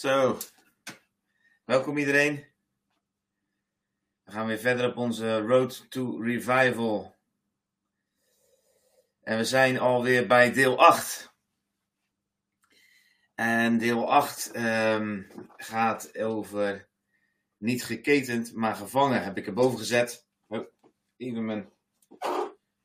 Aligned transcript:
Zo, 0.00 0.38
welkom 1.64 1.96
iedereen. 1.96 2.46
We 4.22 4.32
gaan 4.32 4.46
weer 4.46 4.58
verder 4.58 4.90
op 4.90 4.96
onze 4.96 5.40
Road 5.40 5.90
to 5.90 6.20
Revival. 6.20 7.16
En 9.22 9.36
we 9.36 9.44
zijn 9.44 9.78
alweer 9.78 10.26
bij 10.26 10.52
deel 10.52 10.78
8. 10.78 11.34
En 13.34 13.78
deel 13.78 14.10
8 14.10 14.50
ehm, 14.50 15.22
gaat 15.56 16.18
over 16.18 16.88
niet 17.56 17.84
geketend, 17.84 18.54
maar 18.54 18.74
gevangen. 18.74 19.22
Heb 19.22 19.36
ik 19.36 19.46
erboven 19.46 19.78
gezet. 19.78 20.28
Even 21.16 21.44
mijn 21.44 21.72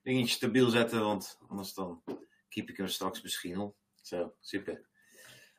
dingetje 0.02 0.36
stabiel 0.36 0.70
zetten, 0.70 1.02
want 1.02 1.38
anders 1.48 1.74
dan 1.74 2.04
keep 2.50 2.70
ik 2.70 2.78
hem 2.78 2.88
straks 2.88 3.22
misschien 3.22 3.60
op. 3.60 3.78
Zo, 4.02 4.36
super. 4.40 4.94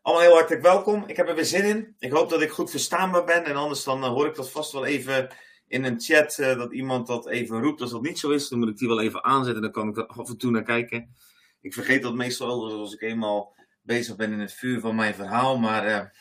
Allemaal 0.06 0.24
heel 0.24 0.34
hartelijk 0.34 0.62
welkom. 0.62 1.04
Ik 1.06 1.16
heb 1.16 1.28
er 1.28 1.34
weer 1.34 1.44
zin 1.44 1.64
in. 1.64 1.94
Ik 1.98 2.12
hoop 2.12 2.30
dat 2.30 2.42
ik 2.42 2.50
goed 2.50 2.70
verstaanbaar 2.70 3.24
ben. 3.24 3.44
En 3.44 3.56
anders 3.56 3.84
dan 3.84 4.04
uh, 4.04 4.08
hoor 4.08 4.26
ik 4.26 4.34
dat 4.34 4.50
vast 4.50 4.72
wel 4.72 4.86
even 4.86 5.28
in 5.68 5.84
een 5.84 6.00
chat. 6.00 6.38
Uh, 6.38 6.56
dat 6.56 6.72
iemand 6.72 7.06
dat 7.06 7.28
even 7.28 7.62
roept. 7.62 7.80
Als 7.80 7.90
dat 7.90 8.02
niet 8.02 8.18
zo 8.18 8.30
is, 8.30 8.48
dan 8.48 8.58
moet 8.58 8.68
ik 8.68 8.76
die 8.76 8.88
wel 8.88 9.00
even 9.00 9.24
aanzetten. 9.24 9.62
Dan 9.62 9.70
kan 9.70 9.88
ik 9.88 9.96
er 9.96 10.06
af 10.06 10.28
en 10.28 10.36
toe 10.38 10.50
naar 10.50 10.62
kijken. 10.62 11.14
Ik 11.60 11.74
vergeet 11.74 12.02
dat 12.02 12.14
meestal 12.14 12.78
als 12.78 12.94
ik 12.94 13.02
eenmaal 13.02 13.56
bezig 13.82 14.16
ben 14.16 14.32
in 14.32 14.38
het 14.38 14.52
vuur 14.52 14.80
van 14.80 14.94
mijn 14.94 15.14
verhaal. 15.14 15.58
Maar 15.58 16.12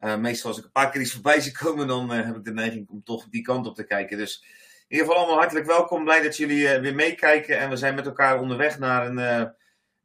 uh, 0.00 0.16
meestal 0.26 0.50
als 0.50 0.58
ik 0.58 0.64
een 0.64 0.70
paar 0.70 0.90
keer 0.90 1.00
iets 1.00 1.12
voorbij 1.12 1.40
zie 1.40 1.52
komen, 1.52 1.86
dan 1.86 2.10
heb 2.10 2.36
ik 2.36 2.44
de 2.44 2.52
neiging 2.52 2.88
om 2.88 3.02
toch 3.04 3.28
die 3.28 3.42
kant 3.42 3.66
op 3.66 3.74
te 3.74 3.84
kijken. 3.84 4.18
Dus 4.18 4.42
in 4.42 4.96
ieder 4.96 5.06
geval 5.06 5.20
allemaal 5.20 5.40
hartelijk 5.40 5.66
welkom. 5.66 6.04
Blij 6.04 6.22
dat 6.22 6.36
jullie 6.36 6.78
weer 6.78 6.94
meekijken. 6.94 7.58
En 7.58 7.70
we 7.70 7.76
zijn 7.76 7.94
met 7.94 8.06
elkaar 8.06 8.40
onderweg 8.40 8.78
naar 8.78 9.06
een 9.06 9.56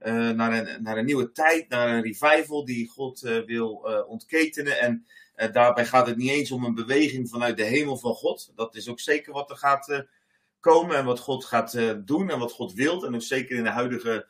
uh, 0.03 0.29
naar, 0.29 0.53
een, 0.53 0.83
naar 0.83 0.97
een 0.97 1.05
nieuwe 1.05 1.31
tijd, 1.31 1.69
naar 1.69 1.89
een 1.89 2.01
revival 2.01 2.65
die 2.65 2.89
God 2.89 3.23
uh, 3.23 3.45
wil 3.45 3.83
uh, 3.85 4.09
ontketenen. 4.09 4.79
En 4.79 5.05
daarbij 5.51 5.85
gaat 5.85 6.07
het 6.07 6.17
niet 6.17 6.29
eens 6.29 6.51
om 6.51 6.63
een 6.63 6.75
beweging 6.75 7.29
vanuit 7.29 7.57
de 7.57 7.63
hemel 7.63 7.97
van 7.97 8.13
God. 8.13 8.51
Dat 8.55 8.75
is 8.75 8.89
ook 8.89 8.99
zeker 8.99 9.33
wat 9.33 9.49
er 9.49 9.55
gaat 9.55 10.05
komen 10.59 10.97
en 10.97 11.05
wat 11.05 11.19
God 11.19 11.45
gaat 11.45 11.77
doen 12.05 12.29
en 12.29 12.39
wat 12.39 12.51
God 12.51 12.73
wil. 12.73 13.05
En 13.05 13.15
ook 13.15 13.21
zeker 13.21 13.57
in 13.57 13.63
de 13.63 13.69
huidige 13.69 14.27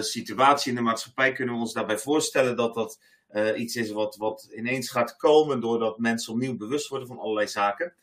situatie 0.00 0.70
in 0.70 0.76
de 0.76 0.82
maatschappij 0.82 1.32
kunnen 1.32 1.54
we 1.54 1.60
ons 1.60 1.72
daarbij 1.72 1.98
voorstellen 1.98 2.56
dat 2.56 2.74
dat 2.74 3.00
iets 3.56 3.76
is 3.76 3.90
wat, 3.90 4.16
wat 4.16 4.48
ineens 4.54 4.90
gaat 4.90 5.16
komen 5.16 5.60
doordat 5.60 5.98
mensen 5.98 6.32
opnieuw 6.32 6.56
bewust 6.56 6.88
worden 6.88 7.08
van 7.08 7.18
allerlei 7.18 7.48
zaken. 7.48 7.94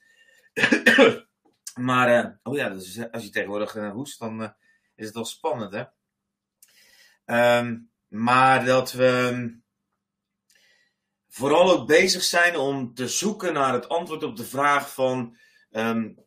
maar, 1.89 2.39
oh 2.43 2.55
ja, 2.55 2.69
dus 2.69 3.11
als 3.11 3.23
je 3.23 3.29
tegenwoordig 3.29 3.73
hoest, 3.73 4.19
dan 4.19 4.53
is 4.95 5.05
het 5.05 5.15
wel 5.15 5.25
spannend, 5.25 5.73
hè? 5.73 5.83
Um, 7.31 7.89
maar 8.07 8.65
dat 8.65 8.91
we 8.91 9.59
vooral 11.29 11.71
ook 11.71 11.87
bezig 11.87 12.23
zijn 12.23 12.57
om 12.57 12.93
te 12.93 13.07
zoeken 13.07 13.53
naar 13.53 13.73
het 13.73 13.89
antwoord 13.89 14.23
op 14.23 14.35
de 14.35 14.45
vraag 14.45 14.93
van 14.93 15.37
um, 15.71 16.25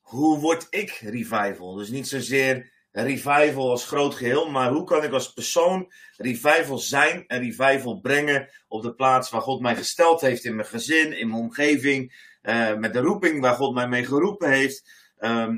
hoe 0.00 0.38
word 0.38 0.66
ik 0.70 0.90
revival? 0.90 1.74
Dus 1.74 1.88
niet 1.88 2.08
zozeer 2.08 2.72
revival 2.90 3.70
als 3.70 3.86
groot 3.86 4.14
geheel, 4.14 4.50
maar 4.50 4.70
hoe 4.70 4.84
kan 4.84 5.04
ik 5.04 5.12
als 5.12 5.32
persoon 5.32 5.92
revival 6.16 6.78
zijn 6.78 7.26
en 7.26 7.40
revival 7.40 8.00
brengen 8.00 8.48
op 8.68 8.82
de 8.82 8.94
plaats 8.94 9.30
waar 9.30 9.40
God 9.40 9.60
mij 9.60 9.76
gesteld 9.76 10.20
heeft 10.20 10.44
in 10.44 10.56
mijn 10.56 10.68
gezin, 10.68 11.18
in 11.18 11.28
mijn 11.28 11.40
omgeving, 11.40 12.28
uh, 12.42 12.74
met 12.74 12.92
de 12.92 13.00
roeping 13.00 13.40
waar 13.40 13.54
God 13.54 13.74
mij 13.74 13.88
mee 13.88 14.04
geroepen 14.04 14.50
heeft. 14.50 15.00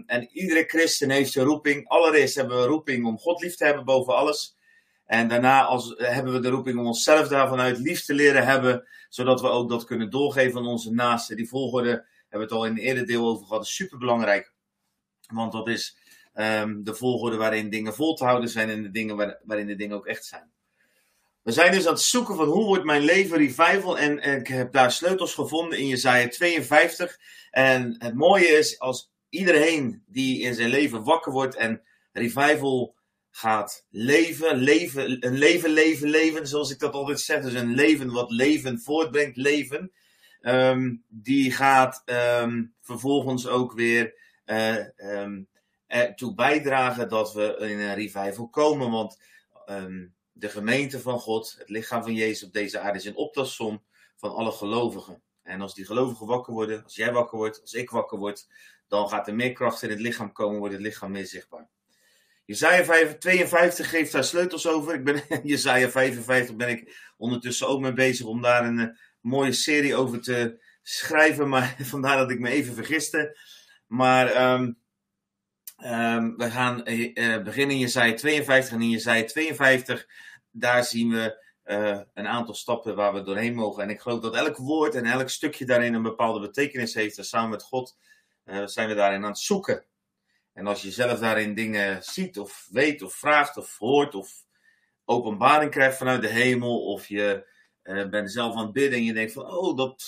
En 0.07 0.29
iedere 0.33 0.65
christen 0.67 1.11
heeft 1.11 1.35
een 1.35 1.45
roeping. 1.45 1.89
Allereerst 1.89 2.35
hebben 2.35 2.57
we 2.57 2.63
een 2.63 2.69
roeping 2.69 3.07
om 3.07 3.19
God 3.19 3.43
lief 3.43 3.57
te 3.57 3.65
hebben 3.65 3.85
boven 3.85 4.17
alles. 4.17 4.57
En 5.07 5.29
daarna 5.29 5.65
als, 5.65 5.95
hebben 5.97 6.33
we 6.33 6.41
de 6.41 6.49
roeping 6.49 6.79
om 6.79 6.87
onszelf 6.87 7.29
daarvan 7.29 7.61
uit 7.61 7.79
lief 7.79 8.05
te 8.05 8.15
leren 8.15 8.47
hebben, 8.47 8.87
zodat 9.09 9.41
we 9.41 9.49
ook 9.49 9.69
dat 9.69 9.85
kunnen 9.85 10.11
doorgeven 10.11 10.59
aan 10.59 10.67
onze 10.67 10.91
naasten. 10.91 11.37
Die 11.37 11.49
volgorde 11.49 11.89
hebben 11.89 12.09
we 12.31 12.39
het 12.39 12.53
al 12.53 12.65
in 12.65 12.73
een 12.73 12.79
eerder 12.79 13.07
deel 13.07 13.27
over 13.27 13.47
gehad, 13.47 13.63
is 13.63 13.75
superbelangrijk. 13.75 14.53
Want 15.27 15.53
dat 15.53 15.69
is 15.69 15.97
um, 16.35 16.85
de 16.85 16.95
volgorde 16.95 17.37
waarin 17.37 17.71
dingen 17.71 17.95
vol 17.95 18.15
te 18.15 18.25
houden 18.25 18.49
zijn 18.49 18.71
en 18.71 18.83
de 18.83 18.91
dingen 18.91 19.17
waar, 19.17 19.39
waarin 19.45 19.67
de 19.67 19.77
dingen 19.77 19.97
ook 19.97 20.07
echt 20.07 20.25
zijn. 20.25 20.53
We 21.43 21.53
zijn 21.53 21.73
dus 21.73 21.87
aan 21.87 21.93
het 21.93 22.03
zoeken 22.03 22.37
van 22.37 22.47
hoe 22.47 22.65
wordt 22.65 22.85
mijn 22.85 23.03
leven 23.03 23.37
revival. 23.37 23.99
En, 23.99 24.21
en 24.21 24.39
ik 24.39 24.47
heb 24.47 24.73
daar 24.73 24.93
sleutels 24.93 25.35
gevonden 25.35 25.79
in 25.79 25.87
Jezaja 25.87 26.29
52. 26.29 27.19
En 27.51 27.95
het 27.99 28.15
mooie 28.15 28.47
is, 28.47 28.79
als 28.79 29.13
iedereen 29.29 30.03
die 30.07 30.41
in 30.41 30.55
zijn 30.55 30.69
leven 30.69 31.05
wakker 31.05 31.33
wordt 31.33 31.55
en 31.55 31.83
revival 32.13 32.95
gaat 33.37 33.87
leven, 33.91 34.57
leven, 34.57 35.27
een 35.27 35.39
leven, 35.39 35.71
leven, 35.71 36.09
leven, 36.09 36.47
zoals 36.47 36.71
ik 36.71 36.79
dat 36.79 36.93
altijd 36.93 37.21
zeg. 37.21 37.43
Dus 37.43 37.55
een 37.55 37.75
leven 37.75 38.13
wat 38.13 38.31
leven 38.31 38.81
voortbrengt, 38.81 39.37
leven. 39.37 39.93
Um, 40.41 41.05
die 41.09 41.53
gaat 41.53 42.03
um, 42.41 42.75
vervolgens 42.81 43.47
ook 43.47 43.73
weer 43.73 44.15
uh, 44.47 44.87
um, 44.97 45.49
ertoe 45.87 46.35
bijdragen 46.35 47.09
dat 47.09 47.33
we 47.33 47.57
in 47.59 47.79
een 47.79 47.95
revival 47.95 48.49
komen. 48.49 48.91
Want 48.91 49.19
de 50.33 50.49
gemeente 50.49 51.01
van 51.01 51.19
God, 51.19 51.55
het 51.59 51.69
lichaam 51.69 52.03
van 52.03 52.15
Jezus 52.15 52.45
op 52.45 52.53
deze 52.53 52.79
aarde, 52.79 52.99
is 52.99 53.05
een 53.05 53.17
optelsom 53.17 53.83
van 54.17 54.35
alle 54.35 54.53
gelovigen. 54.53 55.23
En 55.43 55.61
als 55.61 55.75
die 55.75 55.87
gelovigen 55.87 56.27
wakker 56.27 56.53
worden, 56.53 56.85
als 56.85 56.95
jij 56.95 57.13
wakker 57.13 57.39
wordt, 57.39 57.61
als 57.61 57.73
ik 57.73 57.91
wakker 57.91 58.19
word, 58.19 58.47
dan 58.89 59.09
gaat 59.09 59.29
er 59.29 59.35
meer 59.35 59.53
kracht 59.53 59.83
in 59.83 59.91
het 59.91 60.01
lichaam 60.01 60.33
komen, 60.33 60.59
wordt 60.59 60.75
het 60.75 60.83
lichaam 60.83 61.11
meer 61.11 61.27
zichtbaar. 61.27 61.69
Jezaja 62.47 63.15
52 63.19 63.91
geeft 63.91 64.13
daar 64.13 64.25
sleutels 64.25 64.67
over. 64.67 64.95
Ik 64.95 65.05
ben, 65.05 65.23
Jezaja 65.43 65.91
55 65.91 66.57
ben 66.57 66.69
ik 66.69 67.13
ondertussen 67.17 67.69
ook 67.69 67.81
mee 67.81 67.93
bezig 67.93 68.27
om 68.27 68.43
daar 68.43 68.67
een, 68.67 68.79
uh, 68.79 68.89
mooie 69.21 69.53
serie 69.53 69.95
over 69.95 70.21
te 70.21 70.63
schrijven. 70.83 71.49
Maar 71.49 71.77
vandaar 71.95 72.17
dat 72.17 72.31
ik 72.31 72.39
me 72.39 72.51
even 72.51 72.75
vergiste. 72.75 73.39
Maar 73.87 74.53
um, 74.53 74.79
um, 75.85 76.37
we 76.37 76.51
gaan 76.51 76.81
uh, 76.85 77.43
beginnen 77.43 77.77
in 77.77 77.83
Jezaja 77.83 78.15
52. 78.15 78.75
En 78.75 78.83
in 78.83 78.91
Jezaja 78.91 79.25
52, 79.25 80.07
daar 80.51 80.85
zien 80.85 81.11
we 81.11 81.43
een 82.15 82.27
aantal 82.27 82.55
stappen 82.55 82.95
waar 82.95 83.15
we 83.15 83.23
doorheen 83.23 83.55
mogen. 83.55 83.83
En 83.83 83.91
ik 83.91 84.01
geloof 84.01 84.21
dat 84.21 84.35
elk 84.35 84.57
woord 84.57 84.95
en 84.95 85.05
elk 85.05 85.29
stukje 85.29 85.65
daarin 85.65 85.95
een 85.95 86.03
bepaalde 86.03 86.41
betekenis 86.41 86.95
heeft. 86.95 87.19
En 87.19 87.25
samen 87.25 87.51
met 87.51 87.63
God 87.63 87.97
zijn 88.65 88.89
we 88.89 88.95
daarin 88.95 89.23
aan 89.23 89.31
het 89.31 89.39
zoeken. 89.39 89.85
En 90.55 90.67
als 90.67 90.83
je 90.83 90.91
zelf 90.91 91.19
daarin 91.19 91.55
dingen 91.55 92.03
ziet 92.03 92.39
of 92.39 92.69
weet 92.71 93.03
of 93.03 93.15
vraagt 93.15 93.57
of 93.57 93.79
hoort 93.79 94.15
of 94.15 94.45
openbaring 95.05 95.71
krijgt 95.71 95.97
vanuit 95.97 96.23
de 96.23 96.29
hemel 96.29 96.85
of 96.85 97.07
je 97.07 97.47
uh, 97.83 98.09
bent 98.09 98.33
zelf 98.33 98.57
aan 98.57 98.63
het 98.63 98.73
bidden 98.73 98.99
en 98.99 99.05
je 99.05 99.13
denkt 99.13 99.33
van 99.33 99.47
oh 99.47 99.77
dat 99.77 100.05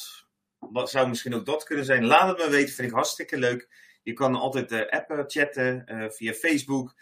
wat 0.58 0.90
zou 0.90 1.08
misschien 1.08 1.34
ook 1.34 1.46
dat 1.46 1.64
kunnen 1.64 1.84
zijn, 1.84 2.04
laat 2.04 2.28
het 2.28 2.38
me 2.38 2.50
weten, 2.50 2.75
vind 2.75 2.88
ik 2.88 2.94
hartstikke 2.94 3.38
leuk. 3.38 3.69
Je 4.02 4.12
kan 4.12 4.34
altijd 4.34 4.72
uh, 4.72 4.88
appen, 4.88 5.25
chatten 5.26 5.84
uh, 5.87 6.10
via 6.10 6.32
Facebook. 6.32 6.94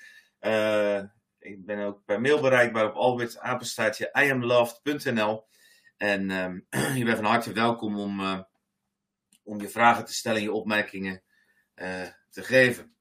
ik 1.38 1.64
ben 1.64 1.79
ook 1.79 2.05
per 2.05 2.20
mail 2.20 2.40
bereikbaar 2.40 2.87
op 2.87 2.94
albertapenstaatje 2.94 4.11
iamloved.nl 4.12 5.47
en 5.97 6.31
um, 6.31 6.67
je 6.99 7.05
bent 7.05 7.17
van 7.17 7.25
harte 7.25 7.52
welkom 7.52 7.99
om, 7.99 8.47
om 9.43 9.61
je 9.61 9.69
vragen 9.69 10.05
te 10.05 10.14
stellen 10.14 10.38
en 10.38 10.44
je 10.44 10.52
opmerkingen 10.52 11.23
te 12.31 12.43
geven. 12.43 12.94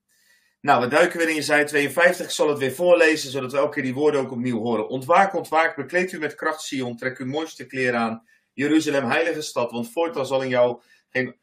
Nou, 0.63 0.81
we 0.81 0.87
duiken 0.87 1.17
weer 1.17 1.29
in 1.29 1.35
Jezaja 1.35 1.63
52. 1.63 2.25
Ik 2.25 2.31
zal 2.31 2.49
het 2.49 2.57
weer 2.57 2.73
voorlezen, 2.73 3.31
zodat 3.31 3.51
we 3.51 3.57
elke 3.57 3.73
keer 3.73 3.83
die 3.83 3.93
woorden 3.93 4.21
ook 4.21 4.31
opnieuw 4.31 4.59
horen. 4.59 4.87
Ontwaak, 4.87 5.33
ontwaak, 5.33 5.75
bekleed 5.75 6.11
u 6.11 6.19
met 6.19 6.35
kracht, 6.35 6.61
Sion. 6.61 6.97
Trek 6.97 7.17
uw 7.17 7.25
mooiste 7.25 7.65
kleren 7.65 7.99
aan. 7.99 8.27
Jeruzalem, 8.53 9.05
heilige 9.05 9.41
stad, 9.41 9.71
want 9.71 9.91
voortaan 9.91 10.25
zal 10.25 10.41
in 10.41 10.49
jou 10.49 10.81
geen 11.09 11.35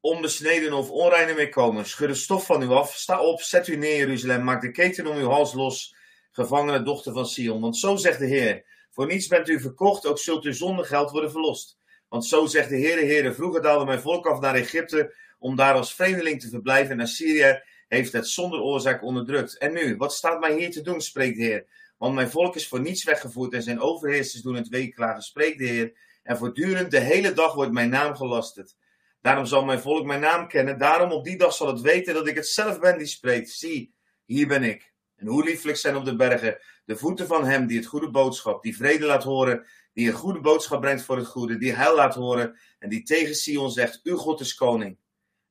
onbesneden 0.00 0.72
of 0.72 0.90
onreine 0.90 1.34
meer 1.34 1.48
komen. 1.48 1.86
Schud 1.86 2.08
de 2.08 2.14
stof 2.14 2.46
van 2.46 2.62
u 2.62 2.68
af. 2.68 2.94
Sta 2.94 3.20
op, 3.20 3.40
zet 3.40 3.66
u 3.66 3.76
neer, 3.76 3.96
Jeruzalem. 3.96 4.44
Maak 4.44 4.60
de 4.60 4.70
keten 4.70 5.06
om 5.06 5.16
uw 5.16 5.28
hals 5.28 5.54
los, 5.54 5.96
gevangene 6.30 6.82
dochter 6.82 7.12
van 7.12 7.26
Sion. 7.26 7.60
Want 7.60 7.76
zo 7.76 7.96
zegt 7.96 8.18
de 8.18 8.26
Heer: 8.26 8.64
Voor 8.90 9.06
niets 9.06 9.26
bent 9.26 9.48
u 9.48 9.60
verkocht, 9.60 10.06
ook 10.06 10.18
zult 10.18 10.44
uw 10.44 10.52
zonder 10.52 10.84
geld 10.84 11.10
worden 11.10 11.30
verlost. 11.30 11.78
Want 12.08 12.26
zo 12.26 12.46
zegt 12.46 12.68
de 12.68 12.76
Heer, 12.76 12.98
Heer, 12.98 13.34
vroeger 13.34 13.62
daalde 13.62 13.84
mijn 13.84 14.00
volk 14.00 14.26
af 14.26 14.40
naar 14.40 14.54
Egypte 14.54 15.14
om 15.38 15.56
daar 15.56 15.74
als 15.74 15.94
vreemdeling 15.94 16.40
te 16.40 16.48
verblijven 16.48 16.90
en 16.90 16.96
naar 16.96 17.06
Syrië 17.06 17.62
heeft 17.92 18.12
het 18.12 18.28
zonder 18.28 18.60
oorzaak 18.60 19.02
onderdrukt. 19.02 19.58
En 19.58 19.72
nu, 19.72 19.96
wat 19.96 20.12
staat 20.12 20.40
mij 20.40 20.58
hier 20.58 20.70
te 20.70 20.82
doen, 20.82 21.00
spreekt 21.00 21.36
de 21.36 21.42
Heer? 21.42 21.66
Want 21.98 22.14
mijn 22.14 22.30
volk 22.30 22.56
is 22.56 22.68
voor 22.68 22.80
niets 22.80 23.04
weggevoerd 23.04 23.52
en 23.52 23.62
zijn 23.62 23.80
overheersers 23.80 24.42
doen 24.42 24.54
het 24.54 24.68
weeklagen, 24.68 25.22
spreekt 25.22 25.58
de 25.58 25.64
Heer. 25.64 25.92
En 26.22 26.36
voortdurend 26.36 26.90
de 26.90 27.00
hele 27.00 27.32
dag 27.32 27.54
wordt 27.54 27.72
mijn 27.72 27.90
naam 27.90 28.16
gelasterd. 28.16 28.76
Daarom 29.20 29.46
zal 29.46 29.64
mijn 29.64 29.80
volk 29.80 30.04
mijn 30.04 30.20
naam 30.20 30.48
kennen. 30.48 30.78
Daarom 30.78 31.12
op 31.12 31.24
die 31.24 31.36
dag 31.36 31.54
zal 31.54 31.66
het 31.66 31.80
weten 31.80 32.14
dat 32.14 32.26
ik 32.26 32.34
het 32.34 32.46
zelf 32.46 32.80
ben 32.80 32.98
die 32.98 33.06
spreekt. 33.06 33.50
Zie, 33.50 33.94
hier 34.24 34.46
ben 34.46 34.62
ik. 34.62 34.92
En 35.16 35.26
hoe 35.26 35.44
lieflijk 35.44 35.76
zijn 35.76 35.96
op 35.96 36.04
de 36.04 36.16
bergen 36.16 36.58
de 36.84 36.96
voeten 36.96 37.26
van 37.26 37.44
hem 37.44 37.66
die 37.66 37.78
het 37.78 37.86
goede 37.86 38.10
boodschap, 38.10 38.62
die 38.62 38.76
vrede 38.76 39.06
laat 39.06 39.24
horen, 39.24 39.66
die 39.92 40.08
een 40.08 40.14
goede 40.14 40.40
boodschap 40.40 40.80
brengt 40.80 41.02
voor 41.02 41.16
het 41.16 41.26
goede, 41.26 41.58
die 41.58 41.72
heil 41.72 41.94
laat 41.94 42.14
horen 42.14 42.58
en 42.78 42.88
die 42.88 43.02
tegen 43.02 43.34
Sion 43.34 43.70
zegt, 43.70 44.00
uw 44.02 44.16
God 44.16 44.40
is 44.40 44.54
koning. 44.54 44.98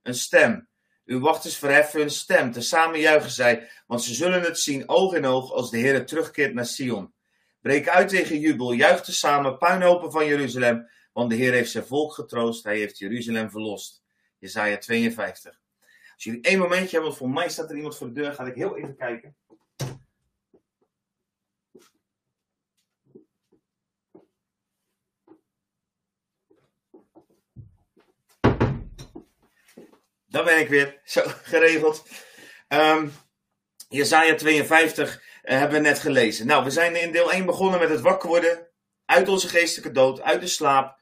Een 0.02 0.16
stem 0.16 0.70
uw 1.12 1.20
wachters 1.20 1.58
verheffen 1.58 2.00
hun 2.00 2.10
stem, 2.10 2.52
tezamen 2.52 3.00
juichen 3.00 3.32
zij, 3.32 3.70
want 3.88 4.04
ze 4.04 4.14
zullen 4.14 4.42
het 4.42 4.60
zien 4.60 4.90
oog 4.90 5.14
in 5.14 5.26
oog 5.26 5.52
als 5.52 5.72
de 5.72 5.78
Heer 5.78 6.06
terugkeert 6.06 6.54
naar 6.54 6.66
Sion. 6.66 7.14
Breek 7.62 7.90
uit 7.90 8.10
tegen 8.10 8.40
jubel, 8.40 8.72
juich 8.74 9.04
tezamen, 9.04 9.58
puinhopen 9.58 10.12
van 10.12 10.26
Jeruzalem, 10.26 10.90
Want 11.14 11.30
de 11.30 11.36
Heer 11.36 11.52
heeft 11.52 11.72
zijn 11.72 11.86
volk 11.86 12.14
getroost, 12.14 12.64
hij 12.64 12.78
heeft 12.78 12.98
Jeruzalem 12.98 13.50
verlost. 13.50 14.04
Jezaja 14.38 14.78
52. 14.78 15.60
Als 16.14 16.24
jullie 16.24 16.42
één 16.42 16.60
momentje 16.60 16.90
hebben, 16.90 17.02
want 17.02 17.18
voor 17.18 17.30
mij 17.30 17.50
staat 17.50 17.70
er 17.70 17.76
iemand 17.76 17.98
voor 17.98 18.08
de 18.08 18.14
deur, 18.14 18.34
ga 18.34 18.46
ik 18.46 18.56
heel 18.56 18.78
even 18.78 18.96
kijken. 18.96 19.36
Daar 30.32 30.44
ben 30.44 30.60
ik 30.60 30.70
weer. 30.70 31.02
Zo, 31.04 31.22
geregeld. 31.26 32.04
Um, 32.68 33.14
Jezaja 33.90 34.36
52 34.36 35.16
uh, 35.16 35.58
hebben 35.58 35.82
we 35.82 35.88
net 35.88 36.00
gelezen. 36.00 36.48
Nou, 36.48 36.64
we 36.64 36.70
zijn 36.70 37.02
in 37.02 37.12
deel 37.12 37.32
1 37.32 37.46
begonnen 37.46 37.80
met 37.80 37.90
het 37.90 38.02
wakker 38.02 38.30
worden 38.30 38.68
uit 39.06 39.28
onze 39.28 39.48
geestelijke 39.48 39.92
dood, 39.92 40.22
uit 40.22 40.42
de 40.42 40.48
slaap. 40.48 41.00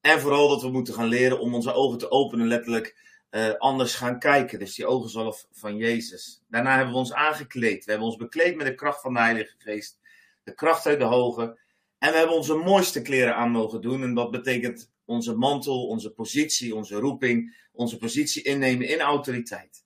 En 0.00 0.20
vooral 0.20 0.48
dat 0.48 0.62
we 0.62 0.70
moeten 0.70 0.94
gaan 0.94 1.06
leren 1.06 1.40
om 1.40 1.54
onze 1.54 1.72
ogen 1.72 1.98
te 1.98 2.10
openen, 2.10 2.46
letterlijk 2.46 2.96
uh, 3.30 3.54
anders 3.58 3.94
gaan 3.94 4.18
kijken. 4.18 4.58
Dus 4.58 4.74
die 4.74 4.86
ogen 4.86 5.10
zullen 5.10 5.34
van 5.52 5.76
Jezus. 5.76 6.42
Daarna 6.48 6.74
hebben 6.74 6.92
we 6.92 6.98
ons 6.98 7.12
aangekleed. 7.12 7.84
We 7.84 7.90
hebben 7.90 8.08
ons 8.08 8.16
bekleed 8.16 8.56
met 8.56 8.66
de 8.66 8.74
kracht 8.74 9.00
van 9.00 9.14
de 9.14 9.20
Heilige 9.20 9.54
Geest. 9.58 9.98
De 10.42 10.54
kracht 10.54 10.86
uit 10.86 10.98
de 10.98 11.04
hoge. 11.04 11.58
En 11.98 12.10
we 12.10 12.16
hebben 12.16 12.36
onze 12.36 12.54
mooiste 12.54 13.02
kleren 13.02 13.36
aan 13.36 13.50
mogen 13.50 13.80
doen. 13.80 14.02
En 14.02 14.14
dat 14.14 14.30
betekent 14.30 14.92
onze 15.04 15.36
mantel, 15.36 15.86
onze 15.86 16.10
positie, 16.10 16.74
onze 16.74 16.94
roeping, 16.94 17.66
onze 17.72 17.96
positie 17.96 18.42
innemen 18.42 18.88
in 18.88 19.00
autoriteit. 19.00 19.84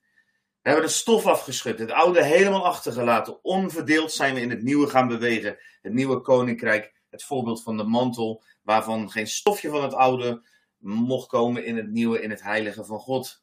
We 0.62 0.75
hebben 0.75 0.91
de 0.91 0.97
stof 0.97 1.26
afgeschud, 1.26 1.79
het 1.79 1.91
oude 1.91 2.25
helemaal 2.25 2.67
achtergelaten. 2.67 3.44
Onverdeeld 3.44 4.12
zijn 4.12 4.35
we 4.35 4.41
in 4.41 4.50
het 4.50 4.62
nieuwe 4.62 4.87
gaan 4.87 5.09
bewegen. 5.09 5.59
Het 5.82 5.93
nieuwe 5.93 6.20
koninkrijk, 6.20 6.93
het 7.11 7.25
voorbeeld 7.25 7.62
van 7.62 7.76
de 7.76 7.85
mantel, 7.85 8.43
waarvan 8.62 9.11
geen 9.11 9.26
stofje 9.26 9.69
van 9.69 9.82
het 9.82 9.94
oude 9.94 10.43
mocht 10.79 11.29
komen 11.29 11.64
in 11.64 11.76
het 11.76 11.91
nieuwe, 11.91 12.23
in 12.23 12.31
het 12.31 12.43
heilige 12.43 12.85
van 12.85 12.99
God. 12.99 13.43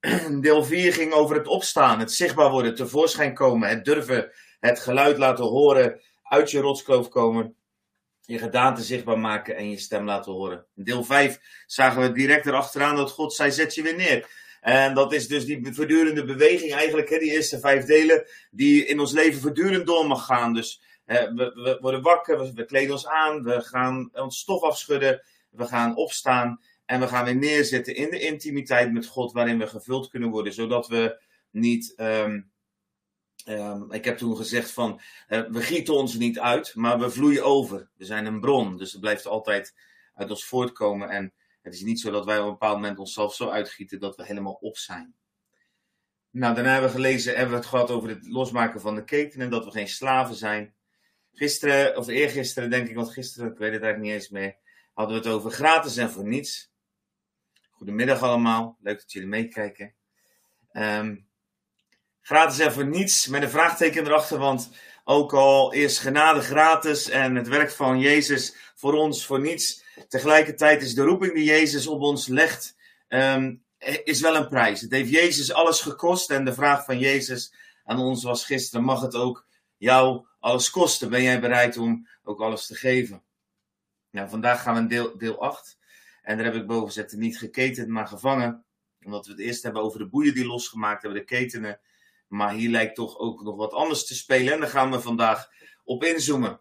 Deel 0.40 0.64
4 0.64 0.92
ging 0.92 1.12
over 1.12 1.36
het 1.36 1.46
opstaan, 1.46 1.98
het 1.98 2.12
zichtbaar 2.12 2.50
worden, 2.50 2.74
tevoorschijn 2.74 3.34
komen, 3.34 3.68
het 3.68 3.84
durven, 3.84 4.32
het 4.60 4.80
geluid 4.80 5.18
laten 5.18 5.44
horen, 5.44 6.00
uit 6.22 6.50
je 6.50 6.60
rotskloof 6.60 7.08
komen, 7.08 7.56
je 8.30 8.38
gedaante 8.38 8.82
zichtbaar 8.82 9.18
maken 9.18 9.56
en 9.56 9.70
je 9.70 9.78
stem 9.78 10.04
laten 10.04 10.32
horen. 10.32 10.66
In 10.76 10.84
deel 10.84 11.04
5 11.04 11.40
zagen 11.66 12.02
we 12.02 12.12
direct 12.12 12.46
erachteraan 12.46 12.96
dat 12.96 13.10
God 13.10 13.32
zei: 13.32 13.50
zet 13.50 13.74
je 13.74 13.82
weer 13.82 13.96
neer. 13.96 14.28
En 14.60 14.94
dat 14.94 15.12
is 15.12 15.28
dus 15.28 15.44
die 15.44 15.74
voortdurende 15.74 16.24
beweging, 16.24 16.72
eigenlijk, 16.72 17.08
hè, 17.08 17.18
die 17.18 17.32
eerste 17.32 17.58
vijf 17.58 17.84
delen, 17.84 18.26
die 18.50 18.86
in 18.86 19.00
ons 19.00 19.12
leven 19.12 19.40
voortdurend 19.40 19.86
door 19.86 20.06
mag 20.06 20.26
gaan. 20.26 20.54
Dus 20.54 20.82
we, 21.04 21.32
we, 21.34 21.78
worden 21.80 22.02
wakker, 22.02 22.54
we, 22.54 22.64
kleden 22.64 22.92
ons 22.92 23.06
aan, 23.06 23.42
we 23.42 23.60
gaan 23.60 24.10
ons 24.12 24.38
stof 24.38 24.62
afschudden, 24.62 25.22
we 25.50 25.66
gaan 25.66 25.96
opstaan 25.96 26.60
en 26.84 27.00
we 27.00 27.08
gaan 27.08 27.24
weer 27.24 27.36
neerzitten 27.36 27.94
in 27.94 28.10
de 28.10 28.20
intimiteit 28.20 28.92
met 28.92 29.06
God, 29.06 29.32
waarin 29.32 29.58
we 29.58 29.66
gevuld 29.66 30.08
kunnen 30.08 30.30
worden, 30.30 30.52
zodat 30.52 30.88
we 30.88 31.22
niet. 31.50 31.94
Um, 31.96 32.50
um, 33.50 33.92
ik 33.92 34.04
heb 34.04 34.18
toen 34.18 34.36
gezegd 34.36 34.70
van, 34.70 35.00
uh, 35.28 35.48
we 35.48 35.60
gieten 35.62 35.94
ons 35.94 36.14
niet 36.14 36.38
uit, 36.38 36.74
maar 36.74 36.98
we 36.98 37.10
vloeien 37.10 37.44
over. 37.44 37.90
We 37.96 38.04
zijn 38.04 38.26
een 38.26 38.40
bron, 38.40 38.76
dus 38.76 38.92
het 38.92 39.00
blijft 39.00 39.26
altijd 39.26 39.74
uit 40.14 40.30
ons 40.30 40.44
voortkomen. 40.44 41.08
En 41.08 41.32
het 41.62 41.74
is 41.74 41.82
niet 41.82 42.00
zo 42.00 42.10
dat 42.10 42.24
wij 42.24 42.38
op 42.38 42.44
een 42.44 42.50
bepaald 42.50 42.74
moment 42.74 42.98
onszelf 42.98 43.34
zo 43.34 43.48
uitgieten 43.48 44.00
dat 44.00 44.16
we 44.16 44.24
helemaal 44.24 44.58
op 44.60 44.76
zijn. 44.76 45.14
Nou, 46.30 46.54
daarna 46.54 46.72
hebben 46.72 46.90
we 46.90 46.96
gelezen, 46.96 47.34
hebben 47.34 47.50
we 47.50 47.60
het 47.60 47.68
gehad 47.68 47.90
over 47.90 48.08
het 48.08 48.26
losmaken 48.26 48.80
van 48.80 48.94
de 48.94 49.04
ketenen, 49.04 49.50
dat 49.50 49.64
we 49.64 49.70
geen 49.70 49.88
slaven 49.88 50.34
zijn. 50.34 50.74
Gisteren, 51.32 51.96
of 51.96 52.08
eergisteren 52.08 52.70
denk 52.70 52.88
ik, 52.88 52.94
want 52.94 53.12
gisteren, 53.12 53.52
ik 53.52 53.58
weet 53.58 53.72
het 53.72 53.82
eigenlijk 53.82 54.12
niet 54.12 54.22
eens 54.22 54.30
meer, 54.30 54.56
hadden 54.92 55.16
we 55.16 55.28
het 55.28 55.32
over 55.32 55.50
gratis 55.50 55.96
en 55.96 56.10
voor 56.10 56.26
niets. 56.26 56.72
Goedemiddag 57.70 58.22
allemaal, 58.22 58.76
leuk 58.80 58.98
dat 58.98 59.12
jullie 59.12 59.28
meekijken. 59.28 59.94
Um, 60.72 61.29
gratis 62.30 62.58
en 62.58 62.72
voor 62.72 62.86
niets, 62.86 63.26
met 63.26 63.42
een 63.42 63.50
vraagteken 63.50 64.06
erachter, 64.06 64.38
want 64.38 64.70
ook 65.04 65.32
al 65.32 65.72
is 65.72 65.98
genade 65.98 66.40
gratis 66.40 67.08
en 67.08 67.34
het 67.34 67.48
werk 67.48 67.70
van 67.70 68.00
Jezus 68.00 68.54
voor 68.74 68.92
ons 68.92 69.26
voor 69.26 69.40
niets, 69.40 69.84
tegelijkertijd 70.08 70.82
is 70.82 70.94
de 70.94 71.02
roeping 71.02 71.34
die 71.34 71.44
Jezus 71.44 71.86
op 71.86 72.00
ons 72.00 72.26
legt, 72.26 72.76
um, 73.08 73.62
is 74.04 74.20
wel 74.20 74.36
een 74.36 74.48
prijs. 74.48 74.80
Het 74.80 74.90
heeft 74.90 75.10
Jezus 75.10 75.52
alles 75.52 75.80
gekost 75.80 76.30
en 76.30 76.44
de 76.44 76.54
vraag 76.54 76.84
van 76.84 76.98
Jezus 76.98 77.52
aan 77.84 77.98
ons 77.98 78.22
was 78.22 78.44
gisteren, 78.44 78.84
mag 78.84 79.00
het 79.00 79.14
ook 79.14 79.46
jou 79.76 80.26
alles 80.40 80.70
kosten? 80.70 81.10
Ben 81.10 81.22
jij 81.22 81.40
bereid 81.40 81.76
om 81.76 82.08
ook 82.24 82.40
alles 82.40 82.66
te 82.66 82.74
geven? 82.74 83.22
Nou, 84.10 84.28
vandaag 84.28 84.62
gaan 84.62 84.74
we 84.74 84.80
in 84.80 84.88
deel, 84.88 85.18
deel 85.18 85.40
8. 85.40 85.78
En 86.22 86.36
daar 86.36 86.46
heb 86.46 86.54
ik 86.54 86.66
boven 86.66 86.86
gezet, 86.86 87.12
niet 87.12 87.38
geketend, 87.38 87.88
maar 87.88 88.06
gevangen. 88.06 88.64
Omdat 89.04 89.26
we 89.26 89.32
het 89.32 89.40
eerst 89.40 89.62
hebben 89.62 89.82
over 89.82 89.98
de 89.98 90.08
boeien 90.08 90.34
die 90.34 90.46
losgemaakt 90.46 91.02
hebben, 91.02 91.20
de 91.20 91.26
ketenen. 91.26 91.80
Maar 92.30 92.52
hier 92.52 92.70
lijkt 92.70 92.94
toch 92.94 93.18
ook 93.18 93.42
nog 93.42 93.56
wat 93.56 93.72
anders 93.72 94.06
te 94.06 94.14
spelen. 94.14 94.52
En 94.52 94.60
daar 94.60 94.68
gaan 94.68 94.90
we 94.90 95.00
vandaag 95.00 95.48
op 95.84 96.04
inzoomen. 96.04 96.60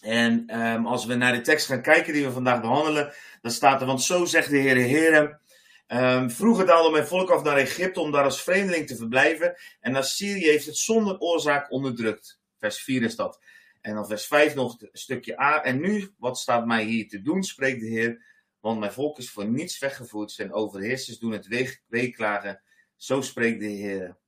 En 0.00 0.60
um, 0.60 0.86
als 0.86 1.04
we 1.04 1.14
naar 1.14 1.32
de 1.32 1.40
tekst 1.40 1.66
gaan 1.66 1.82
kijken 1.82 2.12
die 2.12 2.24
we 2.24 2.32
vandaag 2.32 2.60
behandelen, 2.60 3.12
dan 3.40 3.50
staat 3.50 3.80
er, 3.80 3.86
want 3.86 4.02
zo 4.02 4.24
zegt 4.24 4.50
de 4.50 4.58
Heer, 4.58 4.76
Heere, 4.76 5.40
um, 5.88 6.30
vroeger 6.30 6.66
daalde 6.66 6.90
mijn 6.90 7.06
volk 7.06 7.30
af 7.30 7.42
naar 7.42 7.56
Egypte 7.56 8.00
om 8.00 8.10
daar 8.10 8.24
als 8.24 8.42
vreemdeling 8.42 8.86
te 8.86 8.96
verblijven. 8.96 9.56
En 9.80 9.96
Assyrië 9.96 10.46
heeft 10.46 10.66
het 10.66 10.76
zonder 10.76 11.18
oorzaak 11.18 11.70
onderdrukt. 11.70 12.40
Vers 12.58 12.82
4 12.82 13.02
is 13.02 13.16
dat. 13.16 13.40
En 13.80 13.94
dan 13.94 14.06
vers 14.06 14.26
5 14.26 14.54
nog 14.54 14.80
een 14.80 14.88
stukje 14.92 15.40
A. 15.40 15.62
En 15.62 15.80
nu, 15.80 16.14
wat 16.18 16.38
staat 16.38 16.66
mij 16.66 16.84
hier 16.84 17.08
te 17.08 17.22
doen, 17.22 17.42
spreekt 17.42 17.80
de 17.80 17.86
Heer, 17.86 18.24
want 18.60 18.78
mijn 18.78 18.92
volk 18.92 19.18
is 19.18 19.30
voor 19.30 19.46
niets 19.46 19.78
weggevoerd. 19.78 20.30
Zijn 20.30 20.52
overheersers 20.52 21.18
doen 21.18 21.32
het 21.32 21.76
weeklagen. 21.88 22.62
Zo 22.96 23.20
spreekt 23.20 23.60
de 23.60 23.66
Heer 23.66 24.18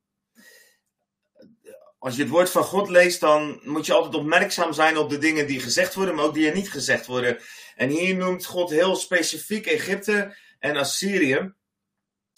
als 2.02 2.16
je 2.16 2.23
het 2.23 2.30
woord 2.30 2.50
van 2.50 2.64
God 2.64 2.88
leest, 2.88 3.21
dan 3.21 3.61
moet 3.64 3.87
je 3.87 3.92
altijd 3.92 4.14
opmerkzaam 4.14 4.73
zijn 4.73 4.97
op 4.97 5.11
de 5.11 5.18
dingen 5.18 5.47
die 5.47 5.61
gezegd 5.61 5.94
worden, 5.94 6.14
maar 6.14 6.25
ook 6.25 6.35
die 6.35 6.49
er 6.49 6.54
niet 6.54 6.71
gezegd 6.71 7.06
worden. 7.06 7.38
En 7.76 7.88
hier 7.88 8.16
noemt 8.16 8.44
God 8.44 8.71
heel 8.71 8.97
specifiek 8.97 9.66
Egypte 9.66 10.37
en 10.59 10.76
Assyrië. 10.76 11.37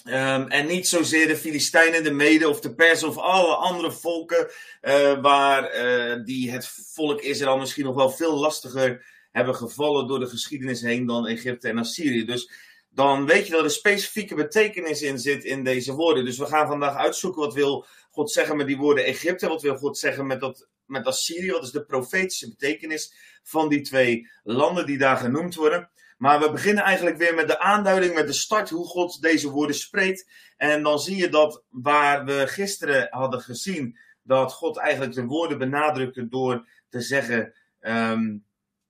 Um, 0.06 0.48
en 0.48 0.66
niet 0.66 0.88
zozeer 0.88 1.26
de 1.26 1.36
Filistijnen, 1.36 2.04
de 2.04 2.10
Mede 2.10 2.48
of 2.48 2.60
de 2.60 2.74
Persen 2.74 3.08
of 3.08 3.16
alle 3.16 3.54
andere 3.54 3.92
volken 3.92 4.50
uh, 4.82 5.20
waar 5.20 5.84
uh, 5.84 6.24
die 6.24 6.50
het 6.50 6.68
volk 6.92 7.20
Israël 7.20 7.58
misschien 7.58 7.84
nog 7.84 7.94
wel 7.94 8.10
veel 8.10 8.38
lastiger 8.38 9.04
hebben 9.32 9.54
gevallen 9.54 10.06
door 10.06 10.18
de 10.18 10.28
geschiedenis 10.28 10.80
heen 10.80 11.06
dan 11.06 11.26
Egypte 11.26 11.68
en 11.68 11.78
Assyrië. 11.78 12.24
Dus 12.24 12.50
dan 12.90 13.26
weet 13.26 13.46
je 13.46 13.52
dat 13.52 13.64
er 13.64 13.70
specifieke 13.70 14.34
betekenis 14.34 15.02
in 15.02 15.18
zit 15.18 15.44
in 15.44 15.64
deze 15.64 15.92
woorden. 15.92 16.24
Dus 16.24 16.38
we 16.38 16.46
gaan 16.46 16.66
vandaag 16.66 16.96
uitzoeken 16.96 17.40
wat 17.40 17.54
wil 17.54 17.86
God 18.14 18.30
zeggen 18.30 18.56
met 18.56 18.66
die 18.66 18.76
woorden 18.76 19.04
Egypte, 19.04 19.48
wat 19.48 19.62
wil 19.62 19.76
God 19.76 19.98
zeggen 19.98 20.26
met, 20.26 20.40
dat, 20.40 20.68
met 20.86 21.06
Assyrië, 21.06 21.50
wat 21.50 21.62
is 21.62 21.70
de 21.70 21.84
profetische 21.84 22.48
betekenis 22.48 23.14
van 23.42 23.68
die 23.68 23.80
twee 23.80 24.30
landen 24.42 24.86
die 24.86 24.98
daar 24.98 25.16
genoemd 25.16 25.54
worden. 25.54 25.90
Maar 26.18 26.40
we 26.40 26.50
beginnen 26.50 26.84
eigenlijk 26.84 27.16
weer 27.16 27.34
met 27.34 27.48
de 27.48 27.58
aanduiding, 27.58 28.14
met 28.14 28.26
de 28.26 28.32
start, 28.32 28.70
hoe 28.70 28.86
God 28.86 29.22
deze 29.22 29.50
woorden 29.50 29.76
spreekt. 29.76 30.30
En 30.56 30.82
dan 30.82 30.98
zie 30.98 31.16
je 31.16 31.28
dat 31.28 31.64
waar 31.68 32.24
we 32.24 32.46
gisteren 32.46 33.06
hadden 33.10 33.40
gezien, 33.40 33.98
dat 34.22 34.52
God 34.52 34.76
eigenlijk 34.76 35.14
de 35.14 35.24
woorden 35.24 35.58
benadrukte 35.58 36.28
door 36.28 36.68
te 36.88 37.00
zeggen, 37.00 37.54
um, 37.80 38.44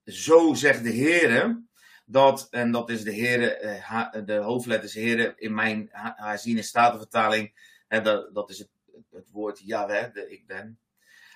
zo 0.05 0.55
zegt 0.55 0.83
de 0.83 0.91
Heer 0.91 1.63
dat, 2.07 2.47
en 2.51 2.71
dat 2.71 2.91
is 2.91 3.03
de 3.03 3.15
Heere, 3.15 3.57
eh, 3.57 4.25
de 4.25 4.37
hoofdletters 4.37 4.95
Heere 4.95 5.33
in 5.37 5.55
mijn 5.55 5.89
herziene 5.93 6.63
statenvertaling, 6.63 7.53
en 7.89 8.03
dat, 8.03 8.35
dat 8.35 8.51
is 8.51 8.59
het, 8.59 8.69
het 9.15 9.31
woord 9.31 9.61
Yahweh, 9.65 10.13
de 10.13 10.31
ik 10.31 10.47
ben. 10.47 10.79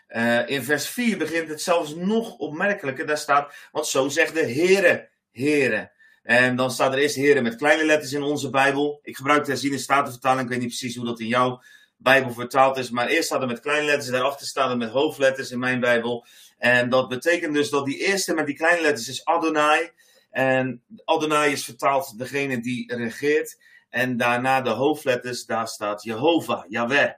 Uh, 0.08 0.48
in 0.48 0.62
vers 0.62 0.88
4 0.88 1.18
begint 1.18 1.48
het 1.48 1.62
zelfs 1.62 1.94
nog 1.94 2.36
opmerkelijker, 2.36 3.06
daar 3.06 3.18
staat, 3.18 3.54
want 3.72 3.86
zo 3.86 4.08
zegt 4.08 4.34
de 4.34 4.52
Heere, 4.52 5.08
Heere. 5.30 5.92
En 6.22 6.56
dan 6.56 6.70
staat 6.70 6.92
er 6.92 6.98
eerst 6.98 7.16
Heere 7.16 7.40
met 7.40 7.56
kleine 7.56 7.84
letters 7.84 8.12
in 8.12 8.22
onze 8.22 8.50
Bijbel. 8.50 9.00
Ik 9.02 9.16
gebruik 9.16 9.44
de 9.44 9.50
herziene 9.50 9.78
statenvertaling, 9.78 10.42
ik 10.42 10.48
weet 10.48 10.58
niet 10.58 10.68
precies 10.68 10.96
hoe 10.96 11.04
dat 11.04 11.20
in 11.20 11.26
jouw 11.26 11.62
Bijbel 11.96 12.32
vertaald 12.32 12.76
is, 12.76 12.90
maar 12.90 13.08
eerst 13.08 13.26
staat 13.26 13.40
er 13.40 13.46
met 13.46 13.60
kleine 13.60 13.86
letters, 13.86 14.10
daarachter 14.10 14.46
staat 14.46 14.70
er 14.70 14.76
met 14.76 14.90
hoofdletters 14.90 15.50
in 15.50 15.58
mijn 15.58 15.80
Bijbel. 15.80 16.26
En 16.58 16.88
dat 16.88 17.08
betekent 17.08 17.54
dus 17.54 17.70
dat 17.70 17.86
die 17.86 18.06
eerste 18.06 18.34
met 18.34 18.46
die 18.46 18.56
kleine 18.56 18.82
letters 18.82 19.08
is 19.08 19.24
Adonai. 19.24 19.90
En 20.30 20.82
Adonai 21.04 21.52
is 21.52 21.64
vertaald 21.64 22.18
degene 22.18 22.60
die 22.60 22.94
regeert. 22.94 23.58
En 23.90 24.16
daarna 24.16 24.60
de 24.60 24.70
hoofdletters, 24.70 25.44
daar 25.44 25.68
staat 25.68 26.02
Jehovah, 26.02 26.64
Yahweh. 26.68 27.10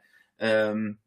Um, 0.42 1.00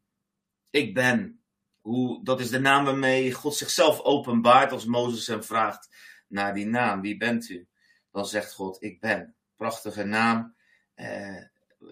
ik 0.70 0.94
ben. 0.94 1.38
Hoe, 1.80 2.24
dat 2.24 2.40
is 2.40 2.50
de 2.50 2.60
naam 2.60 2.84
waarmee 2.84 3.32
God 3.32 3.56
zichzelf 3.56 4.00
openbaart 4.00 4.72
als 4.72 4.84
Mozes 4.84 5.26
hem 5.26 5.44
vraagt 5.44 5.88
naar 6.28 6.54
die 6.54 6.66
naam. 6.66 7.00
Wie 7.00 7.16
bent 7.16 7.48
u? 7.48 7.66
Dan 8.10 8.26
zegt 8.26 8.52
God, 8.52 8.82
ik 8.82 9.00
ben. 9.00 9.34
Prachtige 9.56 10.04
naam. 10.04 10.54
Uh, 10.96 11.42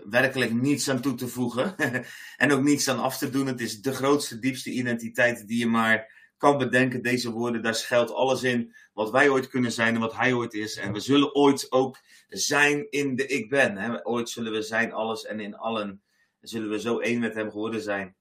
werkelijk 0.05 0.53
niets 0.53 0.91
aan 0.91 1.01
toe 1.01 1.15
te 1.15 1.29
voegen. 1.29 1.77
en 2.37 2.53
ook 2.53 2.63
niets 2.63 2.89
aan 2.89 2.99
af 2.99 3.19
te 3.19 3.31
doen. 3.31 3.47
Het 3.47 3.61
is 3.61 3.81
de 3.81 3.93
grootste, 3.93 4.39
diepste 4.39 4.71
identiteit 4.71 5.47
die 5.47 5.59
je 5.59 5.67
maar 5.67 6.13
kan 6.37 6.59
bedenken. 6.59 7.03
Deze 7.03 7.31
woorden, 7.31 7.63
daar 7.63 7.75
schuilt 7.75 8.13
alles 8.13 8.43
in 8.43 8.75
wat 8.93 9.11
wij 9.11 9.29
ooit 9.29 9.49
kunnen 9.49 9.73
zijn 9.73 9.95
en 9.95 10.01
wat 10.01 10.17
hij 10.17 10.33
ooit 10.33 10.55
is. 10.55 10.77
En 10.77 10.93
we 10.93 11.01
zullen 11.01 11.35
ooit 11.35 11.73
ook 11.73 12.01
zijn 12.29 12.91
in 12.91 13.17
de 13.17 13.27
ik 13.27 13.49
ben. 13.49 13.77
Hè? 13.77 14.07
Ooit 14.07 14.29
zullen 14.29 14.53
we 14.53 14.63
zijn 14.63 14.93
alles 14.93 15.25
en 15.25 15.41
in 15.41 15.57
allen. 15.57 16.03
Zullen 16.43 16.71
we 16.71 16.81
zo 16.81 16.99
één 16.99 17.21
met 17.21 17.35
hem 17.35 17.51
geworden 17.51 17.83
zijn. 17.83 18.17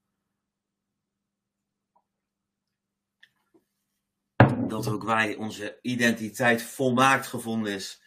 Dat 4.67 4.87
ook 4.87 5.03
wij, 5.03 5.35
onze 5.35 5.79
identiteit 5.81 6.61
volmaakt 6.61 7.27
gevonden 7.27 7.73
is 7.73 8.01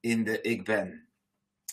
in 0.00 0.24
de 0.24 0.40
ik 0.40 0.64
ben. 0.64 1.08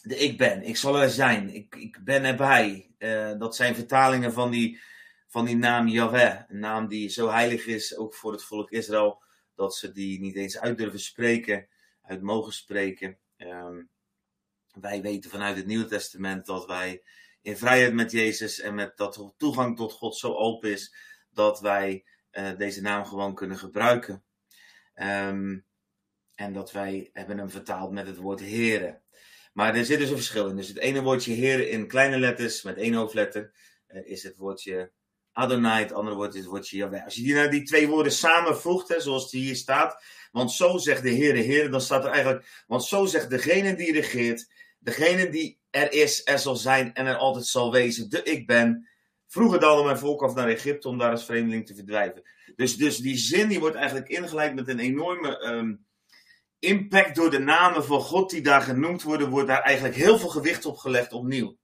De 0.01 0.17
ik 0.17 0.37
ben, 0.37 0.63
ik 0.63 0.77
zal 0.77 0.97
er 0.97 1.09
zijn, 1.09 1.53
ik, 1.53 1.75
ik 1.75 2.03
ben 2.03 2.23
erbij. 2.23 2.91
Uh, 2.97 3.39
dat 3.39 3.55
zijn 3.55 3.75
vertalingen 3.75 4.33
van 4.33 4.51
die, 4.51 4.79
van 5.27 5.45
die 5.45 5.55
naam 5.55 5.87
Yahweh. 5.87 6.41
Een 6.47 6.59
naam 6.59 6.87
die 6.87 7.09
zo 7.09 7.29
heilig 7.29 7.65
is, 7.65 7.97
ook 7.97 8.13
voor 8.13 8.31
het 8.31 8.43
volk 8.43 8.71
Israël, 8.71 9.23
dat 9.55 9.75
ze 9.75 9.91
die 9.91 10.19
niet 10.19 10.35
eens 10.35 10.59
uit 10.59 10.77
durven 10.77 10.99
spreken, 10.99 11.67
uit 12.01 12.21
mogen 12.21 12.53
spreken. 12.53 13.17
Um, 13.37 13.89
wij 14.79 15.01
weten 15.01 15.29
vanuit 15.29 15.57
het 15.57 15.65
Nieuwe 15.65 15.85
Testament 15.85 16.45
dat 16.45 16.65
wij 16.65 17.03
in 17.41 17.57
vrijheid 17.57 17.93
met 17.93 18.11
Jezus 18.11 18.59
en 18.59 18.75
met 18.75 18.97
dat 18.97 19.33
toegang 19.37 19.77
tot 19.77 19.93
God 19.93 20.15
zo 20.15 20.33
open 20.33 20.71
is, 20.71 20.95
dat 21.29 21.59
wij 21.59 22.05
uh, 22.31 22.57
deze 22.57 22.81
naam 22.81 23.05
gewoon 23.05 23.35
kunnen 23.35 23.57
gebruiken. 23.57 24.23
Um, 24.95 25.65
en 26.35 26.53
dat 26.53 26.71
wij 26.71 27.09
hebben 27.13 27.37
hem 27.37 27.49
vertaald 27.49 27.91
met 27.91 28.07
het 28.07 28.17
woord 28.17 28.39
heren. 28.39 29.01
Maar 29.53 29.75
er 29.75 29.85
zit 29.85 29.99
dus 29.99 30.09
een 30.09 30.15
verschil 30.15 30.47
in. 30.47 30.55
Dus 30.55 30.67
het 30.67 30.77
ene 30.77 31.01
woordje 31.01 31.33
heren 31.33 31.69
in 31.69 31.87
kleine 31.87 32.19
letters, 32.19 32.61
met 32.61 32.77
één 32.77 32.93
hoofdletter, 32.93 33.51
is 33.87 34.23
het 34.23 34.37
woordje 34.37 34.91
Adonai. 35.31 35.83
Het 35.83 35.93
andere 35.93 36.15
woord 36.15 36.33
is 36.33 36.39
het 36.39 36.49
woordje 36.49 36.77
Yahweh. 36.77 37.03
Als 37.03 37.15
je 37.15 37.21
die, 37.21 37.33
nou 37.33 37.49
die 37.49 37.63
twee 37.63 37.87
woorden 37.87 38.11
samenvoegt, 38.11 38.87
hè, 38.87 39.01
zoals 39.01 39.31
die 39.31 39.41
hier 39.41 39.55
staat. 39.55 40.03
Want 40.31 40.51
zo 40.51 40.77
zegt 40.77 41.03
de 41.03 41.15
Heere, 41.15 41.43
Heere, 41.43 41.69
dan 41.69 41.81
staat 41.81 42.03
er 42.05 42.11
eigenlijk. 42.11 42.63
Want 42.67 42.83
zo 42.83 43.05
zegt 43.05 43.29
degene 43.29 43.75
die 43.75 43.91
regeert, 43.91 44.51
degene 44.79 45.29
die 45.29 45.58
er 45.69 45.91
is, 45.91 46.21
er 46.25 46.39
zal 46.39 46.55
zijn 46.55 46.93
en 46.93 47.05
er 47.05 47.15
altijd 47.15 47.45
zal 47.45 47.71
wezen, 47.71 48.09
de 48.09 48.23
ik 48.23 48.47
ben. 48.47 48.87
Vroeger 49.27 49.59
daalde 49.59 49.83
mijn 49.83 49.97
volk 49.97 50.23
af 50.23 50.35
naar 50.35 50.47
Egypte 50.47 50.87
om 50.87 50.97
daar 50.97 51.11
als 51.11 51.25
vreemdeling 51.25 51.65
te 51.65 51.75
verdwijven. 51.75 52.21
Dus, 52.55 52.77
dus 52.77 52.97
die 52.97 53.17
zin 53.17 53.47
die 53.47 53.59
wordt 53.59 53.75
eigenlijk 53.75 54.09
ingeleid 54.09 54.55
met 54.55 54.67
een 54.67 54.79
enorme 54.79 55.45
um, 55.45 55.85
impact 56.59 57.15
door 57.15 57.31
de 57.31 57.39
namen 57.39 57.85
van 57.85 58.01
God 58.01 58.29
die 58.29 58.41
daar 58.41 58.61
genoemd 58.61 59.03
worden, 59.03 59.29
wordt 59.29 59.47
daar 59.47 59.61
eigenlijk 59.61 59.95
heel 59.95 60.19
veel 60.19 60.29
gewicht 60.29 60.65
op 60.65 60.77
gelegd 60.77 61.13
opnieuw. 61.13 61.57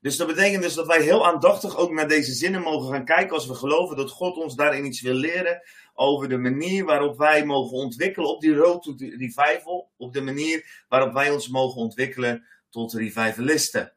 Dus 0.00 0.16
dat 0.16 0.26
betekent 0.26 0.62
dus 0.62 0.74
dat 0.74 0.86
wij 0.86 1.02
heel 1.02 1.26
aandachtig 1.26 1.76
ook 1.76 1.90
naar 1.90 2.08
deze 2.08 2.32
zinnen 2.32 2.62
mogen 2.62 2.92
gaan 2.92 3.04
kijken 3.04 3.34
als 3.34 3.46
we 3.46 3.54
geloven 3.54 3.96
dat 3.96 4.10
God 4.10 4.36
ons 4.36 4.54
daarin 4.54 4.84
iets 4.84 5.00
wil 5.00 5.14
leren 5.14 5.62
over 5.94 6.28
de 6.28 6.36
manier 6.36 6.84
waarop 6.84 7.18
wij 7.18 7.44
mogen 7.44 7.76
ontwikkelen 7.76 8.28
op 8.28 8.40
die 8.40 8.54
road 8.54 8.82
to 8.82 8.94
revival, 8.98 9.90
op 9.96 10.12
de 10.12 10.20
manier 10.20 10.84
waarop 10.88 11.12
wij 11.12 11.30
ons 11.30 11.48
mogen 11.48 11.80
ontwikkelen 11.80 12.46
tot 12.72 12.92
revivalisten. 12.92 13.92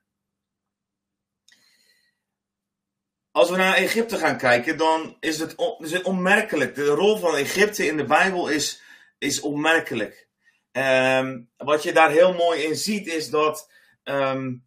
Als 3.32 3.50
we 3.50 3.56
naar 3.56 3.76
Egypte 3.76 4.18
gaan 4.18 4.38
kijken, 4.38 4.78
dan 4.78 5.18
is 5.20 5.40
het, 5.40 5.56
is 5.80 5.92
het 5.92 6.04
onmerkelijk. 6.04 6.76
De 6.76 6.86
rol 6.86 7.18
van 7.18 7.36
Egypte 7.36 7.86
in 7.86 7.98
de 7.98 8.06
Bijbel 8.06 8.50
is, 8.50 8.82
is 9.18 9.40
onmerkelijk. 9.40 10.28
Um, 10.72 11.50
wat 11.58 11.84
je 11.84 11.94
daar 11.94 12.12
heel 12.12 12.34
mooi 12.34 12.62
in 12.62 12.76
ziet, 12.76 13.08
is 13.08 13.30
dat 13.30 13.72
um, 14.04 14.66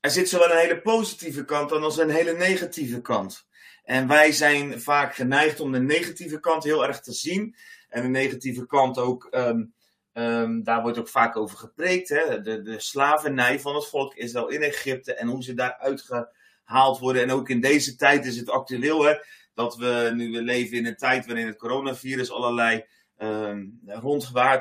er 0.00 0.10
zit 0.10 0.28
zowel 0.28 0.50
een 0.50 0.58
hele 0.58 0.80
positieve 0.80 1.44
kant 1.44 1.72
als 1.72 1.98
een 1.98 2.10
hele 2.10 2.32
negatieve 2.32 3.00
kant. 3.00 3.46
En 3.84 4.08
wij 4.08 4.32
zijn 4.32 4.80
vaak 4.80 5.14
geneigd 5.14 5.60
om 5.60 5.72
de 5.72 5.80
negatieve 5.80 6.40
kant 6.40 6.64
heel 6.64 6.86
erg 6.86 7.00
te 7.00 7.12
zien. 7.12 7.56
En 7.88 8.02
de 8.02 8.08
negatieve 8.08 8.66
kant 8.66 8.98
ook, 8.98 9.28
um, 9.30 9.74
um, 10.12 10.62
daar 10.62 10.82
wordt 10.82 10.98
ook 10.98 11.08
vaak 11.08 11.36
over 11.36 11.58
gepreekt. 11.58 12.08
Hè? 12.08 12.40
De, 12.40 12.62
de 12.62 12.80
slavernij 12.80 13.60
van 13.60 13.74
het 13.74 13.86
volk 13.86 14.14
Israël 14.14 14.48
in 14.48 14.62
Egypte 14.62 15.14
en 15.14 15.28
hoe 15.28 15.42
ze 15.42 15.54
daar 15.54 15.76
uitgehaald 15.78 16.98
worden. 16.98 17.22
En 17.22 17.30
ook 17.30 17.48
in 17.48 17.60
deze 17.60 17.96
tijd 17.96 18.24
is 18.24 18.36
het 18.36 18.50
actueel 18.50 19.04
hè, 19.04 19.14
dat 19.54 19.76
we 19.76 20.10
nu 20.14 20.30
we 20.30 20.42
leven 20.42 20.76
in 20.76 20.86
een 20.86 20.96
tijd 20.96 21.26
waarin 21.26 21.46
het 21.46 21.58
coronavirus 21.58 22.30
allerlei 22.30 22.84
um, 23.18 23.80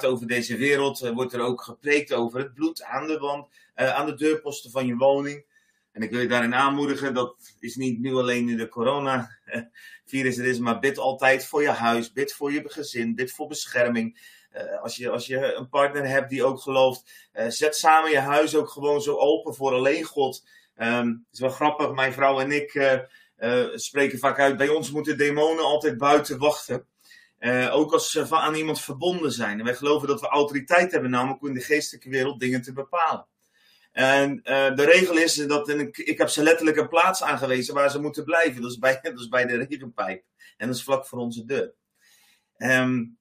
over 0.06 0.28
deze 0.28 0.58
wereld. 0.58 1.00
Wordt 1.00 1.34
er 1.34 1.42
ook 1.42 1.62
gepreekt 1.62 2.14
over 2.14 2.40
het 2.40 2.54
bloed 2.54 2.84
aan 2.84 3.08
de 3.08 3.18
wand, 3.18 3.48
uh, 3.76 3.96
aan 3.96 4.06
de 4.06 4.16
deurposten 4.16 4.72
van 4.72 4.86
je 4.86 4.96
woning. 4.96 5.50
En 5.92 6.02
ik 6.02 6.12
wil 6.12 6.20
je 6.20 6.28
daarin 6.28 6.56
aanmoedigen, 6.56 7.14
dat 7.14 7.36
is 7.60 7.76
niet 7.76 8.00
nu 8.00 8.14
alleen 8.14 8.50
in 8.50 8.58
de 8.58 8.68
coronavirus 8.68 10.38
er 10.38 10.46
is, 10.46 10.60
maar 10.60 10.80
bid 10.80 10.98
altijd 10.98 11.46
voor 11.46 11.62
je 11.62 11.70
huis, 11.70 12.12
bid 12.12 12.34
voor 12.34 12.52
je 12.52 12.64
gezin, 12.66 13.16
bid 13.16 13.32
voor 13.32 13.48
bescherming. 13.48 14.40
Uh, 14.58 14.82
als, 14.82 14.96
je, 14.96 15.10
als 15.10 15.26
je 15.26 15.54
een 15.54 15.70
partner 15.70 16.08
hebt 16.08 16.30
die 16.30 16.44
ook 16.44 16.62
gelooft, 16.62 17.30
uh, 17.34 17.46
zet 17.48 17.76
samen 17.76 18.12
je 18.12 18.20
huis 18.20 18.56
ook 18.56 18.70
gewoon 18.70 19.02
zo 19.02 19.18
open 19.18 19.56
voor 19.56 19.74
alleen 19.74 20.04
God. 20.04 20.46
Um, 20.78 21.08
het 21.08 21.34
is 21.34 21.40
wel 21.40 21.50
grappig, 21.50 21.92
mijn 21.92 22.14
vrouw 22.14 22.40
en 22.40 22.52
ik 22.52 22.74
uh, 23.38 23.68
spreken 23.76 24.20
vaak 24.20 24.40
uit, 24.40 24.58
bij 24.58 24.70
ons 24.70 24.92
moeten 24.92 25.18
demonen 25.18 25.64
altijd 25.64 25.98
buiten 25.98 26.38
wachten. 26.38 26.86
ook 27.72 27.94
als 27.94 28.12
ze 28.12 28.36
aan 28.36 28.56
iemand 28.56 28.82
verbonden 28.82 29.32
zijn. 29.32 29.64
Wij 29.64 29.76
geloven 29.76 30.08
dat 30.08 30.22
we 30.22 30.28
autoriteit 30.28 30.92
hebben, 30.92 31.10
namelijk 31.10 31.42
in 31.42 31.54
de 31.54 31.62
geestelijke 31.62 32.10
wereld 32.10 32.40
dingen 32.40 32.62
te 32.62 32.74
bepalen. 32.74 33.28
En 33.92 34.42
de 34.76 34.84
regel 34.86 35.18
is 35.18 35.36
dat 35.36 35.70
ik, 35.70 35.98
ik 35.98 36.18
heb 36.18 36.30
ze 36.30 36.44
letterlijk 36.44 36.78
een 36.78 36.88
plaats 36.88 37.24
aangewezen 37.24 37.74
waar 37.74 37.92
ze 37.92 38.02
moeten 38.02 38.24
blijven. 38.24 38.62
Dat 38.62 38.72
is 38.72 38.78
bij, 38.78 39.00
dat 39.02 39.20
is 39.20 39.28
bij 39.28 39.46
de 39.46 39.66
regenpijp. 39.68 40.24
En 40.58 40.68
dat 40.68 40.76
is 40.76 40.84
vlak 40.84 41.06
voor 41.06 41.20
onze 41.20 41.46
deur. 41.46 41.74
Um, 42.58 43.20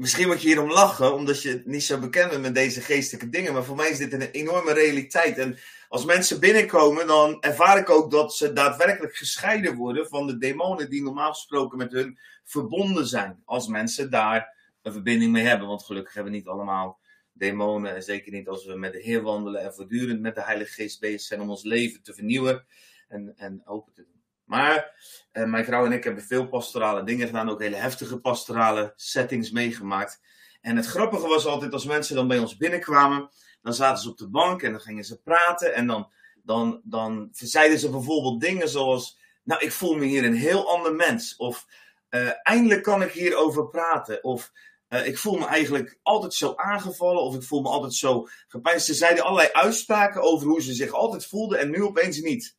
misschien 0.00 0.26
moet 0.26 0.42
je 0.42 0.46
hierom 0.46 0.70
lachen, 0.70 1.14
omdat 1.14 1.42
je 1.42 1.62
niet 1.64 1.82
zo 1.82 1.98
bekend 1.98 2.30
bent 2.30 2.42
met 2.42 2.54
deze 2.54 2.80
geestelijke 2.80 3.28
dingen. 3.28 3.52
Maar 3.52 3.64
voor 3.64 3.76
mij 3.76 3.88
is 3.88 3.98
dit 3.98 4.12
een 4.12 4.30
enorme 4.30 4.72
realiteit. 4.72 5.38
En 5.38 5.58
als 5.88 6.04
mensen 6.04 6.40
binnenkomen, 6.40 7.06
dan 7.06 7.40
ervaar 7.40 7.78
ik 7.78 7.90
ook 7.90 8.10
dat 8.10 8.34
ze 8.34 8.52
daadwerkelijk 8.52 9.16
gescheiden 9.16 9.76
worden 9.76 10.08
van 10.08 10.26
de 10.26 10.38
demonen 10.38 10.90
die 10.90 11.02
normaal 11.02 11.32
gesproken 11.32 11.78
met 11.78 11.92
hun 11.92 12.18
verbonden 12.44 13.06
zijn. 13.06 13.42
Als 13.44 13.68
mensen 13.68 14.10
daar 14.10 14.56
een 14.82 14.92
verbinding 14.92 15.32
mee 15.32 15.44
hebben. 15.44 15.68
Want 15.68 15.84
gelukkig 15.84 16.14
hebben 16.14 16.32
we 16.32 16.38
niet 16.38 16.48
allemaal 16.48 17.00
demonen. 17.32 17.94
En 17.94 18.02
zeker 18.02 18.32
niet 18.32 18.48
als 18.48 18.66
we 18.66 18.74
met 18.74 18.92
de 18.92 19.00
Heer 19.00 19.22
wandelen 19.22 19.62
en 19.62 19.74
voortdurend 19.74 20.20
met 20.20 20.34
de 20.34 20.42
Heilige 20.42 20.72
Geest 20.72 21.00
bezig 21.00 21.20
zijn 21.20 21.40
om 21.40 21.50
ons 21.50 21.64
leven 21.64 22.02
te 22.02 22.14
vernieuwen 22.14 22.66
en, 23.08 23.32
en 23.36 23.62
open 23.64 23.92
te 23.92 24.04
doen. 24.04 24.19
Maar 24.50 24.92
eh, 25.32 25.44
mijn 25.44 25.64
vrouw 25.64 25.84
en 25.84 25.92
ik 25.92 26.04
hebben 26.04 26.22
veel 26.22 26.48
pastorale 26.48 27.04
dingen 27.04 27.26
gedaan, 27.26 27.50
ook 27.50 27.60
hele 27.60 27.76
heftige 27.76 28.20
pastorale 28.20 28.92
settings 28.96 29.50
meegemaakt. 29.50 30.20
En 30.60 30.76
het 30.76 30.86
grappige 30.86 31.28
was 31.28 31.46
altijd 31.46 31.72
als 31.72 31.84
mensen 31.84 32.14
dan 32.14 32.28
bij 32.28 32.38
ons 32.38 32.56
binnenkwamen, 32.56 33.30
dan 33.62 33.74
zaten 33.74 34.02
ze 34.02 34.10
op 34.10 34.18
de 34.18 34.28
bank 34.28 34.62
en 34.62 34.70
dan 34.70 34.80
gingen 34.80 35.04
ze 35.04 35.20
praten 35.20 35.74
en 35.74 35.86
dan, 35.86 36.12
dan, 36.42 36.80
dan 36.84 37.28
zeiden 37.32 37.78
ze 37.78 37.90
bijvoorbeeld 37.90 38.40
dingen 38.40 38.68
zoals, 38.68 39.18
nou 39.44 39.64
ik 39.64 39.72
voel 39.72 39.96
me 39.96 40.04
hier 40.04 40.24
een 40.24 40.34
heel 40.34 40.68
ander 40.68 40.94
mens. 40.94 41.36
Of 41.36 41.66
uh, 42.10 42.30
eindelijk 42.42 42.82
kan 42.82 43.02
ik 43.02 43.12
hierover 43.12 43.68
praten. 43.68 44.24
Of 44.24 44.52
uh, 44.88 45.06
ik 45.06 45.18
voel 45.18 45.38
me 45.38 45.46
eigenlijk 45.46 45.98
altijd 46.02 46.34
zo 46.34 46.52
aangevallen 46.56 47.22
of 47.22 47.34
ik 47.34 47.42
voel 47.42 47.60
me 47.60 47.68
altijd 47.68 47.94
zo 47.94 48.28
gepijnst. 48.48 48.86
Ze 48.86 48.94
zeiden 48.94 49.24
allerlei 49.24 49.48
uitspraken 49.52 50.22
over 50.22 50.46
hoe 50.46 50.62
ze 50.62 50.72
zich 50.72 50.92
altijd 50.92 51.26
voelden 51.26 51.58
en 51.58 51.70
nu 51.70 51.82
opeens 51.82 52.20
niet. 52.20 52.58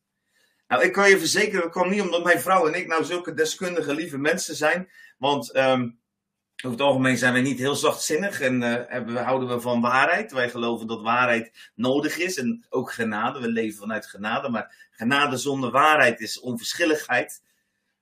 Nou, 0.72 0.84
ik 0.84 0.92
kan 0.92 1.08
je 1.08 1.18
verzekeren, 1.18 1.60
dat 1.60 1.70
kwam 1.70 1.90
niet 1.90 2.00
omdat 2.00 2.24
mijn 2.24 2.40
vrouw 2.40 2.66
en 2.66 2.74
ik 2.74 2.86
nou 2.86 3.04
zulke 3.04 3.34
deskundige, 3.34 3.94
lieve 3.94 4.18
mensen 4.18 4.54
zijn. 4.54 4.90
Want 5.18 5.56
um, 5.56 5.98
over 6.56 6.78
het 6.78 6.80
algemeen 6.80 7.16
zijn 7.16 7.32
wij 7.32 7.42
niet 7.42 7.58
heel 7.58 7.74
zachtzinnig 7.74 8.40
en 8.40 8.62
uh, 8.62 9.24
houden 9.24 9.48
we 9.48 9.60
van 9.60 9.80
waarheid. 9.80 10.32
Wij 10.32 10.50
geloven 10.50 10.86
dat 10.86 11.02
waarheid 11.02 11.70
nodig 11.74 12.18
is 12.18 12.38
en 12.38 12.66
ook 12.68 12.92
genade. 12.92 13.40
We 13.40 13.48
leven 13.48 13.78
vanuit 13.78 14.06
genade, 14.06 14.48
maar 14.48 14.88
genade 14.90 15.36
zonder 15.36 15.70
waarheid 15.70 16.20
is 16.20 16.40
onverschilligheid. 16.40 17.42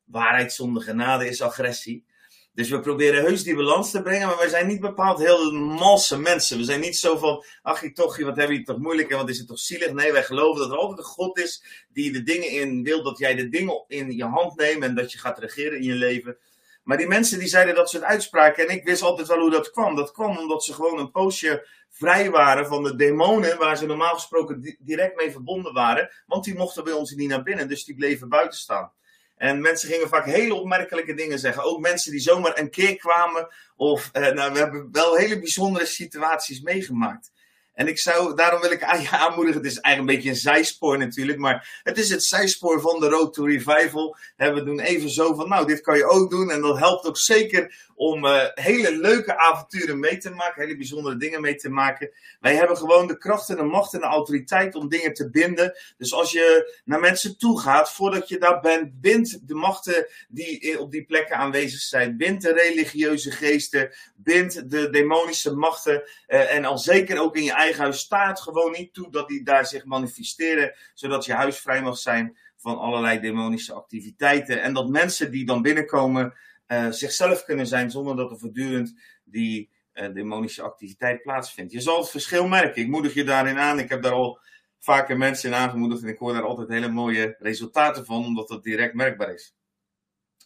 Waarheid 0.04 0.52
zonder 0.52 0.82
genade 0.82 1.28
is 1.28 1.42
agressie. 1.42 2.04
Dus 2.52 2.70
we 2.70 2.80
proberen 2.80 3.22
heus 3.22 3.42
die 3.42 3.56
balans 3.56 3.90
te 3.90 4.02
brengen, 4.02 4.26
maar 4.26 4.36
wij 4.36 4.48
zijn 4.48 4.66
niet 4.66 4.80
bepaald 4.80 5.18
heel 5.18 5.52
malse 5.52 6.18
mensen. 6.18 6.58
We 6.58 6.64
zijn 6.64 6.80
niet 6.80 6.96
zo 6.96 7.16
van, 7.16 7.44
ach 7.62 7.82
je 7.82 7.92
toch, 7.92 8.18
wat 8.18 8.36
heb 8.36 8.50
je 8.50 8.62
toch 8.62 8.78
moeilijk 8.78 9.10
en 9.10 9.16
wat 9.16 9.28
is 9.28 9.38
het 9.38 9.46
toch 9.46 9.58
zielig. 9.58 9.92
Nee, 9.92 10.12
wij 10.12 10.22
geloven 10.22 10.60
dat 10.60 10.70
er 10.70 10.76
altijd 10.76 10.98
een 10.98 11.04
God 11.04 11.38
is 11.38 11.84
die 11.88 12.12
de 12.12 12.22
dingen 12.22 12.48
in 12.50 12.82
wil, 12.82 13.02
dat 13.02 13.18
jij 13.18 13.34
de 13.34 13.48
dingen 13.48 13.84
in 13.86 14.10
je 14.10 14.24
hand 14.24 14.56
neemt 14.56 14.82
en 14.82 14.94
dat 14.94 15.12
je 15.12 15.18
gaat 15.18 15.38
regeren 15.38 15.78
in 15.78 15.84
je 15.84 15.94
leven. 15.94 16.38
Maar 16.82 16.96
die 16.96 17.06
mensen 17.06 17.38
die 17.38 17.48
zeiden 17.48 17.74
dat 17.74 17.90
het 17.92 18.02
uitspraken 18.02 18.68
en 18.68 18.74
ik 18.74 18.84
wist 18.84 19.02
altijd 19.02 19.28
wel 19.28 19.40
hoe 19.40 19.50
dat 19.50 19.70
kwam. 19.70 19.96
Dat 19.96 20.12
kwam 20.12 20.38
omdat 20.38 20.64
ze 20.64 20.72
gewoon 20.72 20.98
een 20.98 21.10
poosje 21.10 21.66
vrij 21.88 22.30
waren 22.30 22.66
van 22.66 22.82
de 22.82 22.96
demonen 22.96 23.58
waar 23.58 23.76
ze 23.76 23.86
normaal 23.86 24.14
gesproken 24.14 24.76
direct 24.78 25.16
mee 25.16 25.30
verbonden 25.30 25.72
waren. 25.72 26.10
Want 26.26 26.44
die 26.44 26.54
mochten 26.54 26.84
bij 26.84 26.92
ons 26.92 27.10
niet 27.10 27.28
naar 27.28 27.42
binnen, 27.42 27.68
dus 27.68 27.84
die 27.84 27.94
bleven 27.94 28.28
buiten 28.28 28.58
staan. 28.58 28.92
En 29.40 29.60
mensen 29.60 29.88
gingen 29.88 30.08
vaak 30.08 30.24
hele 30.24 30.54
opmerkelijke 30.54 31.14
dingen 31.14 31.38
zeggen. 31.38 31.62
Ook 31.62 31.80
mensen 31.80 32.12
die 32.12 32.20
zomaar 32.20 32.58
een 32.58 32.70
keer 32.70 32.96
kwamen. 32.96 33.48
Of, 33.76 34.08
eh, 34.12 34.32
nou, 34.32 34.52
we 34.52 34.58
hebben 34.58 34.88
wel 34.92 35.16
hele 35.16 35.38
bijzondere 35.38 35.86
situaties 35.86 36.60
meegemaakt. 36.60 37.32
En 37.74 37.88
ik 37.88 37.98
zou, 37.98 38.34
daarom 38.34 38.60
wil 38.60 38.70
ik 38.70 38.82
aan 38.82 39.02
je 39.02 39.10
aanmoedigen. 39.24 39.60
Het 39.62 39.70
is 39.70 39.78
eigenlijk 39.78 39.98
een 39.98 40.16
beetje 40.16 40.28
een 40.28 40.54
zijspoor 40.54 40.98
natuurlijk. 40.98 41.38
Maar 41.38 41.80
het 41.82 41.98
is 41.98 42.10
het 42.10 42.24
zijspoor 42.24 42.80
van 42.80 43.00
de 43.00 43.08
Road 43.08 43.34
to 43.34 43.44
Revival. 43.44 44.16
we 44.36 44.62
doen 44.64 44.80
even 44.80 45.10
zo 45.10 45.34
van, 45.34 45.48
nou, 45.48 45.66
dit 45.66 45.80
kan 45.80 45.96
je 45.96 46.08
ook 46.08 46.30
doen. 46.30 46.50
En 46.50 46.60
dat 46.60 46.78
helpt 46.78 47.06
ook 47.06 47.16
zeker 47.16 47.88
om 48.00 48.24
uh, 48.24 48.42
hele 48.54 48.96
leuke 48.96 49.38
avonturen 49.38 49.98
mee 49.98 50.16
te 50.16 50.30
maken. 50.30 50.62
Hele 50.62 50.76
bijzondere 50.76 51.16
dingen 51.16 51.40
mee 51.40 51.54
te 51.54 51.68
maken. 51.68 52.10
Wij 52.40 52.54
hebben 52.54 52.76
gewoon 52.76 53.06
de 53.06 53.18
kracht 53.18 53.48
en 53.48 53.56
de 53.56 53.62
macht 53.62 53.94
en 53.94 54.00
de 54.00 54.06
autoriteit 54.06 54.74
om 54.74 54.88
dingen 54.88 55.14
te 55.14 55.30
binden. 55.30 55.78
Dus 55.96 56.12
als 56.12 56.32
je 56.32 56.78
naar 56.84 57.00
mensen 57.00 57.38
toe 57.38 57.60
gaat, 57.60 57.92
voordat 57.92 58.28
je 58.28 58.38
daar 58.38 58.60
bent, 58.60 59.00
bind 59.00 59.48
de 59.48 59.54
machten 59.54 60.06
die 60.28 60.78
op 60.78 60.90
die 60.90 61.04
plekken 61.04 61.36
aanwezig 61.36 61.80
zijn. 61.80 62.16
Bind 62.16 62.42
de 62.42 62.52
religieuze 62.52 63.30
geesten. 63.30 63.92
Bind 64.16 64.70
de 64.70 64.90
demonische 64.90 65.54
machten. 65.54 66.02
Uh, 66.28 66.54
en 66.54 66.64
al 66.64 66.78
zeker 66.78 67.20
ook 67.20 67.36
in 67.36 67.44
je 67.44 67.54
eigen 67.60 67.82
huis. 67.82 67.98
Staat 67.98 68.40
gewoon 68.40 68.72
niet 68.72 68.94
toe 68.94 69.10
dat 69.10 69.28
die 69.28 69.44
daar 69.44 69.66
zich 69.66 69.84
manifesteren. 69.84 70.74
Zodat 70.94 71.24
je 71.24 71.32
huis 71.32 71.58
vrij 71.58 71.82
mag 71.82 71.98
zijn 71.98 72.38
van 72.56 72.78
allerlei 72.78 73.20
demonische 73.20 73.72
activiteiten. 73.72 74.62
En 74.62 74.72
dat 74.72 74.88
mensen 74.88 75.30
die 75.30 75.44
dan 75.44 75.62
binnenkomen 75.62 76.34
uh, 76.66 76.90
zichzelf 76.90 77.44
kunnen 77.44 77.66
zijn 77.66 77.90
zonder 77.90 78.16
dat 78.16 78.30
er 78.30 78.38
voortdurend 78.38 78.94
die 79.24 79.70
uh, 79.94 80.12
demonische 80.14 80.62
activiteit 80.62 81.22
plaatsvindt. 81.22 81.72
Je 81.72 81.80
zal 81.80 81.98
het 81.98 82.10
verschil 82.10 82.48
merken. 82.48 82.82
Ik 82.82 82.88
moedig 82.88 83.14
je 83.14 83.24
daarin 83.24 83.58
aan. 83.58 83.78
Ik 83.78 83.88
heb 83.88 84.02
daar 84.02 84.12
al 84.12 84.40
vaker 84.78 85.16
mensen 85.16 85.50
in 85.50 85.56
aangemoedigd 85.56 86.02
en 86.02 86.08
ik 86.08 86.18
hoor 86.18 86.32
daar 86.32 86.42
altijd 86.42 86.68
hele 86.68 86.88
mooie 86.88 87.36
resultaten 87.38 88.04
van, 88.04 88.24
omdat 88.24 88.48
dat 88.48 88.62
direct 88.62 88.94
merkbaar 88.94 89.34
is. 89.34 89.54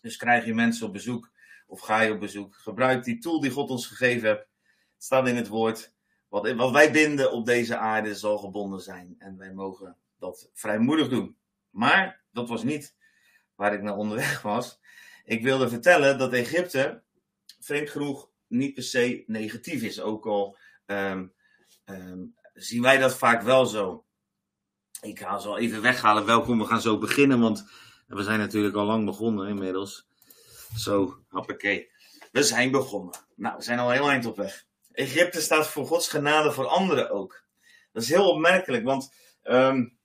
Dus 0.00 0.16
krijg 0.16 0.44
je 0.44 0.54
mensen 0.54 0.86
op 0.86 0.92
bezoek 0.92 1.30
of 1.66 1.80
ga 1.80 2.00
je 2.00 2.12
op 2.12 2.20
bezoek, 2.20 2.56
gebruik 2.56 3.04
die 3.04 3.18
tool 3.18 3.40
die 3.40 3.50
God 3.50 3.70
ons 3.70 3.86
gegeven. 3.86 4.28
Het 4.28 5.04
staat 5.04 5.28
in 5.28 5.36
het 5.36 5.48
woord. 5.48 5.93
Wat, 6.34 6.52
wat 6.52 6.70
wij 6.70 6.92
binden 6.92 7.32
op 7.32 7.46
deze 7.46 7.76
aarde 7.76 8.14
zal 8.14 8.38
gebonden 8.38 8.80
zijn. 8.80 9.14
En 9.18 9.36
wij 9.38 9.52
mogen 9.52 9.96
dat 10.18 10.50
vrijmoedig 10.52 11.08
doen. 11.08 11.36
Maar 11.70 12.22
dat 12.32 12.48
was 12.48 12.62
niet 12.62 12.94
waar 13.54 13.74
ik 13.74 13.82
naar 13.82 13.96
onderweg 13.96 14.42
was. 14.42 14.80
Ik 15.24 15.42
wilde 15.42 15.68
vertellen 15.68 16.18
dat 16.18 16.32
Egypte, 16.32 17.02
vreemd 17.60 17.90
genoeg, 17.90 18.30
niet 18.46 18.74
per 18.74 18.82
se 18.82 19.24
negatief 19.26 19.82
is. 19.82 20.00
Ook 20.00 20.26
al 20.26 20.56
um, 20.86 21.32
um, 21.84 22.34
zien 22.54 22.82
wij 22.82 22.98
dat 22.98 23.16
vaak 23.16 23.42
wel 23.42 23.66
zo. 23.66 24.04
Ik 25.00 25.18
ga 25.18 25.38
ze 25.38 25.56
even 25.58 25.82
weghalen. 25.82 26.26
Welkom, 26.26 26.58
we 26.58 26.64
gaan 26.64 26.80
zo 26.80 26.98
beginnen, 26.98 27.40
want 27.40 27.64
we 28.06 28.22
zijn 28.22 28.38
natuurlijk 28.38 28.76
al 28.76 28.86
lang 28.86 29.04
begonnen 29.04 29.48
inmiddels. 29.48 30.08
Zo, 30.76 31.24
hoppakee. 31.28 31.90
We 32.32 32.42
zijn 32.42 32.70
begonnen. 32.70 33.18
Nou, 33.36 33.56
we 33.56 33.62
zijn 33.62 33.78
al 33.78 33.90
heel 33.90 34.10
eind 34.10 34.26
op 34.26 34.36
weg. 34.36 34.66
Egypte 34.94 35.40
staat 35.40 35.66
voor 35.66 35.86
Gods 35.86 36.08
genade 36.08 36.52
voor 36.52 36.66
anderen 36.66 37.10
ook. 37.10 37.44
Dat 37.92 38.02
is 38.02 38.08
heel 38.08 38.30
opmerkelijk, 38.30 38.84
want 38.84 39.14
um, 39.42 39.98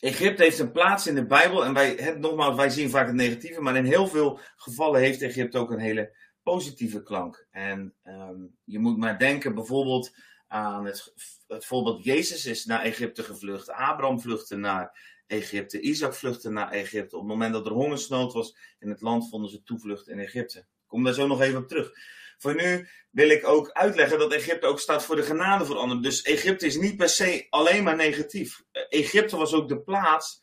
Egypte 0.00 0.42
heeft 0.42 0.58
een 0.58 0.72
plaats 0.72 1.06
in 1.06 1.14
de 1.14 1.26
Bijbel. 1.26 1.64
En 1.64 1.72
wij, 1.72 1.94
het, 1.94 2.18
nogmaals, 2.18 2.56
wij 2.56 2.70
zien 2.70 2.90
vaak 2.90 3.06
het 3.06 3.14
negatieve. 3.14 3.60
Maar 3.60 3.76
in 3.76 3.84
heel 3.84 4.06
veel 4.06 4.40
gevallen 4.56 5.00
heeft 5.00 5.22
Egypte 5.22 5.58
ook 5.58 5.70
een 5.70 5.78
hele 5.78 6.16
positieve 6.42 7.02
klank. 7.02 7.46
En 7.50 7.94
um, 8.04 8.56
je 8.64 8.78
moet 8.78 8.98
maar 8.98 9.18
denken 9.18 9.54
bijvoorbeeld 9.54 10.16
aan 10.46 10.84
het, 10.84 11.12
het 11.46 11.64
voorbeeld 11.64 12.04
Jezus 12.04 12.46
is 12.46 12.64
naar 12.64 12.82
Egypte 12.82 13.22
gevlucht. 13.22 13.70
Abraham 13.70 14.20
vluchtte 14.20 14.56
naar 14.56 14.98
Egypte. 15.26 15.80
Isaac 15.80 16.14
vluchtte 16.14 16.50
naar 16.50 16.70
Egypte. 16.70 17.16
Op 17.16 17.22
het 17.22 17.30
moment 17.30 17.52
dat 17.52 17.66
er 17.66 17.72
hongersnood 17.72 18.32
was 18.32 18.56
in 18.78 18.88
het 18.88 19.00
land, 19.00 19.28
vonden 19.28 19.50
ze 19.50 19.62
toevlucht 19.62 20.08
in 20.08 20.18
Egypte. 20.18 20.58
Ik 20.58 20.86
kom 20.86 21.04
daar 21.04 21.14
zo 21.14 21.26
nog 21.26 21.40
even 21.40 21.62
op 21.62 21.68
terug. 21.68 21.92
Voor 22.38 22.54
nu 22.54 22.88
wil 23.10 23.28
ik 23.28 23.48
ook 23.48 23.70
uitleggen 23.70 24.18
dat 24.18 24.32
Egypte 24.32 24.66
ook 24.66 24.80
staat 24.80 25.04
voor 25.04 25.16
de 25.16 25.22
genade 25.22 25.64
voor 25.64 25.76
anderen. 25.76 26.02
Dus 26.02 26.22
Egypte 26.22 26.66
is 26.66 26.76
niet 26.76 26.96
per 26.96 27.08
se 27.08 27.46
alleen 27.50 27.82
maar 27.82 27.96
negatief. 27.96 28.62
Egypte 28.88 29.36
was 29.36 29.52
ook 29.52 29.68
de 29.68 29.80
plaats 29.80 30.42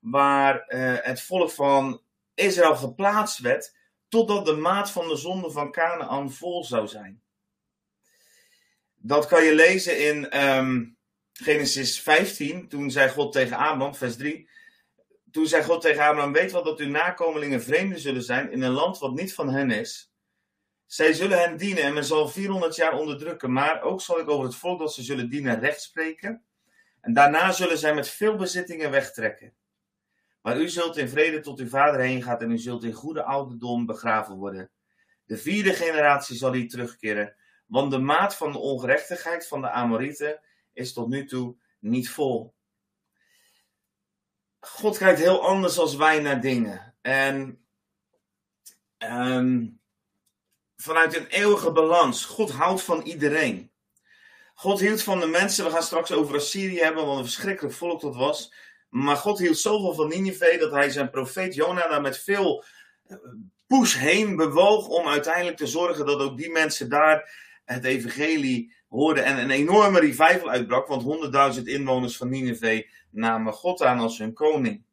waar 0.00 0.64
uh, 0.68 0.94
het 1.00 1.22
volk 1.22 1.50
van 1.50 2.02
Israël 2.34 2.76
geplaatst 2.76 3.38
werd, 3.38 3.76
totdat 4.08 4.46
de 4.46 4.56
maat 4.56 4.90
van 4.90 5.08
de 5.08 5.16
zonde 5.16 5.50
van 5.50 5.72
Canaan 5.72 6.32
vol 6.32 6.64
zou 6.64 6.86
zijn. 6.86 7.22
Dat 8.94 9.26
kan 9.26 9.44
je 9.44 9.54
lezen 9.54 10.06
in 10.06 10.40
um, 10.40 10.96
Genesis 11.32 12.00
15. 12.00 12.68
Toen 12.68 12.90
zei 12.90 13.08
God 13.08 13.32
tegen 13.32 13.56
Abraham, 13.56 13.94
vers 13.94 14.16
3. 14.16 14.48
Toen 15.30 15.46
zei 15.46 15.62
God 15.62 15.80
tegen 15.80 16.04
Abraham: 16.04 16.32
Weet 16.32 16.52
wel 16.52 16.62
dat 16.62 16.78
uw 16.80 16.88
nakomelingen 16.88 17.62
vreemden 17.62 18.00
zullen 18.00 18.22
zijn 18.22 18.52
in 18.52 18.62
een 18.62 18.72
land 18.72 18.98
wat 18.98 19.14
niet 19.14 19.34
van 19.34 19.48
hen 19.48 19.70
is. 19.70 20.11
Zij 20.92 21.12
zullen 21.12 21.38
hen 21.38 21.56
dienen 21.56 21.82
en 21.82 21.94
men 21.94 22.04
zal 22.04 22.28
400 22.28 22.76
jaar 22.76 22.98
onderdrukken. 22.98 23.52
Maar 23.52 23.82
ook 23.82 24.00
zal 24.00 24.18
ik 24.18 24.28
over 24.28 24.44
het 24.44 24.54
volk 24.54 24.78
dat 24.78 24.94
ze 24.94 25.02
zullen 25.02 25.28
dienen 25.28 25.60
recht 25.60 25.82
spreken. 25.82 26.44
En 27.00 27.12
daarna 27.12 27.52
zullen 27.52 27.78
zij 27.78 27.94
met 27.94 28.08
veel 28.08 28.36
bezittingen 28.36 28.90
wegtrekken. 28.90 29.54
Maar 30.42 30.60
u 30.60 30.68
zult 30.68 30.96
in 30.96 31.08
vrede 31.08 31.40
tot 31.40 31.58
uw 31.58 31.68
vader 31.68 32.00
heen 32.00 32.22
gaan 32.22 32.38
en 32.38 32.50
u 32.50 32.58
zult 32.58 32.84
in 32.84 32.92
goede 32.92 33.22
ouderdom 33.22 33.86
begraven 33.86 34.36
worden. 34.36 34.70
De 35.24 35.36
vierde 35.36 35.72
generatie 35.72 36.36
zal 36.36 36.52
hier 36.52 36.68
terugkeren, 36.68 37.34
want 37.66 37.90
de 37.90 37.98
maat 37.98 38.36
van 38.36 38.52
de 38.52 38.58
ongerechtigheid 38.58 39.48
van 39.48 39.60
de 39.60 39.70
Amorieten 39.70 40.40
is 40.72 40.92
tot 40.92 41.08
nu 41.08 41.26
toe 41.26 41.56
niet 41.78 42.10
vol. 42.10 42.54
God 44.60 44.98
kijkt 44.98 45.20
heel 45.20 45.46
anders 45.46 45.78
als 45.78 45.96
wij 45.96 46.20
naar 46.20 46.40
dingen. 46.40 46.94
En 47.00 47.64
um, 48.98 49.80
vanuit 50.82 51.16
een 51.16 51.26
eeuwige 51.26 51.72
balans. 51.72 52.24
God 52.24 52.50
houdt 52.50 52.82
van 52.82 53.02
iedereen. 53.02 53.70
God 54.54 54.80
hield 54.80 55.02
van 55.02 55.20
de 55.20 55.26
mensen. 55.26 55.64
We 55.64 55.70
gaan 55.70 55.82
straks 55.82 56.12
over 56.12 56.36
Assyrië 56.36 56.78
hebben, 56.78 57.06
wat 57.06 57.16
een 57.16 57.24
verschrikkelijk 57.24 57.74
volk 57.74 58.00
dat 58.00 58.16
was. 58.16 58.54
Maar 58.88 59.16
God 59.16 59.38
hield 59.38 59.58
zoveel 59.58 59.94
van 59.94 60.08
Nineveh 60.08 60.60
dat 60.60 60.70
hij 60.70 60.90
zijn 60.90 61.10
profeet 61.10 61.54
Jona 61.54 61.88
daar 61.88 62.00
met 62.00 62.18
veel 62.18 62.64
eh, 63.06 63.16
push 63.66 63.96
heen 63.96 64.36
bewoog 64.36 64.88
om 64.88 65.08
uiteindelijk 65.08 65.56
te 65.56 65.66
zorgen 65.66 66.06
dat 66.06 66.20
ook 66.20 66.36
die 66.36 66.50
mensen 66.50 66.88
daar 66.88 67.34
het 67.64 67.84
evangelie 67.84 68.74
hoorden 68.88 69.24
en 69.24 69.38
een 69.38 69.50
enorme 69.50 70.00
revival 70.00 70.50
uitbrak, 70.50 70.86
want 70.86 71.56
100.000 71.56 71.62
inwoners 71.62 72.16
van 72.16 72.28
Nineveh 72.28 72.88
namen 73.10 73.52
God 73.52 73.82
aan 73.82 73.98
als 73.98 74.18
hun 74.18 74.32
koning. 74.32 74.84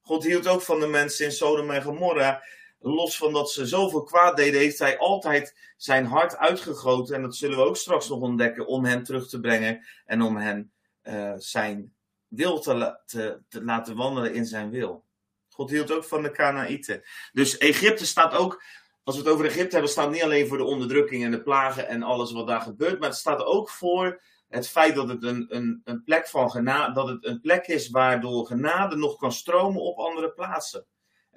God 0.00 0.24
hield 0.24 0.46
ook 0.46 0.62
van 0.62 0.80
de 0.80 0.86
mensen 0.86 1.24
in 1.24 1.32
Sodom 1.32 1.70
en 1.70 1.82
Gomorra 1.82 2.42
los 2.80 3.16
van 3.16 3.32
dat 3.32 3.50
ze 3.50 3.66
zoveel 3.66 4.02
kwaad 4.02 4.36
deden, 4.36 4.60
heeft 4.60 4.78
hij 4.78 4.98
altijd 4.98 5.72
zijn 5.76 6.04
hart 6.04 6.36
uitgegoten. 6.36 7.14
En 7.14 7.22
dat 7.22 7.36
zullen 7.36 7.56
we 7.56 7.64
ook 7.64 7.76
straks 7.76 8.08
nog 8.08 8.20
ontdekken, 8.20 8.66
om 8.66 8.84
hen 8.84 9.02
terug 9.02 9.28
te 9.28 9.40
brengen 9.40 9.86
en 10.06 10.22
om 10.22 10.36
hen 10.36 10.72
uh, 11.02 11.32
zijn 11.36 11.94
wil 12.28 12.60
te, 12.60 13.00
te, 13.06 13.42
te, 13.48 13.64
laten 13.64 13.96
wandelen 13.96 14.34
in 14.34 14.46
zijn 14.46 14.70
wil. 14.70 15.04
God 15.48 15.70
hield 15.70 15.92
ook 15.92 16.04
van 16.04 16.22
de 16.22 16.30
Kanaïten. 16.30 17.02
Dus 17.32 17.58
Egypte 17.58 18.06
staat 18.06 18.34
ook, 18.34 18.62
als 19.02 19.16
we 19.16 19.22
het 19.22 19.32
over 19.32 19.44
Egypte 19.44 19.72
hebben, 19.72 19.90
staat 19.90 20.10
niet 20.10 20.22
alleen 20.22 20.46
voor 20.46 20.58
de 20.58 20.64
onderdrukking 20.64 21.24
en 21.24 21.30
de 21.30 21.42
plagen 21.42 21.88
en 21.88 22.02
alles 22.02 22.32
wat 22.32 22.46
daar 22.46 22.60
gebeurt, 22.60 22.98
maar 22.98 23.08
het 23.08 23.18
staat 23.18 23.42
ook 23.42 23.70
voor 23.70 24.22
het 24.48 24.68
feit 24.68 24.94
dat 24.94 25.08
het 25.08 25.22
een, 25.22 25.46
een, 25.48 25.80
een 25.84 26.04
plek 26.04 26.28
van 26.28 26.50
genade, 26.50 26.92
dat 26.92 27.08
het 27.08 27.24
een 27.24 27.40
plek 27.40 27.66
is 27.66 27.90
waardoor 27.90 28.46
genade 28.46 28.96
nog 28.96 29.16
kan 29.16 29.32
stromen 29.32 29.82
op 29.82 29.98
andere 29.98 30.32
plaatsen. 30.32 30.86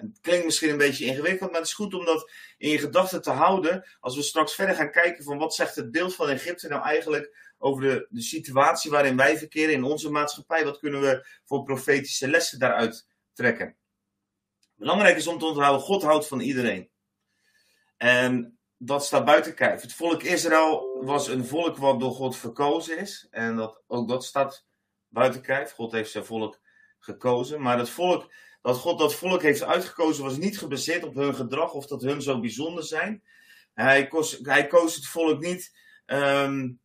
Het 0.08 0.20
klinkt 0.20 0.44
misschien 0.44 0.70
een 0.70 0.76
beetje 0.76 1.04
ingewikkeld, 1.04 1.50
maar 1.50 1.60
het 1.60 1.68
is 1.68 1.74
goed 1.74 1.94
om 1.94 2.04
dat 2.04 2.30
in 2.58 2.70
je 2.70 2.78
gedachten 2.78 3.22
te 3.22 3.30
houden. 3.30 3.84
Als 4.00 4.16
we 4.16 4.22
straks 4.22 4.54
verder 4.54 4.74
gaan 4.74 4.90
kijken 4.90 5.24
van 5.24 5.38
wat 5.38 5.54
zegt 5.54 5.74
het 5.74 5.90
beeld 5.90 6.14
van 6.14 6.28
Egypte 6.28 6.68
nou 6.68 6.82
eigenlijk 6.82 7.54
over 7.58 7.82
de, 7.82 8.06
de 8.10 8.22
situatie 8.22 8.90
waarin 8.90 9.16
wij 9.16 9.38
verkeren 9.38 9.74
in 9.74 9.84
onze 9.84 10.10
maatschappij. 10.10 10.64
Wat 10.64 10.78
kunnen 10.78 11.00
we 11.00 11.26
voor 11.44 11.62
profetische 11.62 12.28
lessen 12.28 12.58
daaruit 12.58 13.06
trekken? 13.32 13.76
Belangrijk 14.74 15.16
is 15.16 15.26
om 15.26 15.38
te 15.38 15.44
onthouden, 15.44 15.86
God 15.86 16.02
houdt 16.02 16.26
van 16.26 16.40
iedereen. 16.40 16.90
En 17.96 18.58
dat 18.76 19.04
staat 19.04 19.24
buiten 19.24 19.54
kijf. 19.54 19.82
Het 19.82 19.94
volk 19.94 20.22
Israël 20.22 20.98
was 21.04 21.28
een 21.28 21.44
volk 21.44 21.76
wat 21.76 22.00
door 22.00 22.12
God 22.12 22.36
verkozen 22.36 22.98
is. 22.98 23.26
En 23.30 23.56
dat, 23.56 23.82
ook 23.86 24.08
dat 24.08 24.24
staat 24.24 24.66
buiten 25.08 25.42
kijf. 25.42 25.72
God 25.72 25.92
heeft 25.92 26.10
zijn 26.10 26.24
volk 26.24 26.60
gekozen. 26.98 27.62
Maar 27.62 27.78
het 27.78 27.90
volk 27.90 28.32
dat 28.64 28.76
God 28.76 28.98
dat 28.98 29.14
volk 29.14 29.42
heeft 29.42 29.62
uitgekozen 29.62 30.24
was 30.24 30.36
niet 30.36 30.58
gebaseerd 30.58 31.04
op 31.04 31.14
hun 31.14 31.34
gedrag 31.34 31.72
of 31.72 31.86
dat 31.86 32.02
hun 32.02 32.22
zo 32.22 32.40
bijzonder 32.40 32.84
zijn. 32.84 33.22
Hij 33.74 34.06
koos, 34.06 34.38
hij 34.42 34.66
koos 34.66 34.94
het 34.94 35.06
volk 35.06 35.40
niet 35.40 35.76
um, 36.06 36.80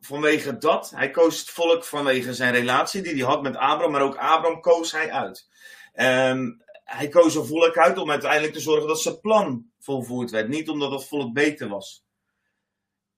vanwege 0.00 0.58
dat. 0.58 0.90
Hij 0.90 1.10
koos 1.10 1.38
het 1.38 1.50
volk 1.50 1.84
vanwege 1.84 2.34
zijn 2.34 2.52
relatie 2.52 3.02
die 3.02 3.14
hij 3.14 3.24
had 3.24 3.42
met 3.42 3.56
Abraham, 3.56 3.90
maar 3.90 4.02
ook 4.02 4.16
Abraham 4.16 4.60
koos 4.60 4.92
hij 4.92 5.12
uit. 5.12 5.48
Um, 5.94 6.62
hij 6.84 7.08
koos 7.08 7.34
een 7.34 7.46
volk 7.46 7.76
uit 7.76 7.98
om 7.98 8.10
uiteindelijk 8.10 8.52
te 8.52 8.60
zorgen 8.60 8.88
dat 8.88 9.00
zijn 9.00 9.20
plan 9.20 9.70
volvoerd 9.78 10.30
werd. 10.30 10.48
Niet 10.48 10.68
omdat 10.68 10.92
het 10.92 11.04
volk 11.08 11.32
beter 11.32 11.68
was. 11.68 12.04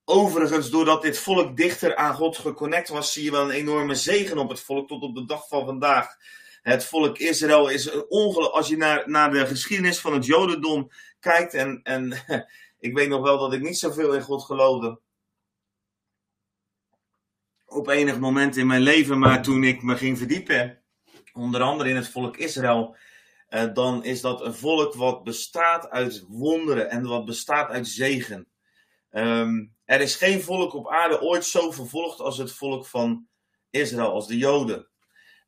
Overigens, 0.05 0.69
doordat 0.69 1.01
dit 1.01 1.17
volk 1.17 1.57
dichter 1.57 1.95
aan 1.95 2.15
God 2.15 2.37
geconnect 2.37 2.89
was, 2.89 3.13
zie 3.13 3.23
je 3.23 3.31
wel 3.31 3.43
een 3.43 3.49
enorme 3.49 3.95
zegen 3.95 4.37
op 4.37 4.49
het 4.49 4.61
volk 4.61 4.87
tot 4.87 5.01
op 5.01 5.15
de 5.15 5.25
dag 5.25 5.47
van 5.47 5.65
vandaag. 5.65 6.15
Het 6.61 6.85
volk 6.85 7.17
Israël 7.17 7.69
is 7.69 8.07
ongeluk. 8.07 8.51
Als 8.51 8.67
je 8.67 8.77
naar, 8.77 9.09
naar 9.09 9.31
de 9.31 9.45
geschiedenis 9.45 9.99
van 9.99 10.13
het 10.13 10.25
Jodendom 10.25 10.91
kijkt. 11.19 11.53
En, 11.53 11.79
en 11.83 12.11
ik 12.79 12.93
weet 12.93 13.09
nog 13.09 13.21
wel 13.21 13.37
dat 13.37 13.53
ik 13.53 13.61
niet 13.61 13.77
zoveel 13.77 14.13
in 14.13 14.21
God 14.21 14.43
geloofde. 14.43 14.99
op 17.71 17.87
enig 17.87 18.19
moment 18.19 18.57
in 18.57 18.67
mijn 18.67 18.81
leven, 18.81 19.19
maar 19.19 19.43
toen 19.43 19.63
ik 19.63 19.83
me 19.83 19.97
ging 19.97 20.17
verdiepen, 20.17 20.81
onder 21.33 21.61
andere 21.61 21.89
in 21.89 21.95
het 21.95 22.09
volk 22.09 22.37
Israël, 22.37 22.95
uh, 23.49 23.73
dan 23.73 24.03
is 24.03 24.21
dat 24.21 24.45
een 24.45 24.53
volk 24.53 24.93
wat 24.93 25.23
bestaat 25.23 25.89
uit 25.89 26.25
wonderen 26.27 26.89
en 26.89 27.07
wat 27.07 27.25
bestaat 27.25 27.69
uit 27.69 27.87
zegen. 27.87 28.47
Um, 29.11 29.75
er 29.85 30.01
is 30.01 30.15
geen 30.15 30.41
volk 30.41 30.73
op 30.73 30.89
aarde 30.89 31.21
ooit 31.21 31.45
zo 31.45 31.71
vervolgd 31.71 32.19
als 32.19 32.37
het 32.37 32.51
volk 32.51 32.85
van 32.85 33.27
Israël, 33.69 34.11
als 34.11 34.27
de 34.27 34.37
Joden. 34.37 34.87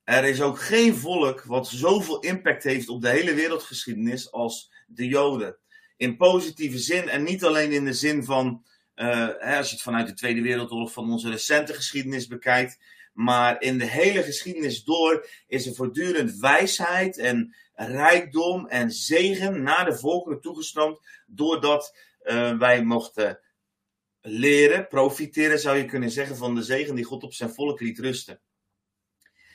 Er 0.04 0.24
is 0.24 0.42
ook 0.42 0.60
geen 0.60 0.96
volk 0.96 1.44
wat 1.44 1.68
zoveel 1.68 2.20
impact 2.20 2.64
heeft 2.64 2.90
op 2.90 3.02
de 3.02 3.10
hele 3.10 3.34
wereldgeschiedenis 3.34 4.32
als 4.32 4.72
de 4.88 5.08
Joden. 5.08 5.58
In 5.98 6.18
positieve 6.18 6.78
zin 6.78 7.10
en 7.10 7.24
niet 7.24 7.44
alleen 7.44 7.72
in 7.72 7.86
de 7.86 7.94
zin 7.94 8.24
van, 8.24 8.66
uh, 8.96 9.58
als 9.58 9.68
je 9.68 9.74
het 9.74 9.82
vanuit 9.82 10.08
de 10.08 10.14
Tweede 10.14 10.42
Wereldoorlog 10.42 10.92
van 10.92 11.12
onze 11.12 11.30
recente 11.30 11.74
geschiedenis 11.74 12.28
bekijkt, 12.28 12.80
maar 13.14 13.62
in 13.62 13.78
de 13.78 13.86
hele 13.86 14.24
geschiedenis 14.24 14.84
door 14.84 15.28
is 15.48 15.68
er 15.68 15.76
voortdurend 15.76 16.38
wijsheid 16.38 17.18
en 17.18 17.56
rijkdom 17.74 18.68
en 18.68 18.92
zegen 18.92 19.64
naar 19.64 19.86
de 19.86 19.98
volkeren 19.98 20.42
toegestroomd, 20.42 21.00
doordat 21.26 21.98
uh, 22.24 22.58
wij 22.58 22.84
mochten 22.84 23.40
leren, 24.22 24.88
profiteren 24.88 25.60
zou 25.60 25.78
je 25.78 25.86
kunnen 25.86 26.12
zeggen, 26.12 26.38
van 26.38 26.56
de 26.56 26.64
zegen 26.64 26.96
die 26.96 27.04
God 27.04 27.24
op 27.24 27.34
zijn 27.34 27.54
volk 27.54 27.80
liet 27.80 28.00
rusten. 28.00 28.42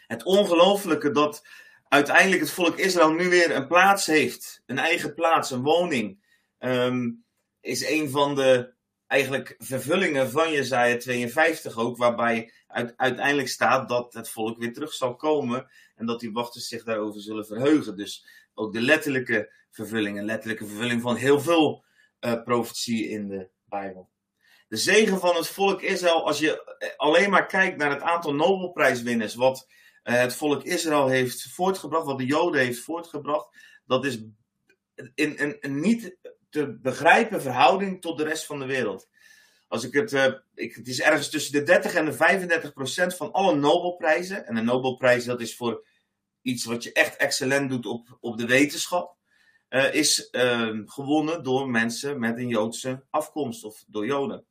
Het 0.09 0.23
ongelooflijke 0.23 1.11
dat 1.11 1.47
uiteindelijk 1.89 2.41
het 2.41 2.51
volk 2.51 2.79
Israël 2.79 3.13
nu 3.13 3.29
weer 3.29 3.55
een 3.55 3.67
plaats 3.67 4.07
heeft, 4.07 4.63
een 4.67 4.79
eigen 4.79 5.15
plaats, 5.15 5.51
een 5.51 5.63
woning, 5.63 6.25
um, 6.59 7.25
is 7.61 7.89
een 7.89 8.11
van 8.11 8.35
de 8.35 8.73
eigenlijk 9.07 9.55
vervullingen 9.59 10.31
van 10.31 10.53
Jezaja 10.53 10.97
52 10.97 11.79
ook, 11.79 11.97
waarbij 11.97 12.53
uiteindelijk 12.97 13.49
staat 13.49 13.89
dat 13.89 14.15
het 14.15 14.29
volk 14.29 14.59
weer 14.59 14.73
terug 14.73 14.93
zal 14.93 15.17
komen 15.17 15.71
en 15.95 16.07
dat 16.07 16.21
die 16.21 16.33
wachters 16.33 16.69
zich 16.69 16.85
daarover 16.85 17.21
zullen 17.21 17.47
verheugen. 17.47 17.97
Dus 17.97 18.27
ook 18.55 18.73
de 18.73 18.81
letterlijke 18.81 19.53
vervulling, 19.71 20.19
een 20.19 20.25
letterlijke 20.25 20.67
vervulling 20.67 21.03
van 21.03 21.17
heel 21.17 21.41
veel 21.41 21.85
uh, 22.21 22.43
profetieën 22.43 23.11
in 23.11 23.29
de 23.29 23.49
Bijbel. 23.65 24.09
De 24.69 24.77
zegen 24.77 25.21
van 25.21 25.37
het 25.37 25.49
volk 25.49 25.83
Israël, 25.83 26.27
als 26.27 26.39
je 26.39 26.77
eh, 26.79 26.89
alleen 26.97 27.31
maar 27.31 27.47
kijkt 27.47 27.77
naar 27.77 27.91
het 27.91 28.03
aantal 28.03 28.35
Nobelprijswinners, 28.35 29.35
wat 29.35 29.67
het 30.03 30.35
volk 30.35 30.63
Israël 30.63 31.09
heeft 31.09 31.43
voortgebracht, 31.43 32.07
wat 32.07 32.19
de 32.19 32.27
Joden 32.27 32.61
heeft 32.61 32.81
voortgebracht, 32.81 33.49
dat 33.87 34.05
is 34.05 34.19
in 35.15 35.57
een 35.61 35.81
niet 35.81 36.17
te 36.51 36.79
begrijpen 36.79 37.43
verhouding 37.43 38.01
tot 38.01 38.19
de 38.19 38.25
rest 38.25 38.47
van 38.47 38.59
de 38.59 38.67
wereld. 38.67 39.09
Als 39.69 39.85
ik 39.85 39.93
het, 39.93 40.13
uh, 40.13 40.33
ik, 40.55 40.75
het 40.75 40.89
is 40.89 41.01
ergens 41.01 41.31
tussen 41.31 41.53
de 41.53 41.63
30 41.63 41.95
en 41.95 42.05
de 42.05 42.13
35 42.13 42.73
procent 42.73 43.17
van 43.17 43.33
alle 43.33 43.55
Nobelprijzen. 43.55 44.47
En 44.47 44.57
een 44.57 44.65
Nobelprijs 44.65 45.25
dat 45.25 45.41
is 45.41 45.57
voor 45.57 45.87
iets 46.43 46.65
wat 46.65 46.83
je 46.83 46.93
echt 46.93 47.17
excellent 47.17 47.71
doet 47.71 47.87
op, 47.87 48.17
op 48.21 48.39
de 48.39 48.47
wetenschap. 48.47 49.17
Uh, 49.69 49.95
is 49.95 50.29
uh, 50.33 50.81
gewonnen 50.85 51.43
door 51.43 51.71
mensen 51.71 52.21
met 52.21 52.39
een 52.39 52.49
Joodse 52.49 53.05
afkomst 53.11 53.65
of 53.65 53.85
door 53.87 54.07
Joden. 54.07 54.47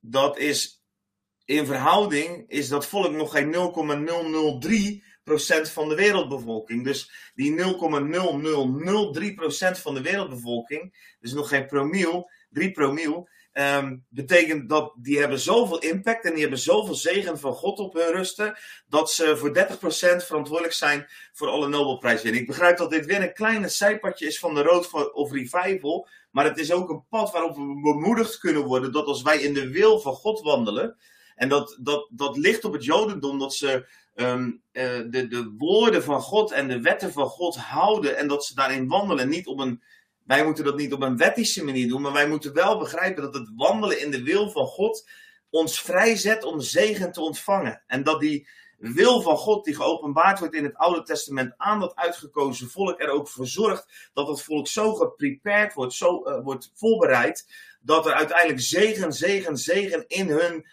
Dat 0.00 0.38
is 0.38 0.82
in 1.46 1.66
verhouding 1.66 2.44
is 2.48 2.68
dat 2.68 2.86
volk 2.86 3.10
nog 3.10 3.30
geen 3.30 3.52
0,003% 3.52 3.56
van 5.72 5.88
de 5.88 5.94
wereldbevolking. 5.94 6.84
Dus 6.84 7.30
die 7.34 7.58
0,0003% 7.58 7.64
van 9.80 9.94
de 9.94 10.02
wereldbevolking, 10.02 11.14
dus 11.20 11.32
nog 11.32 11.48
geen 11.48 11.66
promiel, 11.66 12.30
3 12.50 12.70
promiel, 12.70 13.28
um, 13.52 14.04
betekent 14.08 14.68
dat 14.68 14.92
die 14.96 15.18
hebben 15.18 15.38
zoveel 15.38 15.78
impact 15.78 16.24
en 16.24 16.32
die 16.32 16.40
hebben 16.40 16.58
zoveel 16.58 16.94
zegen 16.94 17.38
van 17.38 17.52
God 17.52 17.78
op 17.78 17.92
hun 17.92 18.12
rusten, 18.12 18.58
dat 18.88 19.10
ze 19.10 19.36
voor 19.36 19.54
30% 19.54 20.24
verantwoordelijk 20.24 20.74
zijn 20.74 21.06
voor 21.32 21.48
alle 21.48 21.68
Nobelprijzen. 21.68 22.34
Ik 22.34 22.46
begrijp 22.46 22.76
dat 22.76 22.90
dit 22.90 23.06
weer 23.06 23.22
een 23.22 23.32
kleine 23.32 23.68
zijpadje 23.68 24.26
is 24.26 24.38
van 24.38 24.54
de 24.54 24.62
Road 24.62 25.12
of 25.12 25.32
Revival, 25.32 26.08
maar 26.30 26.44
het 26.44 26.58
is 26.58 26.72
ook 26.72 26.90
een 26.90 27.04
pad 27.08 27.32
waarop 27.32 27.56
we 27.56 27.80
bemoedigd 27.82 28.38
kunnen 28.38 28.64
worden 28.64 28.92
dat 28.92 29.06
als 29.06 29.22
wij 29.22 29.38
in 29.38 29.54
de 29.54 29.70
wil 29.70 30.00
van 30.00 30.14
God 30.14 30.40
wandelen, 30.40 30.96
en 31.36 31.48
dat, 31.48 31.78
dat, 31.80 32.08
dat 32.10 32.36
ligt 32.36 32.64
op 32.64 32.72
het 32.72 32.84
Jodendom 32.84 33.38
dat 33.38 33.54
ze 33.54 33.86
um, 34.14 34.62
uh, 34.72 34.82
de, 35.10 35.26
de 35.28 35.54
woorden 35.58 36.02
van 36.02 36.20
God 36.20 36.52
en 36.52 36.68
de 36.68 36.80
wetten 36.80 37.12
van 37.12 37.26
God 37.26 37.56
houden 37.56 38.16
en 38.16 38.28
dat 38.28 38.44
ze 38.44 38.54
daarin 38.54 38.88
wandelen. 38.88 39.28
Niet 39.28 39.46
op 39.46 39.58
een, 39.58 39.82
wij 40.24 40.44
moeten 40.44 40.64
dat 40.64 40.76
niet 40.76 40.92
op 40.92 41.02
een 41.02 41.16
wettische 41.16 41.64
manier 41.64 41.88
doen, 41.88 42.02
maar 42.02 42.12
wij 42.12 42.28
moeten 42.28 42.52
wel 42.52 42.78
begrijpen 42.78 43.22
dat 43.22 43.34
het 43.34 43.52
wandelen 43.56 44.00
in 44.00 44.10
de 44.10 44.22
wil 44.22 44.50
van 44.50 44.66
God 44.66 45.08
ons 45.50 45.80
vrijzet 45.80 46.44
om 46.44 46.60
zegen 46.60 47.12
te 47.12 47.20
ontvangen. 47.20 47.82
En 47.86 48.02
dat 48.02 48.20
die 48.20 48.48
wil 48.78 49.22
van 49.22 49.36
God 49.36 49.64
die 49.64 49.74
geopenbaard 49.74 50.38
wordt 50.38 50.54
in 50.54 50.64
het 50.64 50.76
Oude 50.76 51.02
Testament 51.02 51.54
aan 51.56 51.80
dat 51.80 51.94
uitgekozen 51.94 52.70
volk 52.70 53.00
er 53.00 53.08
ook 53.08 53.28
voor 53.28 53.46
zorgt 53.46 54.10
dat 54.12 54.28
het 54.28 54.42
volk 54.42 54.68
zo 54.68 54.94
geprepared 54.94 55.74
wordt, 55.74 55.92
zo 55.92 56.22
uh, 56.24 56.42
wordt 56.42 56.70
voorbereid, 56.74 57.46
dat 57.80 58.06
er 58.06 58.12
uiteindelijk 58.12 58.60
zegen, 58.60 59.12
zegen, 59.12 59.56
zegen 59.56 60.04
in 60.06 60.28
hun 60.28 60.66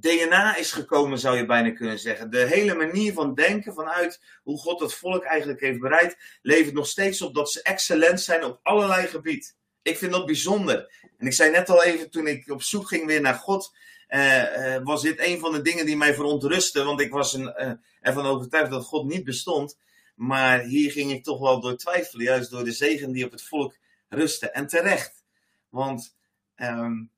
DNA 0.00 0.56
is 0.56 0.72
gekomen, 0.72 1.18
zou 1.18 1.36
je 1.36 1.46
bijna 1.46 1.70
kunnen 1.70 1.98
zeggen. 1.98 2.30
De 2.30 2.46
hele 2.46 2.74
manier 2.74 3.12
van 3.12 3.34
denken 3.34 3.74
vanuit 3.74 4.20
hoe 4.42 4.58
God 4.58 4.80
het 4.80 4.94
volk 4.94 5.24
eigenlijk 5.24 5.60
heeft 5.60 5.80
bereid, 5.80 6.16
levert 6.42 6.74
nog 6.74 6.86
steeds 6.86 7.22
op 7.22 7.34
dat 7.34 7.50
ze 7.50 7.62
excellent 7.62 8.20
zijn 8.20 8.44
op 8.44 8.60
allerlei 8.62 9.06
gebied. 9.06 9.56
Ik 9.82 9.98
vind 9.98 10.12
dat 10.12 10.26
bijzonder. 10.26 11.08
En 11.18 11.26
ik 11.26 11.32
zei 11.32 11.50
net 11.50 11.70
al 11.70 11.84
even 11.84 12.10
toen 12.10 12.26
ik 12.26 12.50
op 12.50 12.62
zoek 12.62 12.88
ging 12.88 13.06
weer 13.06 13.20
naar 13.20 13.34
God, 13.34 13.74
uh, 14.08 14.42
uh, 14.42 14.80
was 14.82 15.02
dit 15.02 15.20
een 15.20 15.38
van 15.38 15.52
de 15.52 15.62
dingen 15.62 15.86
die 15.86 15.96
mij 15.96 16.14
verontrusten. 16.14 16.84
Want 16.84 17.00
ik 17.00 17.10
was 17.10 17.32
een, 17.32 17.54
uh, 17.58 17.72
ervan 18.00 18.26
overtuigd 18.26 18.70
dat 18.70 18.84
God 18.84 19.06
niet 19.06 19.24
bestond. 19.24 19.78
Maar 20.14 20.60
hier 20.60 20.92
ging 20.92 21.10
ik 21.10 21.24
toch 21.24 21.38
wel 21.38 21.60
door 21.60 21.76
twijfelen, 21.76 22.24
juist 22.24 22.50
door 22.50 22.64
de 22.64 22.72
zegen 22.72 23.12
die 23.12 23.24
op 23.24 23.30
het 23.30 23.42
volk 23.42 23.76
rustte. 24.08 24.50
En 24.50 24.66
terecht. 24.66 25.24
Want 25.68 26.16
um, 26.56 27.10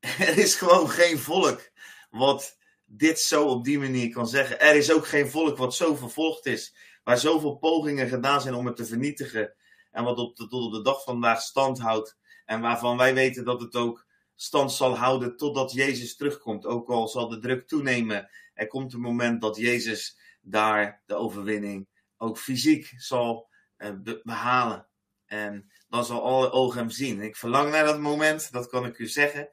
er 0.18 0.38
is 0.38 0.54
gewoon 0.54 0.90
geen 0.90 1.18
volk 1.18 1.70
wat 2.16 2.58
dit 2.84 3.18
zo 3.18 3.46
op 3.46 3.64
die 3.64 3.78
manier 3.78 4.10
kan 4.10 4.28
zeggen. 4.28 4.60
Er 4.60 4.74
is 4.74 4.92
ook 4.92 5.06
geen 5.06 5.28
volk 5.28 5.56
wat 5.56 5.74
zo 5.74 5.94
vervolgd 5.94 6.46
is, 6.46 6.76
waar 7.04 7.18
zoveel 7.18 7.56
pogingen 7.56 8.08
gedaan 8.08 8.40
zijn 8.40 8.54
om 8.54 8.66
het 8.66 8.76
te 8.76 8.86
vernietigen. 8.86 9.54
En 9.90 10.04
wat 10.04 10.18
op 10.18 10.36
de, 10.36 10.46
tot 10.46 10.64
op 10.64 10.72
de 10.72 10.82
dag 10.82 11.02
van 11.02 11.12
vandaag 11.12 11.40
stand 11.40 11.78
houdt. 11.78 12.16
En 12.44 12.60
waarvan 12.60 12.96
wij 12.96 13.14
weten 13.14 13.44
dat 13.44 13.60
het 13.60 13.74
ook 13.74 14.06
stand 14.34 14.72
zal 14.72 14.96
houden 14.96 15.36
totdat 15.36 15.72
Jezus 15.72 16.16
terugkomt. 16.16 16.66
Ook 16.66 16.88
al 16.88 17.08
zal 17.08 17.28
de 17.28 17.38
druk 17.38 17.68
toenemen. 17.68 18.30
Er 18.54 18.66
komt 18.66 18.92
een 18.92 19.00
moment 19.00 19.40
dat 19.40 19.56
Jezus 19.56 20.18
daar 20.40 21.02
de 21.06 21.14
overwinning 21.14 21.88
ook 22.16 22.38
fysiek 22.38 22.94
zal 22.96 23.48
uh, 23.78 24.18
behalen. 24.22 24.86
En 25.26 25.72
dan 25.88 26.04
zal 26.04 26.22
alle 26.22 26.50
ogen 26.50 26.78
hem 26.78 26.90
zien. 26.90 27.20
Ik 27.20 27.36
verlang 27.36 27.70
naar 27.70 27.84
dat 27.84 28.00
moment, 28.00 28.52
dat 28.52 28.68
kan 28.68 28.86
ik 28.86 28.98
u 28.98 29.08
zeggen. 29.08 29.48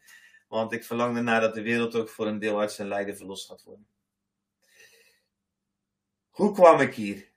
Want 0.53 0.71
ik 0.71 0.83
verlang 0.83 1.17
ernaar 1.17 1.41
dat 1.41 1.53
de 1.53 1.61
wereld 1.61 1.95
ook 1.95 2.09
voor 2.09 2.27
een 2.27 2.39
deel 2.39 2.59
uit 2.59 2.71
zijn 2.71 2.87
lijden 2.87 3.17
verlost 3.17 3.47
gaat 3.47 3.63
worden. 3.63 3.87
Hoe 6.29 6.53
kwam 6.53 6.79
ik 6.79 6.93
hier? 6.93 7.31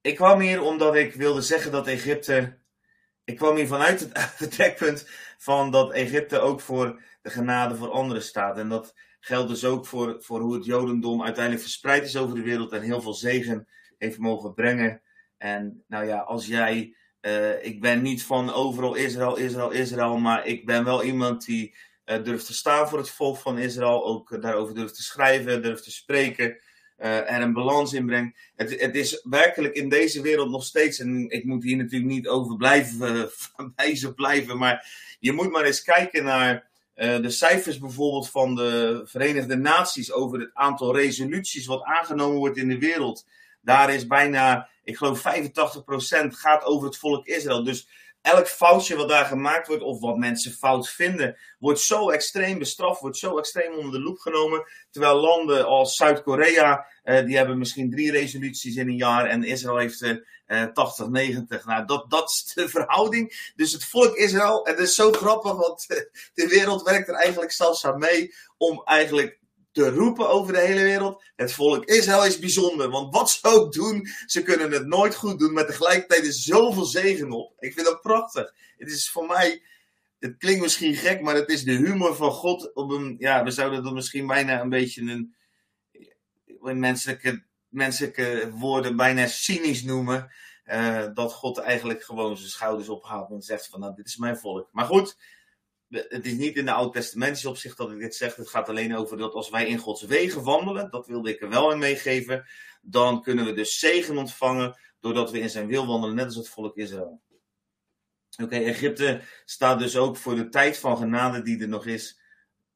Ik 0.00 0.16
kwam 0.16 0.40
hier 0.40 0.62
omdat 0.62 0.94
ik 0.94 1.14
wilde 1.14 1.42
zeggen 1.42 1.72
dat 1.72 1.86
Egypte. 1.86 2.58
Ik 3.24 3.36
kwam 3.36 3.56
hier 3.56 3.66
vanuit 3.66 4.00
het 4.12 4.12
vertrekpunt 4.18 5.08
van 5.38 5.70
dat 5.70 5.92
Egypte 5.92 6.38
ook 6.38 6.60
voor 6.60 7.02
de 7.22 7.30
genade 7.30 7.76
voor 7.76 7.90
anderen 7.90 8.22
staat. 8.22 8.58
En 8.58 8.68
dat 8.68 8.94
geldt 9.20 9.48
dus 9.48 9.64
ook 9.64 9.86
voor, 9.86 10.22
voor 10.22 10.40
hoe 10.40 10.54
het 10.54 10.64
Jodendom 10.64 11.22
uiteindelijk 11.22 11.62
verspreid 11.62 12.04
is 12.04 12.16
over 12.16 12.34
de 12.34 12.42
wereld 12.42 12.72
en 12.72 12.82
heel 12.82 13.00
veel 13.00 13.14
zegen 13.14 13.68
heeft 13.98 14.18
mogen 14.18 14.54
brengen. 14.54 15.02
En 15.36 15.84
nou 15.86 16.04
ja, 16.06 16.18
als 16.18 16.46
jij 16.46 16.96
uh, 17.26 17.64
ik 17.64 17.80
ben 17.80 18.02
niet 18.02 18.22
van 18.22 18.52
overal 18.52 18.94
Israël, 18.94 19.36
Israël, 19.36 19.70
Israël, 19.70 20.18
maar 20.18 20.46
ik 20.46 20.66
ben 20.66 20.84
wel 20.84 21.02
iemand 21.02 21.44
die 21.44 21.74
uh, 22.06 22.22
durft 22.22 22.46
te 22.46 22.54
staan 22.54 22.88
voor 22.88 22.98
het 22.98 23.10
volk 23.10 23.36
van 23.36 23.58
Israël, 23.58 24.04
ook 24.04 24.30
uh, 24.30 24.40
daarover 24.40 24.74
durft 24.74 24.94
te 24.94 25.02
schrijven, 25.02 25.62
durft 25.62 25.84
te 25.84 25.90
spreken, 25.90 26.58
er 26.96 27.40
een 27.40 27.52
balans 27.52 27.92
in 27.92 28.06
brengt. 28.06 28.38
Het, 28.54 28.80
het, 28.80 28.94
is 28.94 29.20
werkelijk 29.22 29.74
in 29.74 29.88
deze 29.88 30.22
wereld 30.22 30.50
nog 30.50 30.64
steeds, 30.64 30.98
en 30.98 31.30
ik 31.30 31.44
moet 31.44 31.62
hier 31.62 31.76
natuurlijk 31.76 32.10
niet 32.10 32.28
over 32.28 32.56
blijven, 32.56 33.30
wijzen 33.76 34.14
blijven, 34.14 34.58
maar 34.58 34.86
je 35.18 35.32
moet 35.32 35.50
maar 35.50 35.64
eens 35.64 35.82
kijken 35.82 36.24
naar 36.24 36.68
de 36.94 37.30
cijfers 37.30 37.78
bijvoorbeeld 37.78 38.30
van 38.30 38.54
de 38.54 39.02
Verenigde 39.04 39.56
Naties 39.56 40.12
over 40.12 40.40
het 40.40 40.50
aantal 40.54 40.96
resoluties 40.96 41.66
wat 41.66 41.82
aangenomen 41.82 42.38
wordt 42.38 42.56
in 42.56 42.68
de 42.68 42.78
wereld. 42.78 43.26
Daar 43.60 43.94
is 43.94 44.06
bijna, 44.06 44.68
ik 44.86 44.96
geloof 44.96 45.18
85% 45.18 45.22
gaat 46.28 46.64
over 46.64 46.86
het 46.86 46.96
volk 46.96 47.26
Israël. 47.26 47.64
Dus 47.64 47.88
elk 48.20 48.48
foutje 48.48 48.96
wat 48.96 49.08
daar 49.08 49.24
gemaakt 49.24 49.66
wordt, 49.66 49.82
of 49.82 50.00
wat 50.00 50.16
mensen 50.16 50.52
fout 50.52 50.88
vinden, 50.88 51.36
wordt 51.58 51.80
zo 51.80 52.10
extreem 52.10 52.58
bestraft, 52.58 53.00
wordt 53.00 53.16
zo 53.16 53.38
extreem 53.38 53.74
onder 53.74 53.92
de 53.92 54.00
loep 54.00 54.18
genomen. 54.18 54.66
Terwijl 54.90 55.20
landen 55.20 55.66
als 55.66 55.96
Zuid-Korea, 55.96 56.86
uh, 57.04 57.24
die 57.24 57.36
hebben 57.36 57.58
misschien 57.58 57.90
drie 57.90 58.10
resoluties 58.10 58.76
in 58.76 58.88
een 58.88 58.96
jaar 58.96 59.26
en 59.26 59.44
Israël 59.44 59.76
heeft 59.76 60.02
uh, 60.46 60.64
80, 60.64 61.08
90. 61.08 61.64
Nou, 61.64 61.86
dat, 61.86 62.10
dat 62.10 62.30
is 62.30 62.52
de 62.54 62.68
verhouding. 62.78 63.52
Dus 63.56 63.72
het 63.72 63.84
volk 63.84 64.16
Israël, 64.16 64.64
dat 64.64 64.78
is 64.78 64.94
zo 64.94 65.12
grappig, 65.12 65.52
want 65.52 65.86
de 66.34 66.46
wereld 66.48 66.82
werkt 66.82 67.08
er 67.08 67.14
eigenlijk 67.14 67.52
zelfs 67.52 67.86
aan 67.86 67.98
mee 67.98 68.34
om 68.56 68.82
eigenlijk 68.84 69.38
te 69.76 69.90
roepen 69.90 70.28
over 70.28 70.52
de 70.52 70.60
hele 70.60 70.82
wereld. 70.82 71.24
Het 71.34 71.52
volk 71.52 71.84
Israël 71.84 72.24
is 72.24 72.38
bijzonder, 72.38 72.90
want 72.90 73.14
wat 73.14 73.30
ze 73.30 73.38
ook 73.42 73.72
doen, 73.72 74.08
ze 74.26 74.42
kunnen 74.42 74.70
het 74.70 74.86
nooit 74.86 75.14
goed 75.14 75.38
doen, 75.38 75.52
maar 75.52 75.66
tegelijkertijd 75.66 76.24
is 76.24 76.42
zoveel 76.42 76.84
zegen 76.84 77.30
op. 77.30 77.52
Ik 77.58 77.72
vind 77.72 77.86
dat 77.86 78.00
prachtig. 78.00 78.54
Het 78.78 78.90
is 78.90 79.10
voor 79.10 79.26
mij, 79.26 79.62
het 80.18 80.36
klinkt 80.36 80.62
misschien 80.62 80.94
gek, 80.94 81.20
maar 81.20 81.34
het 81.34 81.48
is 81.48 81.64
de 81.64 81.72
humor 81.72 82.14
van 82.14 82.30
God 82.30 82.74
op 82.74 82.90
een, 82.90 83.16
ja, 83.18 83.44
we 83.44 83.50
zouden 83.50 83.82
dat 83.82 83.92
misschien 83.92 84.26
bijna 84.26 84.60
een 84.60 84.68
beetje 84.68 85.00
een, 85.00 85.34
in 86.62 86.78
menselijke, 86.78 87.44
menselijke 87.68 88.50
woorden 88.54 88.96
bijna 88.96 89.26
cynisch 89.26 89.82
noemen. 89.82 90.32
Uh, 90.66 91.04
dat 91.14 91.32
God 91.32 91.58
eigenlijk 91.58 92.02
gewoon 92.02 92.36
zijn 92.36 92.50
schouders 92.50 92.88
ophaalt 92.88 93.30
en 93.30 93.42
zegt 93.42 93.66
van, 93.66 93.80
nou, 93.80 93.94
dit 93.94 94.06
is 94.06 94.16
mijn 94.16 94.36
volk. 94.36 94.68
Maar 94.72 94.84
goed, 94.84 95.16
het 95.88 96.26
is 96.26 96.32
niet 96.32 96.56
in 96.56 96.64
de 96.64 96.72
Oud-testamentische 96.72 97.48
opzicht 97.48 97.76
dat 97.76 97.90
ik 97.90 97.98
dit 97.98 98.14
zeg. 98.14 98.36
Het 98.36 98.48
gaat 98.48 98.68
alleen 98.68 98.96
over 98.96 99.16
dat 99.16 99.34
als 99.34 99.50
wij 99.50 99.66
in 99.66 99.78
Gods 99.78 100.02
wegen 100.02 100.42
wandelen, 100.42 100.90
dat 100.90 101.06
wilde 101.06 101.30
ik 101.30 101.42
er 101.42 101.48
wel 101.48 101.72
in 101.72 101.78
meegeven, 101.78 102.46
dan 102.82 103.22
kunnen 103.22 103.44
we 103.44 103.52
dus 103.52 103.78
zegen 103.78 104.18
ontvangen 104.18 104.78
doordat 105.00 105.30
we 105.30 105.40
in 105.40 105.50
zijn 105.50 105.66
wil 105.66 105.86
wandelen, 105.86 106.14
net 106.14 106.24
als 106.24 106.36
het 106.36 106.48
volk 106.48 106.76
Israël. 106.76 107.22
Oké, 108.42 108.56
Egypte 108.56 109.20
staat 109.44 109.78
dus 109.78 109.96
ook 109.96 110.16
voor 110.16 110.34
de 110.34 110.48
tijd 110.48 110.78
van 110.78 110.96
genade 110.96 111.42
die 111.42 111.60
er 111.60 111.68
nog 111.68 111.86
is 111.86 112.20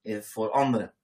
eh, 0.03 0.21
voor 0.21 0.51
anderen. 0.51 0.95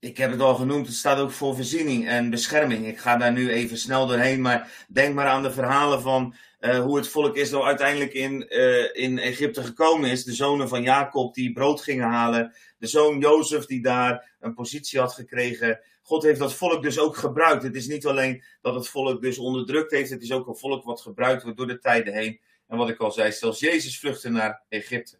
Ik 0.00 0.16
heb 0.16 0.30
het 0.30 0.40
al 0.40 0.54
genoemd, 0.54 0.86
het 0.86 0.96
staat 0.96 1.18
ook 1.18 1.30
voor 1.30 1.54
voorziening 1.54 2.08
en 2.08 2.30
bescherming. 2.30 2.86
Ik 2.86 2.98
ga 2.98 3.16
daar 3.16 3.32
nu 3.32 3.50
even 3.50 3.78
snel 3.78 4.06
doorheen, 4.06 4.40
maar 4.40 4.86
denk 4.88 5.14
maar 5.14 5.26
aan 5.26 5.42
de 5.42 5.52
verhalen 5.52 6.00
van 6.00 6.34
uh, 6.60 6.78
hoe 6.78 6.96
het 6.96 7.08
volk 7.08 7.36
Israël 7.36 7.66
uiteindelijk 7.66 8.12
in, 8.12 8.46
uh, 8.48 8.84
in 8.92 9.18
Egypte 9.18 9.62
gekomen 9.62 10.10
is. 10.10 10.24
De 10.24 10.32
zonen 10.32 10.68
van 10.68 10.82
Jacob 10.82 11.34
die 11.34 11.52
brood 11.52 11.80
gingen 11.80 12.08
halen. 12.08 12.54
De 12.78 12.86
zoon 12.86 13.18
Jozef 13.18 13.66
die 13.66 13.82
daar 13.82 14.36
een 14.40 14.54
positie 14.54 15.00
had 15.00 15.14
gekregen. 15.14 15.80
God 16.02 16.22
heeft 16.22 16.38
dat 16.38 16.54
volk 16.54 16.82
dus 16.82 16.98
ook 16.98 17.16
gebruikt. 17.16 17.62
Het 17.62 17.76
is 17.76 17.86
niet 17.86 18.06
alleen 18.06 18.44
dat 18.60 18.74
het 18.74 18.88
volk 18.88 19.22
dus 19.22 19.38
onderdrukt 19.38 19.90
heeft. 19.90 20.10
Het 20.10 20.22
is 20.22 20.32
ook 20.32 20.46
een 20.46 20.56
volk 20.56 20.84
wat 20.84 21.00
gebruikt 21.00 21.42
wordt 21.42 21.58
door 21.58 21.66
de 21.66 21.78
tijden 21.78 22.14
heen. 22.14 22.40
En 22.66 22.76
wat 22.76 22.88
ik 22.88 22.98
al 22.98 23.12
zei, 23.12 23.32
zelfs 23.32 23.60
Jezus 23.60 23.98
vluchtte 23.98 24.28
naar 24.28 24.62
Egypte. 24.68 25.18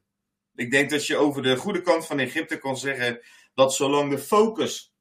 Ik 0.55 0.71
denk 0.71 0.91
dat 0.91 1.07
je 1.07 1.17
over 1.17 1.43
de 1.43 1.57
goede 1.57 1.81
kant 1.81 2.07
van 2.07 2.19
Egypte 2.19 2.59
kan 2.59 2.77
zeggen 2.77 3.21
dat 3.59 3.75
zolang 3.75 4.11
de 4.11 4.19
focus 4.19 4.95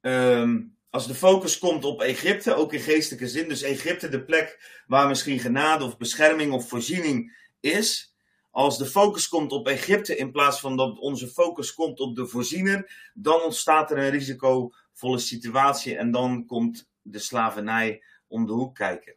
um, 0.00 0.76
als 0.90 1.06
de 1.06 1.14
focus 1.14 1.58
komt 1.58 1.84
op 1.84 2.00
Egypte, 2.00 2.54
ook 2.54 2.72
in 2.72 2.80
geestelijke 2.80 3.28
zin, 3.28 3.48
dus 3.48 3.62
Egypte 3.62 4.08
de 4.08 4.24
plek 4.24 4.80
waar 4.86 5.08
misschien 5.08 5.38
genade 5.38 5.84
of 5.84 5.96
bescherming 5.96 6.52
of 6.52 6.68
voorziening 6.68 7.36
is, 7.60 8.14
als 8.50 8.78
de 8.78 8.86
focus 8.86 9.28
komt 9.28 9.52
op 9.52 9.66
Egypte 9.68 10.16
in 10.16 10.32
plaats 10.32 10.60
van 10.60 10.76
dat 10.76 10.98
onze 10.98 11.28
focus 11.28 11.74
komt 11.74 12.00
op 12.00 12.16
de 12.16 12.26
voorziener, 12.26 13.10
dan 13.14 13.40
ontstaat 13.40 13.90
er 13.90 13.98
een 13.98 14.10
risicovolle 14.10 15.18
situatie 15.18 15.96
en 15.96 16.10
dan 16.10 16.46
komt 16.46 16.88
de 17.02 17.18
slavernij 17.18 18.02
om 18.26 18.46
de 18.46 18.52
hoek 18.52 18.74
kijken. 18.74 19.16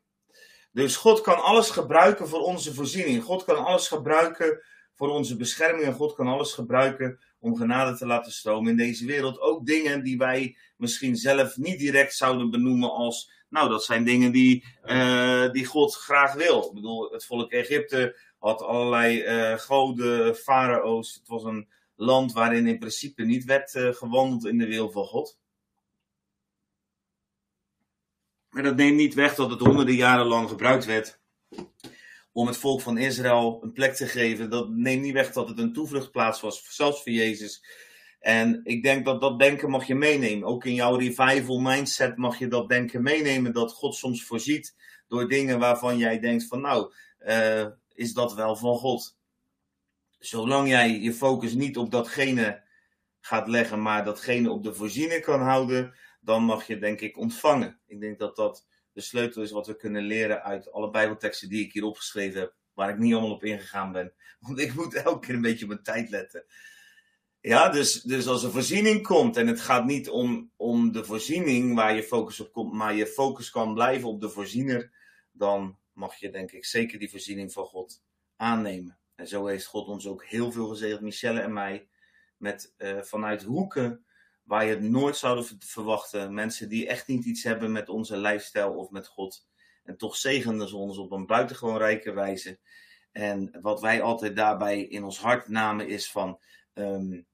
Dus 0.72 0.96
God 0.96 1.22
kan 1.22 1.44
alles 1.44 1.70
gebruiken 1.70 2.28
voor 2.28 2.42
onze 2.42 2.74
voorziening. 2.74 3.24
God 3.24 3.44
kan 3.44 3.66
alles 3.66 3.88
gebruiken 3.88 4.64
voor 4.94 5.10
onze 5.10 5.36
bescherming 5.36 5.86
en 5.86 5.94
God 5.94 6.14
kan 6.16 6.28
alles 6.28 6.54
gebruiken 6.54 7.20
om 7.40 7.56
genade 7.56 7.98
te 7.98 8.06
laten 8.06 8.32
stromen 8.32 8.72
in 8.72 8.78
deze 8.78 9.06
wereld. 9.06 9.40
Ook 9.40 9.66
dingen 9.66 10.04
die 10.04 10.18
wij 10.18 10.58
misschien 10.78 11.16
zelf 11.16 11.58
niet 11.58 11.80
direct 11.80 12.16
zouden 12.16 12.50
benoemen 12.50 12.92
als, 12.92 13.32
nou, 13.50 13.70
dat 13.70 13.84
zijn 13.84 14.04
dingen 14.04 14.32
die, 14.32 14.66
uh, 14.86 15.52
die 15.52 15.66
God 15.66 15.96
graag 15.96 16.34
wil. 16.34 16.68
Ik 16.68 16.74
bedoel, 16.74 17.12
het 17.12 17.26
volk 17.26 17.52
Egypte 17.52 18.20
had 18.40 18.62
allerlei 18.62 19.24
uh, 19.24 19.58
goden, 19.58 20.36
farao's. 20.36 21.14
Het 21.14 21.28
was 21.28 21.44
een 21.44 21.68
land 21.96 22.34
waarin 22.34 22.68
in 22.68 22.80
principe 22.80 23.24
niet 23.24 23.46
werd 23.46 23.74
uh, 23.74 23.94
gewandeld 23.94 24.46
in 24.46 24.58
de 24.58 24.68
wil 24.68 24.92
van 24.92 25.06
God. 25.06 25.38
Maar 28.50 28.64
dat 28.64 28.76
neemt 28.76 28.98
niet 28.98 29.14
weg 29.14 29.36
dat 29.36 29.50
het 29.50 29.60
honderden 29.60 29.96
jaren 29.96 30.26
lang 30.26 30.50
gebruikt 30.50 30.86
werd 30.86 31.20
om 32.32 32.48
het 32.48 32.58
volk 32.58 32.82
van 32.82 32.98
Israël 32.98 33.60
een 33.62 33.72
plek 33.72 33.94
te 33.96 34.08
geven. 34.08 34.50
Dat 34.50 34.70
neemt 34.70 35.02
niet 35.02 35.14
weg 35.14 35.32
dat 35.32 35.50
het 35.50 35.60
een 35.60 35.74
toevluchtplaats 35.74 36.42
was, 36.42 36.76
zelfs 36.76 37.04
voor 37.04 37.12
Jezus. 37.12 37.64
En 38.20 38.62
ik 38.64 38.84
denk 38.84 39.06
dat 39.06 39.22
dat 39.22 39.40
denken 39.40 39.70
mag 39.70 39.88
je 39.88 39.96
meenemen. 39.96 40.48
Ook 40.48 40.66
in 40.66 40.74
jouw 40.74 40.96
revival 40.96 41.60
mindset 41.60 42.18
mag 42.18 42.40
je 42.40 42.48
dat 42.48 42.70
denken 42.70 43.04
meenemen. 43.04 43.54
Dat 43.54 43.74
God 43.74 43.96
soms 43.96 44.24
voorziet 44.24 44.76
door 45.08 45.28
dingen 45.28 45.60
waarvan 45.60 45.98
jij 45.98 46.20
denkt 46.20 46.48
van 46.48 46.62
nou, 46.62 46.94
uh, 47.28 47.66
is 47.94 48.14
dat 48.14 48.34
wel 48.34 48.56
van 48.56 48.76
God. 48.76 49.18
Zolang 50.20 50.68
jij 50.68 51.00
je 51.00 51.14
focus 51.14 51.54
niet 51.54 51.78
op 51.78 51.92
datgene 51.92 52.62
gaat 53.20 53.48
leggen, 53.48 53.82
maar 53.82 54.04
datgene 54.04 54.52
op 54.52 54.64
de 54.64 54.74
voorziening 54.74 55.24
kan 55.24 55.42
houden, 55.42 55.94
dan 56.22 56.44
mag 56.44 56.68
je 56.68 56.80
denk 56.80 57.02
ik 57.02 57.18
ontvangen. 57.18 57.80
Ik 57.88 58.00
denk 58.00 58.20
dat 58.20 58.36
dat 58.36 58.68
de 58.94 59.02
sleutel 59.02 59.42
is 59.42 59.52
wat 59.52 59.68
we 59.68 59.76
kunnen 59.76 60.04
leren 60.04 60.44
uit 60.44 60.72
alle 60.72 60.90
Bijbelteksten 60.90 61.50
die 61.50 61.66
ik 61.66 61.74
hier 61.74 61.84
opgeschreven 61.84 62.40
heb, 62.40 62.56
waar 62.74 62.90
ik 62.90 62.98
niet 62.98 63.14
allemaal 63.14 63.32
op 63.32 63.44
ingegaan 63.44 63.92
ben. 63.92 64.14
Want 64.40 64.60
ik 64.60 64.74
moet 64.74 64.94
elke 64.94 65.26
keer 65.26 65.36
een 65.36 65.42
beetje 65.42 65.64
op 65.64 65.70
mijn 65.72 65.84
tijd 65.84 66.10
letten. 66.10 66.46
Ja, 67.42 67.70
dus, 67.70 68.02
dus 68.02 68.28
als 68.28 68.44
er 68.44 68.52
voorziening 68.52 69.04
komt, 69.04 69.38
en 69.38 69.48
het 69.48 69.62
gaat 69.62 69.86
niet 69.86 70.10
om, 70.10 70.52
om 70.56 70.92
de 70.92 71.06
voorziening 71.06 71.76
waar 71.76 71.96
je 71.96 72.04
focus 72.04 72.40
op 72.40 72.52
komt, 72.52 72.74
maar 72.74 72.96
je 72.96 73.08
focus 73.08 73.50
kan 73.50 73.74
blijven 73.74 74.10
op 74.10 74.22
de 74.22 74.30
voorziener, 74.30 74.92
dan 75.32 75.78
mag 75.94 76.16
je 76.16 76.30
denk 76.30 76.52
ik 76.52 76.66
zeker 76.66 77.00
die 77.00 77.10
voorziening 77.10 77.54
van 77.54 77.66
God 77.66 78.04
aannemen. 78.36 78.98
En 79.16 79.28
zo 79.28 79.46
heeft 79.46 79.66
God 79.66 79.88
ons 79.88 80.08
ook 80.08 80.26
heel 80.26 80.52
veel 80.52 80.68
gezegd, 80.68 81.02
Michelle 81.02 81.40
en 81.40 81.54
mij, 81.54 81.88
met 82.38 82.74
uh, 82.78 83.02
vanuit 83.02 83.44
hoeken 83.44 84.06
waar 84.50 84.66
je 84.66 84.70
het 84.70 84.82
nooit 84.82 85.18
zouden 85.18 85.46
verwachten. 85.60 86.34
Mensen 86.34 86.70
die 86.70 86.88
echt 86.88 87.08
niet 87.08 87.26
iets 87.26 87.44
hebben 87.44 87.72
met 87.72 87.90
onze 87.90 88.18
lifestyle 88.18 88.76
of 88.76 88.90
met 88.90 89.08
God. 89.08 89.48
En 89.84 89.98
toch 89.98 90.16
zegenen 90.16 90.68
ze 90.68 90.76
ons 90.76 90.98
op 90.98 91.12
een 91.12 91.26
buitengewoon 91.26 91.78
rijke 91.78 92.12
wijze. 92.12 92.60
En 93.12 93.58
wat 93.62 93.82
wij 93.82 94.02
altijd 94.02 94.36
daarbij 94.36 94.82
in 94.82 95.04
ons 95.04 95.20
hart 95.20 95.48
namen 95.48 95.88
is 95.88 96.12
van... 96.12 96.40
Um, 96.74 97.28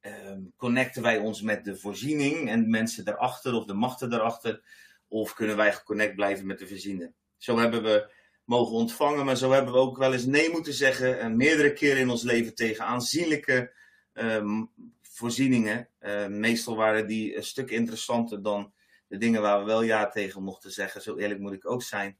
um, 0.00 0.52
connecten 0.56 1.02
wij 1.02 1.18
ons 1.18 1.42
met 1.42 1.64
de 1.64 1.76
voorziening 1.76 2.48
en 2.48 2.70
mensen 2.70 3.04
daarachter 3.04 3.54
of 3.54 3.64
de 3.64 3.74
machten 3.74 4.10
daarachter? 4.10 4.62
Of 5.08 5.34
kunnen 5.34 5.56
wij 5.56 5.72
geconnect 5.72 6.14
blijven 6.14 6.46
met 6.46 6.58
de 6.58 6.68
voorziener? 6.68 7.12
Zo 7.36 7.58
hebben 7.58 7.82
we 7.82 8.10
mogen 8.44 8.74
ontvangen, 8.74 9.24
maar 9.24 9.36
zo 9.36 9.50
hebben 9.52 9.72
we 9.72 9.78
ook 9.78 9.98
wel 9.98 10.12
eens 10.12 10.26
nee 10.26 10.50
moeten 10.50 10.72
zeggen. 10.72 11.20
En 11.20 11.36
meerdere 11.36 11.72
keren 11.72 12.00
in 12.00 12.10
ons 12.10 12.22
leven 12.22 12.54
tegen 12.54 12.84
aanzienlijke 12.84 13.72
um, 14.12 14.70
voorzieningen. 15.18 15.88
Uh, 16.00 16.26
meestal 16.26 16.76
waren 16.76 17.06
die 17.06 17.36
een 17.36 17.44
stuk 17.44 17.70
interessanter 17.70 18.42
dan 18.42 18.72
de 19.08 19.18
dingen 19.18 19.42
waar 19.42 19.58
we 19.58 19.64
wel 19.64 19.82
ja 19.82 20.08
tegen 20.08 20.42
mochten 20.42 20.70
zeggen. 20.70 21.02
Zo 21.02 21.16
eerlijk 21.16 21.40
moet 21.40 21.52
ik 21.52 21.70
ook 21.70 21.82
zijn. 21.82 22.18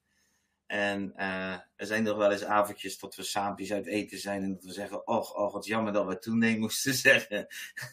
En 0.66 1.12
uh, 1.16 1.52
er 1.52 1.86
zijn 1.86 2.02
nog 2.02 2.16
wel 2.16 2.32
eens 2.32 2.44
avondjes 2.44 2.98
dat 2.98 3.14
we 3.14 3.22
saampjes 3.22 3.72
uit 3.72 3.86
eten 3.86 4.18
zijn 4.18 4.42
en 4.42 4.52
dat 4.52 4.64
we 4.64 4.72
zeggen: 4.72 5.06
Och, 5.06 5.34
oh, 5.34 5.52
wat 5.52 5.66
jammer 5.66 5.92
dat 5.92 6.06
we 6.06 6.18
toen 6.18 6.38
nee 6.38 6.58
moesten 6.64 6.94
zeggen. 6.94 7.46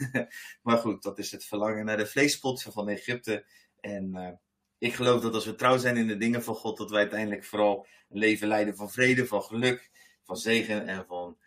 maar 0.63 0.77
goed, 0.77 1.03
dat 1.03 1.19
is 1.19 1.31
het 1.31 1.45
verlangen 1.45 1.85
naar 1.85 1.97
de 1.97 2.07
vleespot 2.07 2.61
van 2.61 2.89
Egypte. 2.89 3.45
En 3.79 4.15
uh, 4.15 4.29
ik 4.77 4.93
geloof 4.93 5.21
dat 5.21 5.33
als 5.33 5.45
we 5.45 5.55
trouw 5.55 5.77
zijn 5.77 5.97
in 5.97 6.07
de 6.07 6.17
dingen 6.17 6.43
van 6.43 6.55
God, 6.55 6.77
dat 6.77 6.89
wij 6.89 6.99
uiteindelijk 6.99 7.43
vooral 7.43 7.87
een 8.09 8.17
leven 8.17 8.47
leiden 8.47 8.75
van 8.75 8.91
vrede, 8.91 9.27
van 9.27 9.43
geluk, 9.43 9.91
van 10.23 10.37
zegen 10.37 10.87
en 10.87 11.05
van, 11.05 11.37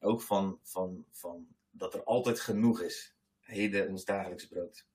ook 0.00 0.22
van, 0.22 0.58
van, 0.62 1.04
van 1.10 1.46
dat 1.78 1.94
er 1.94 2.04
altijd 2.04 2.40
genoeg 2.40 2.80
is. 2.80 3.14
Heden 3.40 3.88
ons 3.88 4.04
dagelijks 4.04 4.46
brood. 4.46 4.86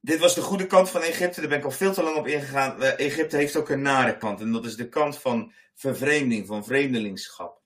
Dit 0.00 0.18
was 0.18 0.34
de 0.34 0.40
goede 0.40 0.66
kant 0.66 0.90
van 0.90 1.00
Egypte, 1.00 1.40
daar 1.40 1.48
ben 1.48 1.58
ik 1.58 1.64
al 1.64 1.70
veel 1.70 1.92
te 1.92 2.02
lang 2.02 2.16
op 2.16 2.26
ingegaan. 2.26 2.82
Uh, 2.82 2.98
Egypte 2.98 3.36
heeft 3.36 3.56
ook 3.56 3.68
een 3.68 3.82
nare 3.82 4.16
kant 4.16 4.40
en 4.40 4.52
dat 4.52 4.64
is 4.64 4.76
de 4.76 4.88
kant 4.88 5.18
van 5.18 5.52
vervreemding, 5.74 6.46
van 6.46 6.64
vreemdelingschap. 6.64 7.62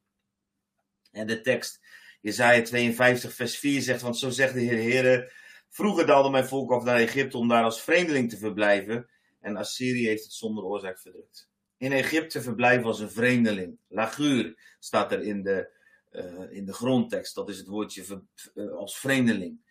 En 1.11 1.27
de 1.27 1.41
tekst, 1.41 1.81
Jezaja 2.21 2.63
52 2.63 3.35
vers 3.35 3.59
4 3.59 3.83
zegt, 3.83 4.01
want 4.01 4.19
zo 4.19 4.31
zegt 4.31 4.55
de 4.55 4.61
Heer, 4.61 4.83
Heere, 4.83 5.33
vroeger 5.69 6.07
daalde 6.07 6.31
mijn 6.31 6.47
volk 6.47 6.73
af 6.73 6.85
naar 6.85 6.97
Egypte 6.97 7.39
om 7.39 7.49
daar 7.49 7.65
als 7.65 7.83
vreemdeling 7.83 8.31
te 8.31 8.39
verblijven 8.39 9.09
en 9.41 9.57
Assyrië 9.57 10.07
heeft 10.07 10.23
het 10.23 10.33
zonder 10.33 10.65
oorzaak 10.65 10.99
verdrukt. 10.99 11.51
In 11.77 11.93
Egypte 11.93 12.43
verblijven 12.43 12.87
als 12.87 13.01
een 13.01 13.11
vreemdeling. 13.11 13.79
Laguur 13.89 14.75
staat 14.79 15.13
er 15.13 15.23
in 15.23 15.43
de 15.43 15.76
uh, 16.17 16.57
in 16.57 16.65
de 16.65 16.73
grondtekst. 16.73 17.35
Dat 17.35 17.49
is 17.49 17.59
het 17.59 17.67
woordje 17.67 18.23
uh, 18.55 18.73
als 18.73 18.99
vreemdeling. 18.99 19.65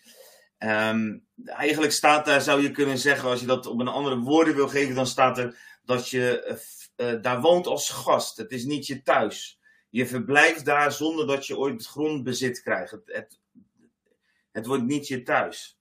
Um, 0.60 1.28
eigenlijk 1.46 1.92
staat 1.92 2.26
daar, 2.26 2.42
zou 2.42 2.62
je 2.62 2.72
kunnen 2.72 2.98
zeggen, 2.98 3.30
als 3.30 3.40
je 3.40 3.46
dat 3.46 3.66
op 3.66 3.80
een 3.80 3.88
andere 3.88 4.20
woorden 4.20 4.56
wil 4.56 4.68
geven, 4.68 4.96
dan 4.96 5.08
staat 5.08 5.38
er 5.38 5.58
dat 5.84 6.10
je 6.10 6.58
uh, 6.96 7.22
daar 7.22 7.42
woont 7.42 7.68
als 7.68 7.90
gast. 7.90 8.38
Het 8.38 8.52
is 8.52 8.64
niet 8.64 8.88
je 8.88 9.02
thuis. 9.02 9.60
Je 9.90 10.08
verblijft 10.08 10.66
daar 10.66 10.92
zonder 10.92 11.28
dat 11.28 11.48
je 11.48 11.58
ooit 11.58 11.74
het 11.74 11.86
grondbezit 11.86 12.62
krijgt. 12.62 12.92
Het, 12.92 13.02
het, 13.06 13.40
het 14.52 14.66
wordt 14.66 14.84
niet 14.84 15.08
je 15.08 15.24
thuis. 15.24 15.80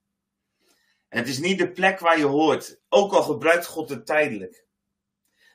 Het 1.09 1.29
is 1.29 1.39
niet 1.39 1.59
de 1.59 1.71
plek 1.71 1.99
waar 1.99 2.19
je 2.19 2.25
hoort. 2.25 2.81
Ook 2.89 3.13
al 3.13 3.23
gebruikt 3.23 3.67
God 3.67 3.89
het 3.89 4.07
tijdelijk. 4.07 4.67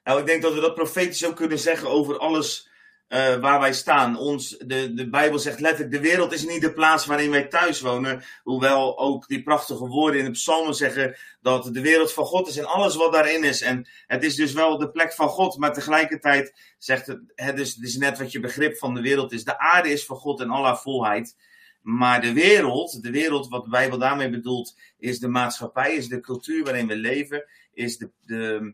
Nou, 0.04 0.19
ik 0.19 0.26
denk 0.26 0.41
dat 0.41 0.54
we 0.54 0.60
dat 0.60 0.76
profetisch 0.76 1.26
ook 1.26 1.36
kunnen 1.36 1.60
zeggen 1.60 1.89
over 1.89 2.17
alles 2.17 2.68
uh, 3.10 3.36
waar 3.36 3.60
wij 3.60 3.74
staan. 3.74 4.17
Ons, 4.17 4.58
de, 4.58 4.93
de 4.93 5.10
Bijbel 5.10 5.39
zegt 5.39 5.60
letterlijk, 5.60 5.91
de 5.91 6.00
wereld 6.00 6.34
is 6.34 6.45
niet 6.45 6.62
de 6.62 6.74
plaats 6.74 7.06
waarin 7.06 7.32
wij 7.32 7.48
thuis 7.48 7.82
wonen. 7.82 8.24
Hoewel 8.43 9.00
ook 9.00 9.28
die 9.28 9.43
prachtige 9.43 9.88
woorden 9.88 10.19
in 10.19 10.26
de 10.26 10.32
psalmen 10.32 10.76
zeggen 10.76 11.17
dat 11.41 11.74
de 11.74 11.82
wereld 11.82 12.13
van 12.13 12.26
God 12.26 12.48
is 12.48 12.58
en 12.58 12.65
alles 12.65 12.95
wat 12.95 13.13
daarin 13.13 13.43
is. 13.43 13.62
En 13.62 13.88
het 14.08 14.24
is 14.24 14.36
dus 14.36 14.54
wel 14.54 14.78
de 14.78 14.91
plek 14.91 15.13
van 15.13 15.30
God, 15.30 15.58
maar 15.58 15.74
tegelijkertijd 15.74 16.54
zegt 16.78 17.08
het, 17.08 17.19
het 17.36 17.60
is, 17.60 17.76
het 17.76 17.84
is 17.84 17.98
net 17.98 18.17
wat 18.17 18.32
je 18.32 18.39
begrip 18.39 18.78
van 18.78 18.93
de 18.93 19.02
wereld 19.02 19.32
is. 19.32 19.43
De 19.43 19.60
aarde 19.60 19.89
is 19.89 20.06
van 20.06 20.17
God 20.17 20.39
en 20.39 20.50
alle 20.50 20.78
volheid. 20.78 21.36
Maar 21.82 22.22
de 22.22 22.34
wereld, 22.34 23.04
de 23.04 23.12
wereld, 23.12 23.48
wat 23.48 23.63
de 23.63 23.69
Bijbel 23.69 23.98
daarmee 23.98 24.30
bedoelt, 24.30 24.78
is 24.98 25.19
de 25.19 25.28
maatschappij, 25.28 25.95
is 25.95 26.08
de 26.08 26.19
cultuur 26.19 26.63
waarin 26.63 26.88
we 26.88 26.95
leven, 26.95 27.45
is 27.74 27.98
de, 27.98 28.10
de, 28.26 28.74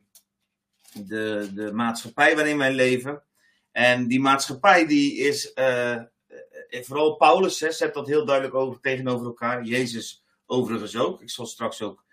de, 0.94 1.50
de 1.54 1.72
maatschappij 1.74 2.36
waarin 2.36 2.58
wij 2.58 2.74
leven. 2.74 3.24
En 3.76 4.08
die 4.08 4.20
maatschappij 4.20 4.86
die 4.86 5.18
is, 5.18 5.52
uh, 5.56 6.02
vooral 6.70 7.16
Paulus 7.16 7.60
hè, 7.60 7.72
zet 7.72 7.94
dat 7.94 8.08
heel 8.08 8.26
duidelijk 8.26 8.56
over, 8.56 8.80
tegenover 8.82 9.26
elkaar. 9.26 9.64
Jezus 9.64 10.24
overigens 10.46 10.98
ook. 10.98 11.22
Ik 11.22 11.30
zal 11.30 11.46
straks 11.46 11.82
ook 11.82 12.04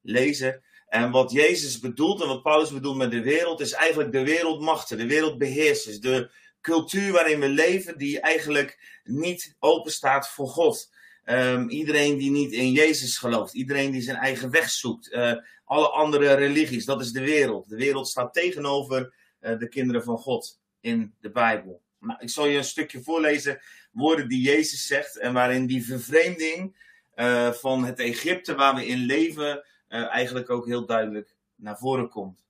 lezen. 0.00 0.62
En 0.88 1.10
wat 1.10 1.30
Jezus 1.30 1.78
bedoelt 1.78 2.20
en 2.22 2.28
wat 2.28 2.42
Paulus 2.42 2.72
bedoelt 2.72 2.96
met 2.96 3.10
de 3.10 3.22
wereld, 3.22 3.60
is 3.60 3.72
eigenlijk 3.72 4.12
de 4.12 4.24
wereldmachten, 4.24 4.98
de 4.98 5.06
wereldbeheersers, 5.06 6.00
de 6.00 6.30
cultuur 6.60 7.12
waarin 7.12 7.40
we 7.40 7.48
leven, 7.48 7.98
die 7.98 8.20
eigenlijk 8.20 9.00
niet 9.04 9.56
open 9.58 9.92
staat 9.92 10.28
voor 10.28 10.48
God. 10.48 10.90
Um, 11.24 11.68
iedereen 11.68 12.16
die 12.16 12.30
niet 12.30 12.52
in 12.52 12.72
Jezus 12.72 13.18
gelooft, 13.18 13.54
iedereen 13.54 13.90
die 13.90 14.02
zijn 14.02 14.16
eigen 14.16 14.50
weg 14.50 14.70
zoekt, 14.70 15.12
uh, 15.12 15.32
alle 15.64 15.88
andere 15.88 16.34
religies, 16.34 16.84
dat 16.84 17.00
is 17.00 17.12
de 17.12 17.24
wereld. 17.24 17.68
De 17.68 17.76
wereld 17.76 18.08
staat 18.08 18.34
tegenover 18.34 19.14
de 19.40 19.68
kinderen 19.68 20.02
van 20.02 20.18
God 20.18 20.58
in 20.86 21.14
de 21.20 21.30
Bijbel. 21.30 21.82
Ik 22.18 22.30
zal 22.30 22.46
je 22.46 22.56
een 22.56 22.64
stukje 22.64 23.02
voorlezen, 23.02 23.60
woorden 23.90 24.28
die 24.28 24.40
Jezus 24.40 24.86
zegt 24.86 25.18
en 25.18 25.32
waarin 25.32 25.66
die 25.66 25.84
vervreemding 25.84 26.76
uh, 27.14 27.52
van 27.52 27.84
het 27.84 27.98
Egypte 27.98 28.54
waar 28.54 28.74
we 28.74 28.86
in 28.86 28.98
leven 28.98 29.64
uh, 29.88 30.14
eigenlijk 30.14 30.50
ook 30.50 30.66
heel 30.66 30.86
duidelijk 30.86 31.36
naar 31.54 31.78
voren 31.78 32.08
komt. 32.08 32.44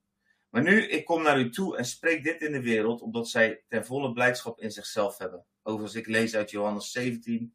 Maar 0.49 0.63
nu, 0.63 0.87
ik 0.87 1.05
kom 1.05 1.23
naar 1.23 1.39
u 1.39 1.49
toe 1.49 1.77
en 1.77 1.85
spreek 1.85 2.23
dit 2.23 2.41
in 2.41 2.51
de 2.51 2.61
wereld, 2.61 3.01
omdat 3.01 3.29
zij 3.29 3.63
ten 3.67 3.85
volle 3.85 4.13
blijdschap 4.13 4.61
in 4.61 4.71
zichzelf 4.71 5.17
hebben. 5.17 5.45
Overigens, 5.63 5.95
ik 5.95 6.07
lees 6.07 6.35
uit 6.35 6.51
Johannes 6.51 6.91
17, 6.91 7.53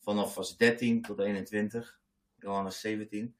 vanaf 0.00 0.32
vers 0.32 0.56
13 0.56 1.02
tot 1.02 1.18
21. 1.18 2.00
Johannes 2.38 2.80
17. 2.80 3.36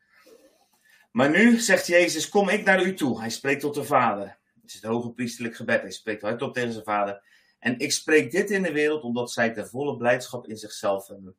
Maar 1.11 1.31
nu 1.31 1.59
zegt 1.59 1.87
Jezus, 1.87 2.29
kom 2.29 2.49
ik 2.49 2.65
naar 2.65 2.85
u 2.85 2.95
toe. 2.95 3.21
Hij 3.21 3.31
spreekt 3.31 3.61
tot 3.61 3.75
de 3.75 3.85
Vader 3.85 4.40
is 4.75 4.81
het 4.81 4.91
hoge 4.91 5.11
priesterlijk 5.13 5.57
gebed. 5.57 5.81
Hij 5.81 5.91
spreekt 5.91 6.23
hardop 6.23 6.55
tegen 6.55 6.73
zijn 6.73 6.85
vader. 6.85 7.23
En 7.59 7.79
ik 7.79 7.93
spreek 7.93 8.31
dit 8.31 8.51
in 8.51 8.63
de 8.63 8.73
wereld 8.73 9.03
omdat 9.03 9.31
zij 9.31 9.51
ter 9.51 9.69
volle 9.69 9.97
blijdschap 9.97 10.47
in 10.47 10.57
zichzelf 10.57 11.07
hebben. 11.07 11.37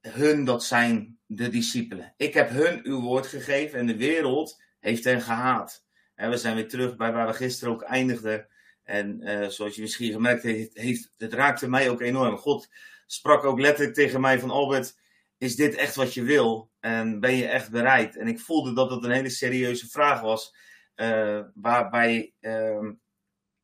Hun, 0.00 0.44
dat 0.44 0.64
zijn 0.64 1.18
de 1.26 1.48
discipelen. 1.48 2.14
Ik 2.16 2.34
heb 2.34 2.48
hun 2.48 2.80
uw 2.86 3.00
woord 3.00 3.26
gegeven 3.26 3.78
en 3.78 3.86
de 3.86 3.96
wereld 3.96 4.62
heeft 4.80 5.04
hen 5.04 5.20
gehaat. 5.20 5.84
En 6.14 6.30
we 6.30 6.36
zijn 6.36 6.54
weer 6.54 6.68
terug 6.68 6.96
bij 6.96 7.12
waar 7.12 7.26
we 7.26 7.32
gisteren 7.32 7.74
ook 7.74 7.82
eindigden. 7.82 8.48
En 8.82 9.20
uh, 9.20 9.48
zoals 9.48 9.74
je 9.74 9.80
misschien 9.80 10.12
gemerkt 10.12 10.42
heeft, 10.42 10.78
heeft, 10.78 11.12
het 11.16 11.32
raakte 11.32 11.68
mij 11.68 11.90
ook 11.90 12.00
enorm. 12.00 12.36
God 12.36 12.68
sprak 13.06 13.44
ook 13.44 13.60
letterlijk 13.60 13.94
tegen 13.94 14.20
mij 14.20 14.38
van 14.38 14.50
Albert, 14.50 14.98
is 15.38 15.56
dit 15.56 15.74
echt 15.74 15.94
wat 15.94 16.14
je 16.14 16.22
wil? 16.22 16.70
En 16.80 17.20
ben 17.20 17.34
je 17.34 17.46
echt 17.46 17.70
bereid? 17.70 18.16
En 18.16 18.26
ik 18.26 18.40
voelde 18.40 18.74
dat 18.74 18.90
het 18.90 19.04
een 19.04 19.10
hele 19.10 19.30
serieuze 19.30 19.88
vraag 19.88 20.20
was. 20.20 20.54
Uh, 20.96 21.40
waarbij 21.54 22.34
um, 22.40 23.00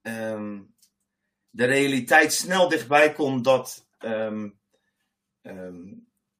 um, 0.02 0.74
de 1.50 1.64
realiteit 1.64 2.32
snel 2.32 2.68
dichtbij 2.68 3.12
komt 3.12 3.44
dat 3.44 3.86
um, 3.98 4.60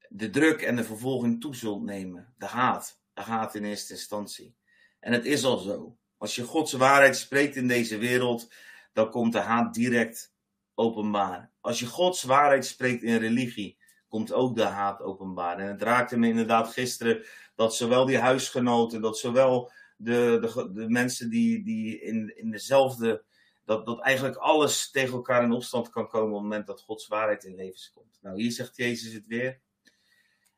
de 0.08 0.30
druk 0.30 0.62
en 0.62 0.76
de 0.76 0.84
vervolging 0.84 1.40
toe 1.40 1.56
zult 1.56 1.82
nemen. 1.82 2.34
De 2.38 2.46
haat. 2.46 3.00
De 3.14 3.20
haat 3.20 3.54
in 3.54 3.64
eerste 3.64 3.92
instantie. 3.92 4.56
En 5.00 5.12
het 5.12 5.24
is 5.24 5.44
al 5.44 5.58
zo. 5.58 5.96
Als 6.18 6.34
je 6.34 6.44
Gods 6.44 6.72
waarheid 6.72 7.16
spreekt 7.16 7.56
in 7.56 7.68
deze 7.68 7.98
wereld, 7.98 8.52
dan 8.92 9.10
komt 9.10 9.32
de 9.32 9.38
haat 9.38 9.74
direct 9.74 10.34
openbaar. 10.74 11.50
Als 11.60 11.80
je 11.80 11.86
Gods 11.86 12.22
waarheid 12.22 12.66
spreekt 12.66 13.02
in 13.02 13.16
religie, 13.16 13.78
komt 14.08 14.32
ook 14.32 14.56
de 14.56 14.62
haat 14.62 15.00
openbaar. 15.00 15.58
En 15.58 15.66
het 15.66 15.82
raakte 15.82 16.18
me 16.18 16.28
inderdaad 16.28 16.72
gisteren 16.72 17.24
dat 17.54 17.76
zowel 17.76 18.04
die 18.06 18.18
huisgenoten, 18.18 19.00
dat 19.00 19.18
zowel 19.18 19.70
de, 20.04 20.38
de, 20.40 20.70
de 20.72 20.88
mensen 20.88 21.30
die, 21.30 21.64
die 21.64 22.00
in, 22.00 22.36
in 22.36 22.50
dezelfde. 22.50 23.24
Dat, 23.64 23.86
dat 23.86 24.00
eigenlijk 24.00 24.36
alles 24.36 24.90
tegen 24.90 25.12
elkaar 25.12 25.42
in 25.42 25.52
opstand 25.52 25.90
kan 25.90 26.08
komen 26.08 26.28
op 26.28 26.34
het 26.34 26.42
moment 26.42 26.66
dat 26.66 26.80
Gods 26.80 27.06
waarheid 27.08 27.44
in 27.44 27.54
levens 27.54 27.90
komt. 27.94 28.18
Nou, 28.22 28.40
hier 28.40 28.52
zegt 28.52 28.76
Jezus 28.76 29.12
het 29.12 29.26
weer. 29.26 29.60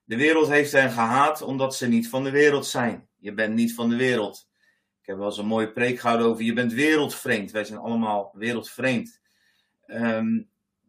De 0.05 0.17
wereld 0.17 0.49
heeft 0.49 0.73
hen 0.73 0.91
gehaat 0.91 1.43
omdat 1.43 1.77
ze 1.77 1.87
niet 1.87 2.09
van 2.09 2.25
de 2.25 2.31
wereld 2.31 2.67
zijn. 2.67 3.09
Je 3.19 3.33
bent 3.33 3.55
niet 3.55 3.75
van 3.75 3.89
de 3.89 3.97
wereld. 3.97 4.49
Ik 5.01 5.07
heb 5.07 5.17
wel 5.17 5.27
eens 5.27 5.39
een 5.39 5.47
mooie 5.47 5.73
preek 5.73 5.99
gehouden 5.99 6.27
over 6.27 6.45
je 6.45 6.53
bent 6.53 6.73
wereldvreemd. 6.73 7.51
Wij 7.51 7.65
zijn 7.65 7.79
allemaal 7.79 8.31
wereldvreemd. 8.35 9.21
Um, 9.87 10.49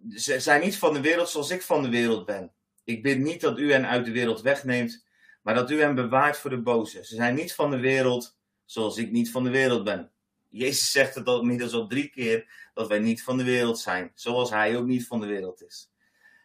ze 0.10 0.40
zijn 0.40 0.62
niet 0.62 0.78
van 0.78 0.94
de 0.94 1.02
wereld 1.02 1.30
zoals 1.30 1.50
ik 1.50 1.62
van 1.62 1.84
de 1.84 1.90
wereld 1.90 2.26
ben. 2.26 2.52
Ik 2.84 3.04
bid 3.04 3.20
niet 3.20 3.42
dat 3.42 3.60
u 3.60 3.72
hen 3.72 3.88
uit 3.88 4.06
de 4.06 4.12
wereld 4.12 4.42
wegneemt, 4.42 5.06
maar 5.42 5.54
dat 5.54 5.72
u 5.72 5.82
hen 5.82 5.96
bewaart 5.96 6.38
voor 6.38 6.50
de 6.50 6.62
boze. 6.62 7.06
Ze 7.06 7.16
zijn 7.16 7.36
niet 7.36 7.54
van 7.54 7.72
de 7.72 7.80
wereld 7.80 8.38
zoals 8.66 8.98
ik 8.98 9.12
niet 9.12 9.32
van 9.32 9.44
de 9.44 9.50
wereld 9.50 9.84
ben. 9.84 10.12
Jezus 10.50 10.92
zegt 10.92 11.16
het 11.16 11.28
al 11.28 11.42
inmiddels 11.42 11.74
al 11.74 11.88
drie 11.88 12.10
keer 12.10 12.70
dat 12.74 12.88
wij 12.88 13.00
niet 13.00 13.24
van 13.24 13.38
de 13.38 13.44
wereld 13.44 13.80
zijn, 13.80 14.12
zoals 14.14 14.50
Hij 14.50 14.78
ook 14.78 14.86
niet 14.86 15.08
van 15.08 15.20
de 15.20 15.28
wereld 15.28 15.64
is. 15.64 15.92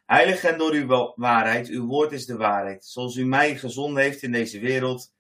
Heilig 0.07 0.45
en 0.45 0.59
door 0.59 0.73
uw 0.73 1.13
waarheid, 1.17 1.69
uw 1.69 1.87
woord 1.87 2.13
is 2.13 2.27
de 2.27 2.37
waarheid. 2.37 2.85
Zoals 2.85 3.17
u 3.17 3.25
mij 3.25 3.57
gezonden 3.57 4.03
heeft 4.03 4.23
in 4.23 4.33
deze 4.33 4.61
wereld, 4.61 5.15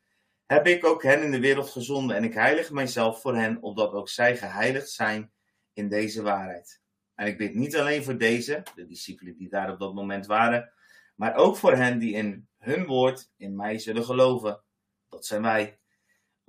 heb 0.46 0.66
ik 0.66 0.84
ook 0.84 1.02
hen 1.02 1.22
in 1.22 1.30
de 1.30 1.40
wereld 1.40 1.70
gezonden 1.70 2.16
en 2.16 2.24
ik 2.24 2.34
heilig 2.34 2.70
mijzelf 2.70 3.20
voor 3.20 3.36
hen, 3.36 3.62
opdat 3.62 3.92
ook 3.92 4.08
zij 4.08 4.36
geheiligd 4.36 4.90
zijn 4.90 5.32
in 5.72 5.88
deze 5.88 6.22
waarheid. 6.22 6.80
En 7.14 7.26
ik 7.26 7.38
bid 7.38 7.54
niet 7.54 7.76
alleen 7.76 8.04
voor 8.04 8.18
deze, 8.18 8.62
de 8.74 8.86
discipelen 8.86 9.36
die 9.36 9.48
daar 9.48 9.72
op 9.72 9.78
dat 9.78 9.94
moment 9.94 10.26
waren, 10.26 10.72
maar 11.14 11.34
ook 11.34 11.56
voor 11.56 11.74
hen 11.74 11.98
die 11.98 12.14
in 12.14 12.48
hun 12.58 12.86
woord 12.86 13.30
in 13.36 13.56
mij 13.56 13.78
zullen 13.78 14.04
geloven. 14.04 14.62
Dat 15.08 15.26
zijn 15.26 15.42
wij 15.42 15.79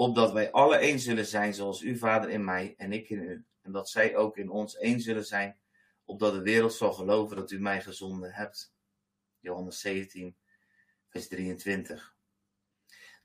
opdat 0.02 0.32
wij 0.32 0.52
alle 0.52 0.76
één 0.76 1.00
zullen 1.00 1.26
zijn 1.26 1.54
zoals 1.54 1.82
u, 1.82 1.98
Vader, 1.98 2.30
in 2.30 2.44
mij 2.44 2.74
en 2.78 2.92
ik 2.92 3.10
in 3.10 3.20
u. 3.20 3.46
En 3.62 3.72
dat 3.72 3.90
zij 3.90 4.16
ook 4.16 4.38
in 4.38 4.50
ons 4.50 4.78
één 4.78 5.02
zullen 5.02 5.26
zijn, 5.26 5.60
opdat 6.06 6.34
de 6.34 6.42
wereld 6.42 6.74
zal 6.74 6.94
geloven 6.94 7.36
dat 7.36 7.52
u 7.52 7.60
mij 7.60 7.82
gezonden 7.82 8.32
hebt. 8.34 8.74
Johannes 9.40 9.80
17, 9.80 10.36
vers 11.10 11.28
23. 11.28 12.16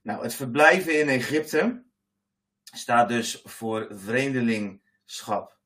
Nou, 0.02 0.22
het 0.22 0.34
verblijven 0.34 1.00
in 1.00 1.08
Egypte 1.08 1.84
staat 2.62 3.08
dus 3.08 3.40
voor 3.44 3.86
vreemdelingschap. 3.90 5.58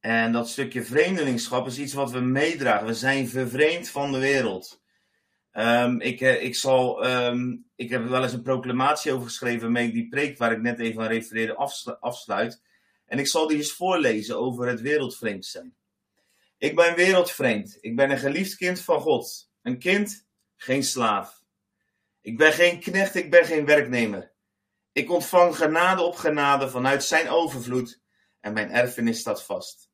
En 0.00 0.32
dat 0.32 0.48
stukje 0.48 0.84
vreemdelingschap 0.84 1.66
is 1.66 1.78
iets 1.78 1.92
wat 1.92 2.10
we 2.10 2.20
meedragen. 2.20 2.86
We 2.86 2.94
zijn 2.94 3.28
vervreemd 3.28 3.88
van 3.88 4.12
de 4.12 4.18
wereld. 4.18 4.82
Um, 5.52 6.00
ik, 6.00 6.20
eh, 6.20 6.42
ik, 6.42 6.54
zal, 6.54 7.06
um, 7.06 7.70
ik 7.76 7.90
heb 7.90 8.08
wel 8.08 8.22
eens 8.22 8.32
een 8.32 8.42
proclamatie 8.42 9.12
over 9.12 9.26
geschreven 9.26 9.60
waarmee 9.60 9.86
ik 9.86 9.92
die 9.92 10.08
preek 10.08 10.38
waar 10.38 10.52
ik 10.52 10.60
net 10.60 10.78
even 10.78 11.02
aan 11.02 11.08
refereerde 11.08 11.54
afsluit. 12.00 12.62
En 13.06 13.18
ik 13.18 13.26
zal 13.26 13.46
die 13.46 13.56
eens 13.56 13.72
voorlezen 13.72 14.38
over 14.38 14.66
het 14.66 14.80
wereldvreemd 14.80 15.46
zijn. 15.46 15.76
Ik 16.58 16.76
ben 16.76 16.94
wereldvreemd. 16.94 17.78
Ik 17.80 17.96
ben 17.96 18.10
een 18.10 18.18
geliefd 18.18 18.56
kind 18.56 18.80
van 18.80 19.00
God. 19.00 19.50
Een 19.62 19.78
kind, 19.78 20.26
geen 20.56 20.84
slaaf. 20.84 21.42
Ik 22.20 22.36
ben 22.36 22.52
geen 22.52 22.80
knecht, 22.80 23.14
ik 23.14 23.30
ben 23.30 23.44
geen 23.44 23.64
werknemer. 23.64 24.32
Ik 24.92 25.10
ontvang 25.10 25.56
genade 25.56 26.02
op 26.02 26.16
genade 26.16 26.70
vanuit 26.70 27.04
zijn 27.04 27.28
overvloed 27.28 28.00
en 28.40 28.52
mijn 28.52 28.70
erfenis 28.70 29.18
staat 29.18 29.44
vast. 29.44 29.90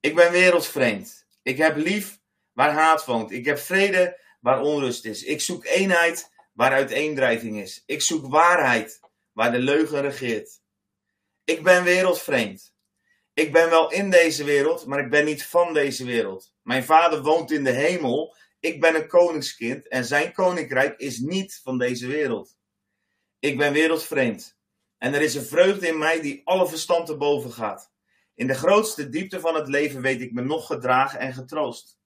Ik 0.00 0.14
ben 0.14 0.30
wereldvreemd. 0.30 1.26
Ik 1.42 1.56
heb 1.56 1.76
lief 1.76 2.20
waar 2.52 2.72
haat 2.72 3.04
woont. 3.04 3.30
Ik 3.30 3.44
heb 3.44 3.58
vrede 3.58 4.20
waar 4.40 4.60
onrust 4.60 5.04
is. 5.04 5.22
Ik 5.22 5.40
zoek 5.40 5.64
eenheid 5.64 6.30
waar 6.52 6.72
uiteendrijving 6.72 7.60
is. 7.60 7.82
Ik 7.86 8.02
zoek 8.02 8.26
waarheid 8.26 9.00
waar 9.32 9.52
de 9.52 9.58
leugen 9.58 10.00
regeert. 10.00 10.60
Ik 11.44 11.62
ben 11.62 11.84
wereldvreemd. 11.84 12.74
Ik 13.34 13.52
ben 13.52 13.70
wel 13.70 13.92
in 13.92 14.10
deze 14.10 14.44
wereld, 14.44 14.86
maar 14.86 14.98
ik 14.98 15.10
ben 15.10 15.24
niet 15.24 15.44
van 15.44 15.74
deze 15.74 16.04
wereld. 16.04 16.54
Mijn 16.62 16.84
vader 16.84 17.22
woont 17.22 17.50
in 17.50 17.64
de 17.64 17.70
hemel. 17.70 18.36
Ik 18.60 18.80
ben 18.80 18.94
een 18.94 19.08
koningskind 19.08 19.88
en 19.88 20.04
zijn 20.04 20.32
koninkrijk 20.32 20.98
is 20.98 21.18
niet 21.18 21.60
van 21.62 21.78
deze 21.78 22.06
wereld. 22.06 22.56
Ik 23.38 23.58
ben 23.58 23.72
wereldvreemd. 23.72 24.56
En 24.98 25.14
er 25.14 25.22
is 25.22 25.34
een 25.34 25.44
vreugde 25.44 25.86
in 25.86 25.98
mij 25.98 26.20
die 26.20 26.40
alle 26.44 26.68
verstand 26.68 27.06
te 27.06 27.16
boven 27.16 27.52
gaat. 27.52 27.90
In 28.34 28.46
de 28.46 28.54
grootste 28.54 29.08
diepte 29.08 29.40
van 29.40 29.54
het 29.54 29.68
leven 29.68 30.00
weet 30.00 30.20
ik 30.20 30.32
me 30.32 30.42
nog 30.42 30.66
gedragen 30.66 31.20
en 31.20 31.32
getroost. 31.32 31.97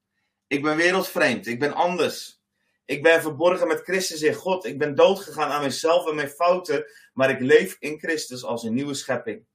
Ik 0.52 0.62
ben 0.62 0.76
wereldvreemd, 0.76 1.46
ik 1.46 1.58
ben 1.58 1.72
anders. 1.72 2.40
Ik 2.84 3.02
ben 3.02 3.22
verborgen 3.22 3.68
met 3.68 3.82
Christus 3.82 4.22
in 4.22 4.34
God. 4.34 4.64
Ik 4.64 4.78
ben 4.78 4.94
doodgegaan 4.94 5.50
aan 5.50 5.62
mezelf 5.62 6.08
en 6.08 6.14
mijn 6.14 6.28
fouten, 6.28 6.86
maar 7.12 7.30
ik 7.30 7.40
leef 7.40 7.76
in 7.78 7.98
Christus 7.98 8.44
als 8.44 8.62
een 8.62 8.74
nieuwe 8.74 8.94
schepping. 8.94 9.46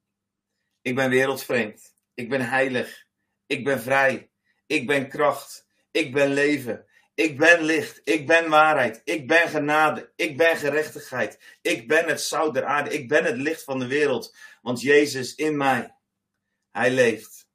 Ik 0.81 0.95
ben 0.95 1.09
wereldvreemd. 1.09 1.95
Ik 2.13 2.29
ben 2.29 2.41
heilig. 2.49 3.05
Ik 3.45 3.63
ben 3.63 3.81
vrij. 3.81 4.31
Ik 4.67 4.87
ben 4.87 5.09
kracht. 5.09 5.67
Ik 5.91 6.13
ben 6.13 6.33
leven. 6.33 6.85
Ik 7.13 7.37
ben 7.37 7.63
licht. 7.63 8.01
Ik 8.03 8.27
ben 8.27 8.49
waarheid. 8.49 9.01
Ik 9.03 9.27
ben 9.27 9.49
genade. 9.49 10.11
Ik 10.15 10.37
ben 10.37 10.57
gerechtigheid. 10.57 11.57
Ik 11.61 11.87
ben 11.87 12.07
het 12.07 12.21
zout 12.21 12.53
der 12.53 12.65
aarde. 12.65 12.93
Ik 12.93 13.07
ben 13.07 13.23
het 13.23 13.37
licht 13.37 13.63
van 13.63 13.79
de 13.79 13.87
wereld. 13.87 14.35
Want 14.61 14.81
Jezus 14.81 15.35
in 15.35 15.57
mij. 15.57 15.95
Hij 16.71 16.91
leeft. 16.91 17.47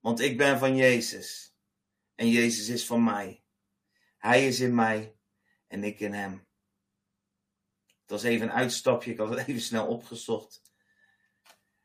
Want 0.00 0.20
ik 0.20 0.36
ben 0.36 0.58
van 0.58 0.76
Jezus. 0.76 1.45
En 2.16 2.28
Jezus 2.28 2.68
is 2.68 2.86
van 2.86 3.04
mij. 3.04 3.42
Hij 4.18 4.46
is 4.46 4.60
in 4.60 4.74
mij 4.74 5.16
en 5.68 5.84
ik 5.84 6.00
in 6.00 6.12
hem. 6.12 6.46
Het 8.00 8.10
was 8.10 8.22
even 8.22 8.46
een 8.46 8.52
uitstapje, 8.52 9.10
ik 9.10 9.18
had 9.18 9.28
het 9.28 9.38
even 9.48 9.60
snel 9.60 9.86
opgezocht. 9.86 10.62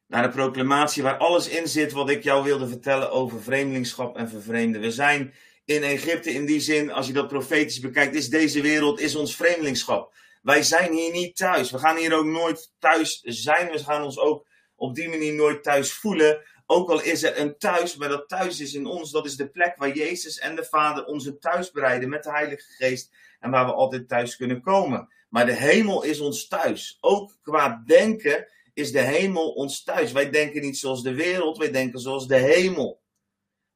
Naar 0.08 0.24
de 0.24 0.30
proclamatie 0.30 1.04
waar 1.04 1.18
alles 1.18 1.48
in 1.48 1.68
zit 1.68 1.92
wat 1.92 2.10
ik 2.10 2.24
jou 2.24 2.44
wilde 2.44 2.68
vertellen 2.68 3.12
over 3.12 3.42
vreemdelingschap 3.42 4.18
en 4.18 4.30
vervreemden. 4.30 4.82
We 4.82 4.92
zijn 4.92 5.34
in 5.66 5.84
Egypte 5.84 6.32
in 6.32 6.46
die 6.46 6.60
zin, 6.60 6.92
als 6.92 7.08
je 7.08 7.14
dat 7.14 7.28
profetisch 7.28 7.80
bekijkt, 7.80 8.16
is 8.16 8.30
deze 8.30 8.62
wereld, 8.62 9.00
is 9.00 9.16
ons 9.16 9.36
vreemdelingschap. 9.36 10.14
Wij 10.42 10.64
zijn 10.64 10.94
hier 10.94 11.12
niet 11.12 11.36
thuis. 11.36 11.72
We 11.72 11.78
gaan 11.78 11.98
hier 11.98 12.14
ook 12.14 12.26
nooit 12.26 12.74
thuis 12.80 13.20
zijn. 13.24 13.72
We 13.72 13.80
gaan 13.80 14.04
ons 14.04 14.18
ook 14.18 14.48
op 14.76 14.96
die 14.96 15.10
manier 15.10 15.34
nooit 15.34 15.64
thuis 15.64 15.94
voelen. 15.94 16.42
Ook 16.72 16.90
al 16.90 17.02
is 17.02 17.24
er 17.24 17.40
een 17.40 17.58
thuis, 17.58 17.96
maar 17.96 18.10
dat 18.10 18.30
thuis 18.30 18.60
is 18.60 18.74
in 18.74 18.86
ons, 18.86 19.12
dat 19.12 19.26
is 19.26 19.36
de 19.36 19.50
plek 19.50 19.76
waar 19.78 19.96
Jezus 19.96 20.40
en 20.40 20.56
de 20.56 20.64
Vader 20.64 21.06
onze 21.06 21.38
thuis 21.38 21.72
bereiden 21.72 22.10
met 22.10 22.24
de 22.24 22.32
Heilige 22.32 22.72
Geest 22.72 23.12
en 23.40 23.52
waar 23.52 23.66
we 23.66 23.74
altijd 23.74 24.08
thuis 24.08 24.36
kunnen 24.36 24.62
komen. 24.62 25.10
Maar 25.30 25.46
de 25.46 25.56
hemel 25.56 26.04
is 26.04 26.20
ons 26.20 26.48
thuis. 26.48 26.98
Ook 27.02 27.38
qua 27.42 27.84
denken 27.86 28.48
is 28.74 28.92
de 28.92 29.02
hemel 29.02 29.52
ons 29.52 29.84
thuis. 29.84 30.12
Wij 30.12 30.30
denken 30.30 30.62
niet 30.62 30.78
zoals 30.78 31.04
de 31.04 31.14
wereld, 31.14 31.58
wij 31.58 31.72
denken 31.72 32.00
zoals 32.00 32.28
de 32.28 32.38
hemel. 32.38 33.02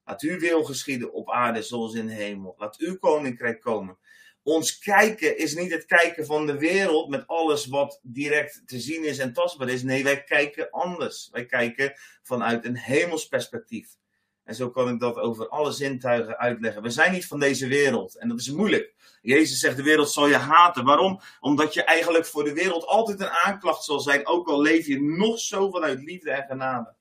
Laat 0.03 0.21
uw 0.21 0.39
wil 0.39 0.63
geschieden 0.63 1.13
op 1.13 1.31
aarde 1.31 1.61
zoals 1.61 1.93
in 1.93 2.07
de 2.07 2.13
hemel. 2.13 2.55
Laat 2.57 2.77
uw 2.77 2.97
koninkrijk 2.97 3.61
komen 3.61 3.97
ons 4.45 4.77
kijken 4.77 5.37
is 5.37 5.55
niet 5.55 5.71
het 5.71 5.85
kijken 5.85 6.25
van 6.25 6.45
de 6.45 6.57
wereld 6.57 7.09
met 7.09 7.27
alles 7.27 7.65
wat 7.65 7.99
direct 8.03 8.61
te 8.65 8.79
zien 8.79 9.03
is 9.03 9.17
en 9.17 9.33
tastbaar 9.33 9.69
is. 9.69 9.83
Nee, 9.83 10.03
wij 10.03 10.23
kijken 10.23 10.69
anders. 10.71 11.29
Wij 11.31 11.45
kijken 11.45 11.93
vanuit 12.23 12.65
een 12.65 12.77
hemelsperspectief. 12.77 13.87
En 14.43 14.55
zo 14.55 14.69
kan 14.69 14.89
ik 14.89 14.99
dat 14.99 15.15
over 15.15 15.49
alle 15.49 15.71
zintuigen 15.71 16.37
uitleggen. 16.37 16.81
We 16.81 16.89
zijn 16.89 17.11
niet 17.11 17.27
van 17.27 17.39
deze 17.39 17.67
wereld 17.67 18.17
en 18.17 18.27
dat 18.27 18.39
is 18.39 18.51
moeilijk. 18.51 18.93
Jezus 19.21 19.59
zegt: 19.59 19.77
De 19.77 19.83
wereld 19.83 20.11
zal 20.11 20.27
je 20.27 20.37
haten. 20.37 20.85
Waarom? 20.85 21.19
Omdat 21.39 21.73
je 21.73 21.83
eigenlijk 21.83 22.25
voor 22.25 22.43
de 22.43 22.53
wereld 22.53 22.85
altijd 22.85 23.19
een 23.19 23.29
aanklacht 23.29 23.83
zal 23.83 23.99
zijn, 23.99 24.27
ook 24.27 24.47
al 24.47 24.61
leef 24.61 24.87
je 24.87 25.01
nog 25.01 25.39
zo 25.39 25.69
vanuit 25.69 26.03
liefde 26.03 26.31
en 26.31 26.45
genade. 26.47 26.93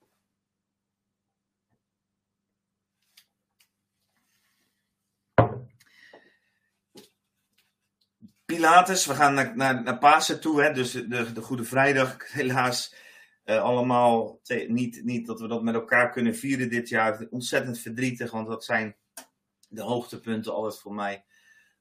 Pilatus, 8.44 9.06
we 9.06 9.14
gaan 9.14 9.34
naar, 9.34 9.56
naar, 9.56 9.82
naar 9.82 9.98
Pasen 9.98 10.40
toe, 10.40 10.62
hè, 10.62 10.72
dus 10.72 10.92
de, 10.92 11.32
de 11.32 11.40
Goede 11.40 11.64
Vrijdag, 11.64 12.16
helaas 12.32 12.94
uh, 13.44 13.62
allemaal 13.62 14.40
niet, 14.66 15.04
niet 15.04 15.26
dat 15.26 15.40
we 15.40 15.48
dat 15.48 15.62
met 15.62 15.74
elkaar 15.74 16.10
kunnen 16.10 16.36
vieren 16.36 16.68
dit 16.68 16.88
jaar. 16.88 17.26
Ontzettend 17.30 17.78
verdrietig, 17.78 18.30
want 18.30 18.48
dat 18.48 18.64
zijn 18.64 18.96
de 19.68 19.82
hoogtepunten 19.82 20.52
altijd 20.52 20.80
voor 20.80 20.94
mij 20.94 21.24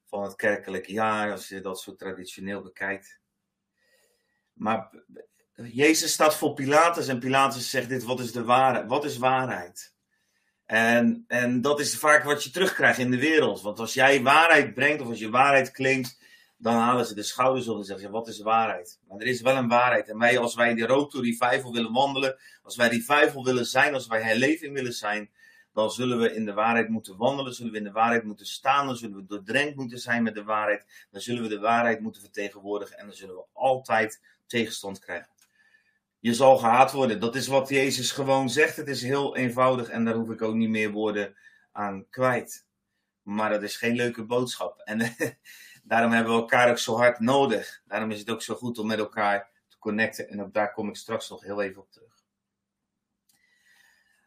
van 0.06 0.24
het 0.24 0.36
kerkelijke 0.36 0.92
jaar, 0.92 1.32
als 1.32 1.48
je 1.48 1.62
dat 1.62 1.82
zo 1.82 1.96
traditioneel 1.96 2.62
bekijkt. 2.62 3.20
Maar 4.54 4.90
Jezus 5.56 6.12
staat 6.12 6.36
voor 6.36 6.54
Pilatus 6.54 7.08
en 7.08 7.20
Pilatus 7.20 7.70
zegt 7.70 7.90
dit, 7.90 8.04
wat 8.04 8.20
is 8.20 8.32
de 8.32 8.44
waarheid? 8.44 8.88
Wat 8.88 9.06
is 9.06 9.18
waarheid? 9.18 9.94
En, 10.66 11.24
en 11.28 11.62
dat 11.62 11.80
is 11.80 11.98
vaak 11.98 12.24
wat 12.24 12.44
je 12.44 12.50
terugkrijgt 12.50 13.00
in 13.00 13.12
de 13.12 13.20
wereld. 13.20 13.62
Want 13.62 13.80
als 13.80 13.94
jij 13.94 14.22
waarheid 14.22 14.74
brengt 14.74 15.02
of 15.02 15.08
als 15.08 15.20
je 15.20 15.30
waarheid 15.30 15.72
claimt, 15.72 16.20
dan 16.64 16.76
halen 16.76 17.06
ze 17.06 17.16
de 17.16 17.24
schouders 17.24 17.68
op 17.68 17.78
en 17.78 17.84
zeggen: 17.84 18.12
Wat 18.12 18.28
is 18.28 18.40
waarheid? 18.40 19.00
Maar 19.08 19.18
er 19.18 19.28
is 19.28 19.42
wel 19.42 19.56
een 19.56 19.68
waarheid. 19.68 20.10
En 20.10 20.18
wij, 20.18 20.38
als 20.38 20.56
wij 20.56 20.70
in 20.70 20.76
de 20.76 20.86
road 20.86 21.12
to 21.12 21.20
revival 21.20 21.74
willen 21.74 21.92
wandelen, 21.92 22.38
als 22.64 22.76
wij 22.76 22.88
revival 22.88 23.44
willen 23.44 23.66
zijn, 23.66 23.94
als 23.94 24.08
wij 24.08 24.22
herleving 24.22 24.74
willen 24.74 24.94
zijn, 24.94 25.32
dan 25.74 25.92
zullen 25.92 26.20
we 26.20 26.34
in 26.34 26.46
de 26.46 26.54
waarheid 26.54 26.90
moeten 26.90 27.18
wandelen, 27.18 27.54
zullen 27.54 27.72
we 27.72 27.78
in 27.78 27.84
de 27.84 27.92
waarheid 27.92 28.24
moeten 28.24 28.46
staan, 28.46 28.86
dan 28.86 28.96
zullen 28.96 29.16
we 29.16 29.26
doordrenkt 29.26 29.76
moeten 29.76 30.00
zijn 30.00 30.24
met 30.24 30.34
de 30.34 30.44
waarheid, 30.44 31.08
dan 31.12 31.22
zullen 31.22 31.42
we 31.42 31.50
de 31.50 31.60
waarheid 31.60 32.00
moeten 32.00 32.22
vertegenwoordigen 32.22 32.98
en 32.98 33.06
dan 33.06 33.16
zullen 33.16 33.36
we 33.36 33.46
altijd 33.54 34.22
tegenstand 34.48 35.00
krijgen. 35.00 35.32
Je 36.20 36.34
zal 36.34 36.58
gehaat 36.58 36.92
worden. 36.92 37.20
Dat 37.20 37.36
is 37.36 37.48
wat 37.48 37.70
Jezus 37.70 38.12
gewoon 38.12 38.50
zegt. 38.50 38.76
Het 38.76 38.88
is 38.88 39.02
heel 39.02 39.36
eenvoudig 39.36 39.90
en 39.90 40.06
daar 40.06 40.14
hoef 40.14 40.30
ik 40.30 40.42
ook 40.42 40.56
niet 40.56 40.70
meer 40.70 40.92
woorden 40.92 41.36
aan 41.72 42.06
kwijt. 42.10 42.66
Maar 43.22 43.50
dat 43.50 43.64
is 43.64 43.78
geen 43.78 43.96
leuke 43.96 44.24
boodschap. 44.24 44.80
En 44.80 45.00
Daarom 45.84 46.12
hebben 46.12 46.34
we 46.34 46.40
elkaar 46.40 46.70
ook 46.70 46.78
zo 46.78 46.96
hard 46.96 47.20
nodig. 47.20 47.82
Daarom 47.86 48.12
is 48.12 48.20
het 48.20 48.30
ook 48.30 48.42
zo 48.42 48.56
goed 48.56 48.78
om 48.78 48.88
met 48.88 49.00
elkaar 49.00 49.50
te 49.68 49.78
connecten. 49.78 50.30
En 50.30 50.42
ook 50.42 50.54
daar 50.54 50.74
kom 50.74 50.90
ik 50.90 50.96
straks 50.96 51.30
nog 51.30 51.44
heel 51.44 51.62
even 51.62 51.82
op 51.82 51.92
terug. 51.92 52.24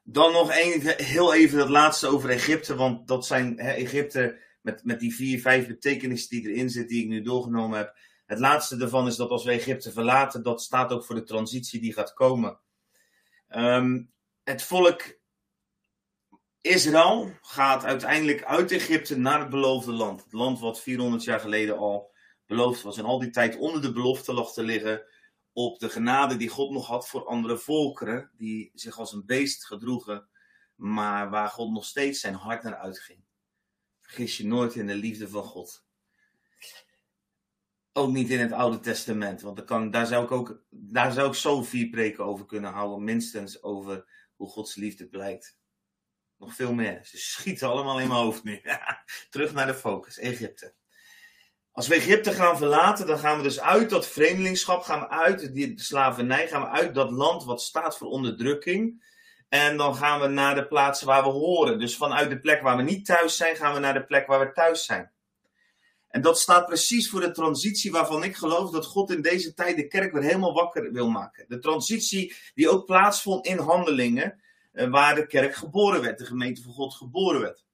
Dan 0.03 0.33
nog 0.33 0.51
even, 0.51 1.05
heel 1.05 1.35
even 1.35 1.59
het 1.59 1.69
laatste 1.69 2.07
over 2.07 2.31
Egypte. 2.31 2.75
Want 2.75 3.09
dat 3.09 3.27
zijn 3.27 3.59
hè, 3.59 3.71
Egypte 3.71 4.39
met, 4.61 4.85
met 4.85 5.01
die 5.01 5.15
vier, 5.15 5.41
vijf 5.41 5.67
betekenissen 5.67 6.31
die 6.31 6.51
erin 6.51 6.71
zitten, 6.71 6.95
die 6.95 7.03
ik 7.03 7.09
nu 7.09 7.23
doorgenomen 7.23 7.79
heb. 7.79 7.97
Het 8.27 8.39
laatste 8.39 8.77
daarvan 8.77 9.07
is 9.07 9.17
dat 9.17 9.31
als 9.31 9.45
we 9.45 9.51
Egypte 9.51 9.93
verlaten, 9.93 10.43
dat 10.43 10.63
staat 10.63 10.93
ook 10.93 11.05
voor 11.05 11.15
de 11.15 11.23
transitie 11.23 11.81
die 11.81 11.93
gaat 11.93 12.13
komen. 12.13 12.59
Um, 13.49 14.13
het 14.45 14.63
volk 14.63 15.19
Israël 16.67 17.33
gaat 17.41 17.85
uiteindelijk 17.85 18.45
uit 18.45 18.73
Egypte 18.73 19.17
naar 19.17 19.41
het 19.41 19.51
beloofde 19.51 19.93
land. 19.93 20.23
Het 20.23 20.33
land 20.33 20.59
wat 20.59 20.81
400 20.81 21.25
jaar 21.25 21.41
geleden 21.41 21.77
al 21.77 22.15
beloofd 22.47 22.83
was. 22.83 22.99
En 22.99 23.05
al 23.05 23.19
die 23.19 23.31
tijd 23.31 23.57
onder 23.57 23.83
de 23.83 23.93
belofte 23.93 24.33
lag 24.33 24.53
te 24.53 24.63
liggen 24.63 25.05
op 25.53 25.79
de 25.79 25.89
genade 25.89 26.37
die 26.37 26.49
God 26.49 26.71
nog 26.71 26.87
had 26.87 27.09
voor 27.09 27.27
andere 27.27 27.59
volkeren. 27.59 28.31
Die 28.37 28.71
zich 28.75 28.99
als 28.99 29.13
een 29.13 29.27
beest 29.27 29.67
gedroegen. 29.67 30.29
Maar 30.75 31.31
waar 31.31 31.49
God 31.49 31.73
nog 31.73 31.85
steeds 31.85 32.21
zijn 32.21 32.35
hart 32.35 32.63
naar 32.63 32.77
uitging. 32.77 33.25
Vergis 34.01 34.37
je 34.37 34.47
nooit 34.47 34.75
in 34.75 34.87
de 34.87 34.95
liefde 34.95 35.29
van 35.29 35.45
God. 35.45 35.85
Ook 37.93 38.13
niet 38.13 38.31
in 38.31 38.41
het 38.41 38.53
Oude 38.53 38.81
Testament. 38.81 39.41
Want 39.41 39.69
daar, 39.93 40.07
zou 40.07 40.25
ik 40.25 40.31
ook, 40.31 40.63
daar 40.71 41.13
zou 41.13 41.29
ik 41.29 41.35
zo 41.35 41.63
vier 41.63 41.89
preken 41.89 42.25
over 42.25 42.47
kunnen 42.47 42.73
houden. 42.73 43.05
Minstens 43.05 43.63
over 43.63 44.05
hoe 44.37 44.49
Gods 44.49 44.75
liefde 44.75 45.07
blijkt. 45.09 45.59
Nog 46.39 46.55
veel 46.55 46.73
meer. 46.73 47.01
Ze 47.05 47.19
schieten 47.19 47.69
allemaal 47.69 48.01
in 48.01 48.09
mijn 48.09 48.21
hoofd 48.21 48.45
nu. 48.45 48.61
Terug 49.31 49.53
naar 49.53 49.67
de 49.67 49.75
focus, 49.75 50.19
Egypte. 50.19 50.75
Als 51.73 51.89
we 51.89 51.95
Egypte 51.95 52.33
gaan 52.33 52.57
verlaten, 52.57 53.07
dan 53.07 53.19
gaan 53.19 53.37
we 53.37 53.43
dus 53.43 53.61
uit 53.61 53.91
dat 53.91 54.07
vreemdelingschap, 54.07 54.83
gaan 54.83 55.01
we 55.01 55.09
uit 55.09 55.55
die 55.55 55.81
slavernij, 55.81 56.49
gaan 56.49 56.61
we 56.61 56.69
uit 56.69 56.95
dat 56.95 57.11
land 57.11 57.45
wat 57.45 57.63
staat 57.63 57.97
voor 57.97 58.09
onderdrukking. 58.09 59.05
En 59.49 59.77
dan 59.77 59.97
gaan 59.97 60.21
we 60.21 60.27
naar 60.27 60.55
de 60.55 60.67
plaatsen 60.67 61.07
waar 61.07 61.23
we 61.23 61.29
horen. 61.29 61.79
Dus 61.79 61.97
vanuit 61.97 62.31
de 62.31 62.41
plek 62.41 62.63
waar 62.63 62.77
we 62.77 62.83
niet 62.83 63.07
thuis 63.07 63.37
zijn, 63.37 63.57
gaan 63.57 63.75
we 63.75 63.81
naar 63.81 63.95
de 63.95 64.05
plek 64.05 64.27
waar 64.27 64.41
we 64.41 64.53
thuis 64.53 64.85
zijn. 64.85 65.13
En 66.09 66.23
dat 66.23 66.39
staat 66.39 66.67
precies 66.67 67.11
voor 67.11 67.21
de 67.21 67.31
transitie 67.31 67.91
waarvan 67.91 68.25
ik 68.25 68.37
geloof 68.37 68.71
dat 68.71 68.87
God 68.87 69.11
in 69.11 69.23
deze 69.23 69.55
tijd 69.55 69.77
de 69.77 69.87
kerk 69.87 70.13
weer 70.13 70.23
helemaal 70.23 70.55
wakker 70.55 70.93
wil 70.93 71.09
maken. 71.09 71.45
De 71.49 71.59
transitie 71.59 72.37
die 72.55 72.69
ook 72.69 72.87
plaatsvond 72.87 73.47
in 73.47 73.59
handelingen. 73.59 74.41
Waar 74.77 75.15
de 75.15 75.27
kerk 75.27 75.55
geboren 75.55 76.01
werd, 76.01 76.19
de 76.19 76.27
gemeente 76.27 76.63
van 76.63 76.73
God 76.73 76.95
geboren 76.95 77.41
werd. 77.41 77.65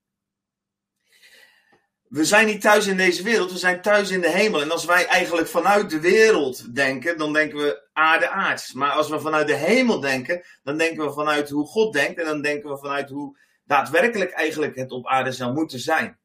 We 2.08 2.24
zijn 2.24 2.46
niet 2.46 2.60
thuis 2.60 2.86
in 2.86 2.96
deze 2.96 3.22
wereld, 3.22 3.52
we 3.52 3.58
zijn 3.58 3.82
thuis 3.82 4.10
in 4.10 4.20
de 4.20 4.30
hemel. 4.30 4.60
En 4.60 4.70
als 4.70 4.84
wij 4.84 5.06
eigenlijk 5.06 5.48
vanuit 5.48 5.90
de 5.90 6.00
wereld 6.00 6.74
denken, 6.74 7.18
dan 7.18 7.32
denken 7.32 7.58
we 7.58 7.88
aarde 7.92 8.28
aards. 8.28 8.72
Maar 8.72 8.90
als 8.90 9.08
we 9.08 9.20
vanuit 9.20 9.46
de 9.46 9.54
hemel 9.54 10.00
denken, 10.00 10.44
dan 10.62 10.78
denken 10.78 11.04
we 11.04 11.12
vanuit 11.12 11.50
hoe 11.50 11.66
God 11.66 11.92
denkt. 11.92 12.20
En 12.20 12.24
dan 12.24 12.42
denken 12.42 12.70
we 12.70 12.78
vanuit 12.78 13.08
hoe 13.08 13.38
daadwerkelijk 13.64 14.30
eigenlijk 14.30 14.76
het 14.76 14.90
op 14.90 15.06
aarde 15.06 15.32
zou 15.32 15.52
moeten 15.52 15.78
zijn. 15.78 16.18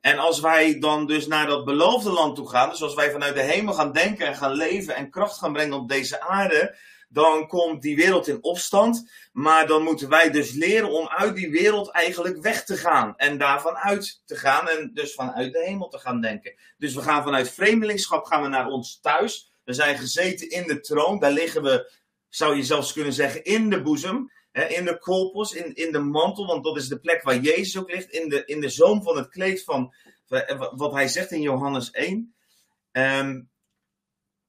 En 0.00 0.18
als 0.18 0.40
wij 0.40 0.78
dan 0.78 1.06
dus 1.06 1.26
naar 1.26 1.46
dat 1.46 1.64
beloofde 1.64 2.10
land 2.10 2.36
toe 2.36 2.48
gaan, 2.48 2.70
dus 2.70 2.82
als 2.82 2.94
wij 2.94 3.10
vanuit 3.10 3.34
de 3.34 3.42
hemel 3.42 3.74
gaan 3.74 3.92
denken 3.92 4.26
en 4.26 4.36
gaan 4.36 4.52
leven 4.52 4.94
en 4.94 5.10
kracht 5.10 5.38
gaan 5.38 5.52
brengen 5.52 5.76
op 5.76 5.88
deze 5.88 6.20
aarde, 6.20 6.76
dan 7.08 7.46
komt 7.46 7.82
die 7.82 7.96
wereld 7.96 8.28
in 8.28 8.42
opstand. 8.42 9.10
Maar 9.32 9.66
dan 9.66 9.82
moeten 9.82 10.08
wij 10.08 10.30
dus 10.30 10.52
leren 10.52 10.90
om 10.90 11.08
uit 11.08 11.36
die 11.36 11.50
wereld 11.50 11.90
eigenlijk 11.90 12.42
weg 12.42 12.64
te 12.64 12.76
gaan. 12.76 13.16
En 13.16 13.38
daarvan 13.38 13.76
uit 13.76 14.22
te 14.24 14.36
gaan 14.36 14.68
en 14.68 14.90
dus 14.94 15.14
vanuit 15.14 15.52
de 15.52 15.64
hemel 15.64 15.88
te 15.88 15.98
gaan 15.98 16.20
denken. 16.20 16.54
Dus 16.78 16.94
we 16.94 17.02
gaan 17.02 17.22
vanuit 17.22 17.50
vreemdelingschap 17.50 18.24
gaan 18.24 18.42
we 18.42 18.48
naar 18.48 18.66
ons 18.66 19.00
thuis. 19.00 19.50
We 19.64 19.72
zijn 19.72 19.98
gezeten 19.98 20.50
in 20.50 20.66
de 20.66 20.80
troon. 20.80 21.18
Daar 21.18 21.32
liggen 21.32 21.62
we, 21.62 21.92
zou 22.28 22.56
je 22.56 22.62
zelfs 22.62 22.92
kunnen 22.92 23.12
zeggen, 23.12 23.44
in 23.44 23.70
de 23.70 23.82
boezem. 23.82 24.34
In 24.68 24.84
de 24.84 24.98
kolpos, 24.98 25.52
in, 25.52 25.74
in 25.74 25.92
de 25.92 25.98
mantel. 25.98 26.46
Want 26.46 26.64
dat 26.64 26.76
is 26.76 26.88
de 26.88 26.98
plek 26.98 27.22
waar 27.22 27.38
Jezus 27.38 27.78
ook 27.78 27.90
ligt. 27.90 28.10
In 28.10 28.28
de, 28.28 28.44
in 28.44 28.60
de 28.60 28.68
zoom 28.68 29.02
van 29.02 29.16
het 29.16 29.28
kleed 29.28 29.64
van 29.64 29.94
wat 30.74 30.92
hij 30.92 31.08
zegt 31.08 31.30
in 31.30 31.40
Johannes 31.40 31.90
1. 31.90 32.34
Ehm, 32.92 33.40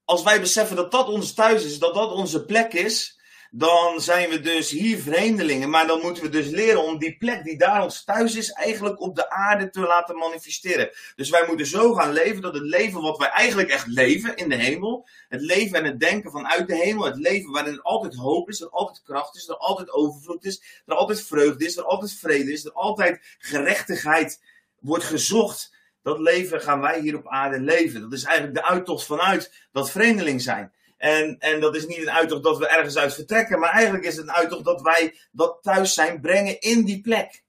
als 0.07 0.23
wij 0.23 0.39
beseffen 0.39 0.75
dat 0.75 0.91
dat 0.91 1.07
ons 1.07 1.33
thuis 1.33 1.63
is, 1.63 1.79
dat 1.79 1.93
dat 1.93 2.11
onze 2.11 2.45
plek 2.45 2.73
is 2.73 3.17
dan 3.51 4.01
zijn 4.01 4.29
we 4.29 4.39
dus 4.39 4.69
hier 4.69 4.97
vreemdelingen. 4.97 5.69
Maar 5.69 5.87
dan 5.87 6.01
moeten 6.01 6.23
we 6.23 6.29
dus 6.29 6.47
leren 6.47 6.83
om 6.83 6.97
die 6.97 7.17
plek 7.17 7.43
die 7.43 7.57
daar 7.57 7.83
ons 7.83 8.03
thuis 8.03 8.35
is, 8.35 8.51
eigenlijk 8.51 9.01
op 9.01 9.15
de 9.15 9.29
aarde 9.29 9.69
te 9.69 9.79
laten 9.79 10.17
manifesteren. 10.17 10.89
Dus 11.15 11.29
wij 11.29 11.43
moeten 11.47 11.65
zo 11.65 11.93
gaan 11.93 12.13
leven 12.13 12.41
dat 12.41 12.53
het 12.53 12.63
leven 12.63 13.01
wat 13.01 13.17
wij 13.17 13.29
eigenlijk 13.29 13.69
echt 13.69 13.87
leven 13.87 14.35
in 14.35 14.49
de 14.49 14.55
hemel, 14.55 15.07
het 15.29 15.41
leven 15.41 15.77
en 15.77 15.85
het 15.85 15.99
denken 15.99 16.31
vanuit 16.31 16.67
de 16.67 16.75
hemel, 16.75 17.05
het 17.05 17.17
leven 17.17 17.51
waarin 17.51 17.73
er 17.73 17.81
altijd 17.81 18.15
hoop 18.15 18.49
is, 18.49 18.61
er 18.61 18.69
altijd 18.69 19.01
kracht 19.03 19.35
is, 19.35 19.47
er 19.47 19.57
altijd 19.57 19.91
overvloed 19.91 20.45
is, 20.45 20.61
er 20.85 20.95
altijd 20.95 21.21
vreugde 21.21 21.65
is, 21.65 21.77
er 21.77 21.85
altijd 21.85 22.13
vrede 22.13 22.51
is, 22.51 22.65
er 22.65 22.73
altijd 22.73 23.35
gerechtigheid 23.37 24.41
wordt 24.79 25.03
gezocht. 25.03 25.75
Dat 26.07 26.19
leven 26.19 26.61
gaan 26.61 26.81
wij 26.81 26.99
hier 26.99 27.15
op 27.15 27.27
aarde 27.27 27.59
leven. 27.59 28.01
Dat 28.01 28.13
is 28.13 28.23
eigenlijk 28.23 28.55
de 28.57 28.65
uittocht 28.65 29.05
vanuit 29.05 29.67
dat 29.71 29.91
vreemdeling 29.91 30.41
zijn. 30.41 30.73
En, 30.97 31.35
en 31.39 31.59
dat 31.59 31.75
is 31.75 31.85
niet 31.85 31.97
een 31.97 32.11
uittocht 32.11 32.43
dat 32.43 32.57
we 32.57 32.67
ergens 32.67 32.97
uit 32.97 33.13
vertrekken, 33.13 33.59
maar 33.59 33.69
eigenlijk 33.69 34.03
is 34.03 34.15
het 34.15 34.27
een 34.27 34.33
uittocht 34.33 34.63
dat 34.63 34.81
wij 34.81 35.15
dat 35.31 35.57
thuis 35.61 35.93
zijn 35.93 36.21
brengen 36.21 36.59
in 36.59 36.85
die 36.85 37.01
plek. 37.01 37.43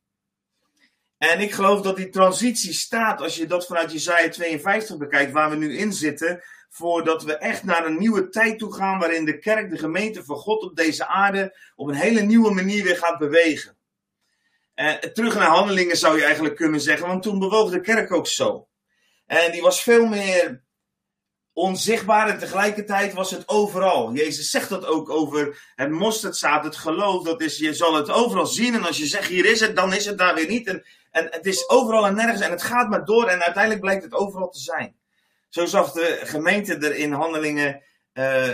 En 1.19 1.41
ik 1.41 1.53
geloof 1.53 1.81
dat 1.81 1.97
die 1.97 2.09
transitie 2.09 2.73
staat, 2.73 3.21
als 3.21 3.37
je 3.37 3.47
dat 3.47 3.67
vanuit 3.67 3.93
Jezaja 3.93 4.29
52 4.29 4.97
bekijkt, 4.97 5.33
waar 5.33 5.51
we 5.51 5.57
nu 5.57 5.77
in 5.77 5.93
zitten, 5.93 6.43
voordat 6.69 7.23
we 7.23 7.37
echt 7.37 7.65
naar 7.65 7.87
een 7.87 7.99
nieuwe 7.99 8.29
tijd 8.29 8.59
toe 8.59 8.75
gaan, 8.75 8.99
waarin 8.99 9.25
de 9.25 9.39
kerk, 9.39 9.71
de 9.71 9.79
gemeente 9.79 10.25
van 10.25 10.37
God 10.37 10.63
op 10.63 10.77
deze 10.77 11.07
aarde, 11.07 11.59
op 11.77 11.89
een 11.89 11.95
hele 11.95 12.21
nieuwe 12.21 12.55
manier 12.55 12.85
weer 12.85 12.97
gaat 12.97 13.19
bewegen. 13.19 13.78
Eh, 14.79 14.93
terug 14.93 15.35
naar 15.35 15.49
handelingen 15.49 15.97
zou 15.97 16.17
je 16.17 16.25
eigenlijk 16.25 16.57
kunnen 16.57 16.81
zeggen, 16.81 17.07
want 17.07 17.23
toen 17.23 17.39
bewoog 17.39 17.71
de 17.71 17.81
kerk 17.81 18.13
ook 18.13 18.27
zo. 18.27 18.69
En 19.27 19.53
die 19.53 19.63
was 19.63 19.83
veel 19.83 20.07
meer 20.07 20.63
onzichtbaar 21.53 22.29
en 22.29 22.39
tegelijkertijd 22.39 23.13
was 23.13 23.31
het 23.31 23.49
overal. 23.49 24.13
Jezus 24.13 24.51
zegt 24.51 24.69
dat 24.69 24.87
ook 24.87 25.11
over 25.11 25.73
het 25.75 25.91
mosterdzaad, 25.91 26.65
het 26.65 26.77
geloof. 26.77 27.25
Dat 27.25 27.41
is, 27.41 27.59
je 27.59 27.75
zal 27.75 27.95
het 27.95 28.11
overal 28.11 28.47
zien 28.47 28.75
en 28.75 28.87
als 28.87 28.99
je 28.99 29.07
zegt 29.07 29.29
hier 29.29 29.45
is 29.45 29.61
het, 29.61 29.77
dan 29.77 29.93
is 29.93 30.05
het 30.05 30.19
daar 30.19 30.35
weer 30.35 30.49
niet. 30.49 30.67
En, 30.67 30.85
en 31.11 31.27
het 31.31 31.47
is 31.47 31.69
overal 31.69 32.07
en 32.07 32.15
nergens 32.15 32.41
en 32.41 32.51
het 32.51 32.63
gaat 32.63 32.89
maar 32.89 33.05
door 33.05 33.27
en 33.27 33.43
uiteindelijk 33.43 33.81
blijkt 33.81 34.05
het 34.05 34.15
overal 34.15 34.49
te 34.49 34.61
zijn. 34.61 34.97
Zo 35.49 35.67
zag 35.67 35.93
de 35.93 36.21
gemeente 36.23 36.75
er 36.75 36.95
in 36.95 37.13
handelingen, 37.13 37.83
uh, 38.19 38.51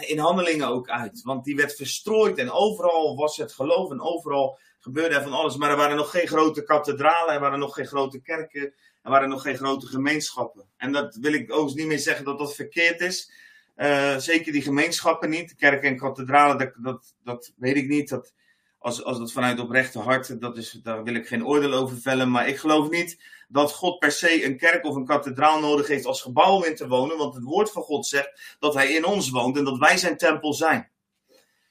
in 0.00 0.18
handelingen 0.18 0.68
ook 0.68 0.88
uit. 0.88 1.22
Want 1.22 1.44
die 1.44 1.56
werd 1.56 1.74
verstrooid 1.74 2.38
en 2.38 2.50
overal 2.50 3.16
was 3.16 3.36
het 3.36 3.52
geloof 3.52 3.90
en 3.90 4.00
overal 4.00 4.58
gebeurde 4.78 5.14
er 5.14 5.22
van 5.22 5.32
alles. 5.32 5.56
Maar 5.56 5.70
er 5.70 5.76
waren 5.76 5.96
nog 5.96 6.10
geen 6.10 6.26
grote 6.26 6.62
kathedralen, 6.62 7.34
er 7.34 7.40
waren 7.40 7.58
nog 7.58 7.74
geen 7.74 7.86
grote 7.86 8.20
kerken. 8.20 8.74
Er 9.02 9.10
waren 9.10 9.28
nog 9.28 9.42
geen 9.42 9.56
grote 9.56 9.86
gemeenschappen. 9.86 10.68
En 10.76 10.92
dat 10.92 11.16
wil 11.16 11.32
ik 11.32 11.52
ook 11.52 11.74
niet 11.74 11.86
meer 11.86 11.98
zeggen 11.98 12.24
dat 12.24 12.38
dat 12.38 12.54
verkeerd 12.54 13.00
is. 13.00 13.32
Uh, 13.76 14.16
zeker 14.16 14.52
die 14.52 14.62
gemeenschappen 14.62 15.30
niet. 15.30 15.54
Kerken 15.54 15.88
en 15.88 15.96
kathedralen, 15.96 16.58
dat, 16.58 16.72
dat, 16.76 17.14
dat 17.24 17.52
weet 17.56 17.76
ik 17.76 17.88
niet. 17.88 18.08
Dat, 18.08 18.32
als, 18.84 19.04
als 19.04 19.18
dat 19.18 19.32
vanuit 19.32 19.60
oprechte 19.60 19.98
hart, 19.98 20.40
dat 20.40 20.56
is, 20.56 20.70
daar 20.70 21.02
wil 21.02 21.14
ik 21.14 21.26
geen 21.26 21.46
oordeel 21.46 21.72
over 21.72 21.96
vellen. 21.96 22.30
Maar 22.30 22.48
ik 22.48 22.58
geloof 22.58 22.90
niet 22.90 23.22
dat 23.48 23.72
God 23.72 23.98
per 23.98 24.12
se 24.12 24.44
een 24.44 24.56
kerk 24.56 24.84
of 24.84 24.94
een 24.94 25.04
kathedraal 25.04 25.60
nodig 25.60 25.86
heeft 25.86 26.04
als 26.04 26.22
gebouw 26.22 26.62
in 26.62 26.74
te 26.74 26.88
wonen. 26.88 27.16
Want 27.16 27.34
het 27.34 27.42
woord 27.42 27.70
van 27.70 27.82
God 27.82 28.06
zegt 28.06 28.56
dat 28.58 28.74
hij 28.74 28.92
in 28.92 29.04
ons 29.04 29.30
woont 29.30 29.56
en 29.56 29.64
dat 29.64 29.78
wij 29.78 29.96
zijn 29.96 30.16
tempel 30.16 30.52
zijn. 30.52 30.90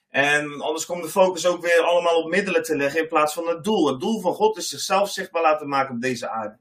En 0.10 0.62
anders 0.62 0.86
komt 0.86 1.04
de 1.04 1.10
focus 1.10 1.46
ook 1.46 1.62
weer 1.62 1.82
allemaal 1.82 2.24
op 2.24 2.30
middelen 2.30 2.64
te 2.64 2.76
leggen 2.76 3.02
in 3.02 3.08
plaats 3.08 3.34
van 3.34 3.48
het 3.48 3.64
doel. 3.64 3.88
Het 3.88 4.00
doel 4.00 4.22
van 4.22 4.34
God 4.34 4.58
is 4.58 4.70
zichzelf 4.70 5.10
zichtbaar 5.10 5.42
laten 5.42 5.68
maken 5.68 5.96
op 5.96 6.02
deze 6.02 6.30
aarde 6.30 6.58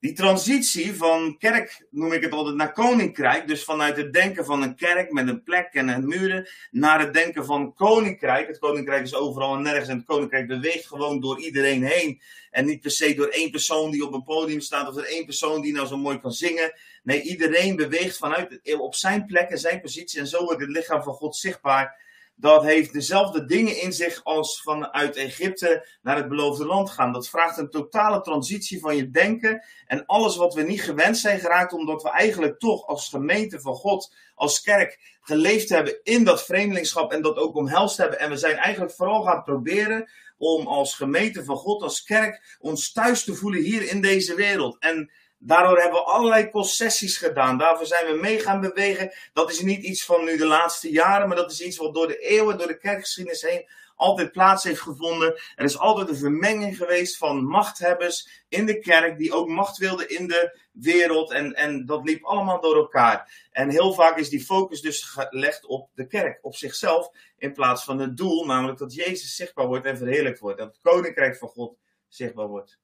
die 0.00 0.12
transitie 0.12 0.94
van 0.94 1.36
kerk, 1.38 1.86
noem 1.90 2.12
ik 2.12 2.22
het 2.22 2.32
altijd, 2.32 2.56
naar 2.56 2.72
koninkrijk. 2.72 3.46
Dus 3.48 3.64
vanuit 3.64 3.96
het 3.96 4.12
denken 4.12 4.44
van 4.44 4.62
een 4.62 4.76
kerk 4.76 5.12
met 5.12 5.28
een 5.28 5.42
plek 5.42 5.68
en 5.72 5.88
een 5.88 6.06
muren, 6.06 6.48
naar 6.70 7.00
het 7.00 7.14
denken 7.14 7.44
van 7.44 7.74
koninkrijk. 7.74 8.48
Het 8.48 8.58
koninkrijk 8.58 9.02
is 9.02 9.14
overal 9.14 9.54
en 9.54 9.62
nergens 9.62 9.88
en 9.88 9.96
het 9.96 10.06
koninkrijk 10.06 10.46
beweegt 10.46 10.86
gewoon 10.86 11.20
door 11.20 11.40
iedereen 11.40 11.84
heen. 11.84 12.20
En 12.50 12.64
niet 12.66 12.80
per 12.80 12.90
se 12.90 13.14
door 13.14 13.28
één 13.28 13.50
persoon 13.50 13.90
die 13.90 14.06
op 14.06 14.12
een 14.12 14.22
podium 14.22 14.60
staat 14.60 14.88
of 14.88 14.94
door 14.94 15.02
één 15.02 15.24
persoon 15.24 15.62
die 15.62 15.72
nou 15.72 15.86
zo 15.86 15.96
mooi 15.96 16.20
kan 16.20 16.32
zingen. 16.32 16.72
Nee, 17.02 17.22
iedereen 17.22 17.76
beweegt 17.76 18.16
vanuit 18.16 18.60
op 18.78 18.94
zijn 18.94 19.26
plek 19.26 19.48
en 19.48 19.58
zijn 19.58 19.80
positie 19.80 20.20
en 20.20 20.26
zo 20.26 20.44
wordt 20.44 20.60
het 20.60 20.70
lichaam 20.70 21.02
van 21.02 21.14
God 21.14 21.36
zichtbaar 21.36 22.06
dat 22.40 22.62
heeft 22.62 22.92
dezelfde 22.92 23.44
dingen 23.44 23.80
in 23.80 23.92
zich 23.92 24.24
als 24.24 24.62
vanuit 24.62 25.16
Egypte 25.16 25.88
naar 26.02 26.16
het 26.16 26.28
beloofde 26.28 26.66
land 26.66 26.90
gaan. 26.90 27.12
Dat 27.12 27.28
vraagt 27.28 27.58
een 27.58 27.70
totale 27.70 28.20
transitie 28.20 28.80
van 28.80 28.96
je 28.96 29.10
denken 29.10 29.64
en 29.86 30.06
alles 30.06 30.36
wat 30.36 30.54
we 30.54 30.62
niet 30.62 30.82
gewend 30.82 31.18
zijn 31.18 31.40
geraakt, 31.40 31.72
omdat 31.72 32.02
we 32.02 32.10
eigenlijk 32.10 32.58
toch 32.58 32.86
als 32.86 33.08
gemeente 33.08 33.60
van 33.60 33.74
God, 33.74 34.14
als 34.34 34.60
kerk, 34.60 35.16
geleefd 35.20 35.68
hebben 35.68 36.00
in 36.02 36.24
dat 36.24 36.44
vreemdelingschap 36.44 37.12
en 37.12 37.22
dat 37.22 37.36
ook 37.36 37.54
omhelst 37.54 37.96
hebben. 37.96 38.18
En 38.18 38.30
we 38.30 38.36
zijn 38.36 38.56
eigenlijk 38.56 38.94
vooral 38.94 39.22
gaan 39.22 39.42
proberen 39.42 40.10
om 40.38 40.66
als 40.66 40.94
gemeente 40.94 41.44
van 41.44 41.56
God, 41.56 41.82
als 41.82 42.02
kerk, 42.02 42.56
ons 42.60 42.92
thuis 42.92 43.24
te 43.24 43.34
voelen 43.34 43.62
hier 43.62 43.88
in 43.88 44.00
deze 44.00 44.34
wereld. 44.34 44.76
En 44.78 45.10
Daardoor 45.38 45.80
hebben 45.80 45.98
we 45.98 46.04
allerlei 46.04 46.50
concessies 46.50 47.16
gedaan. 47.16 47.58
Daarvoor 47.58 47.86
zijn 47.86 48.06
we 48.06 48.20
mee 48.20 48.38
gaan 48.38 48.60
bewegen. 48.60 49.12
Dat 49.32 49.50
is 49.50 49.60
niet 49.60 49.82
iets 49.82 50.04
van 50.04 50.24
nu 50.24 50.36
de 50.36 50.46
laatste 50.46 50.90
jaren, 50.90 51.28
maar 51.28 51.36
dat 51.36 51.50
is 51.50 51.60
iets 51.60 51.76
wat 51.76 51.94
door 51.94 52.06
de 52.06 52.18
eeuwen, 52.18 52.58
door 52.58 52.66
de 52.66 52.78
kerkgeschiedenis 52.78 53.42
heen 53.42 53.68
altijd 53.98 54.32
plaats 54.32 54.64
heeft 54.64 54.80
gevonden. 54.80 55.40
Er 55.56 55.64
is 55.64 55.78
altijd 55.78 56.08
een 56.08 56.16
vermenging 56.16 56.76
geweest 56.76 57.16
van 57.16 57.44
machthebbers 57.44 58.44
in 58.48 58.66
de 58.66 58.78
kerk, 58.78 59.18
die 59.18 59.32
ook 59.32 59.48
macht 59.48 59.76
wilden 59.76 60.08
in 60.08 60.26
de 60.26 60.58
wereld. 60.72 61.30
En, 61.30 61.54
en 61.54 61.86
dat 61.86 62.04
liep 62.04 62.24
allemaal 62.24 62.60
door 62.60 62.76
elkaar. 62.76 63.46
En 63.50 63.70
heel 63.70 63.92
vaak 63.92 64.16
is 64.16 64.28
die 64.28 64.44
focus 64.44 64.80
dus 64.80 65.02
gelegd 65.02 65.66
op 65.66 65.90
de 65.94 66.06
kerk, 66.06 66.38
op 66.42 66.56
zichzelf, 66.56 67.10
in 67.38 67.52
plaats 67.52 67.84
van 67.84 67.98
het 67.98 68.16
doel, 68.16 68.46
namelijk 68.46 68.78
dat 68.78 68.94
Jezus 68.94 69.36
zichtbaar 69.36 69.66
wordt 69.66 69.86
en 69.86 69.96
verheerlijkt 69.96 70.38
wordt. 70.38 70.58
Dat 70.58 70.68
het 70.68 70.78
koninkrijk 70.82 71.36
van 71.36 71.48
God 71.48 71.78
zichtbaar 72.08 72.46
wordt. 72.46 72.78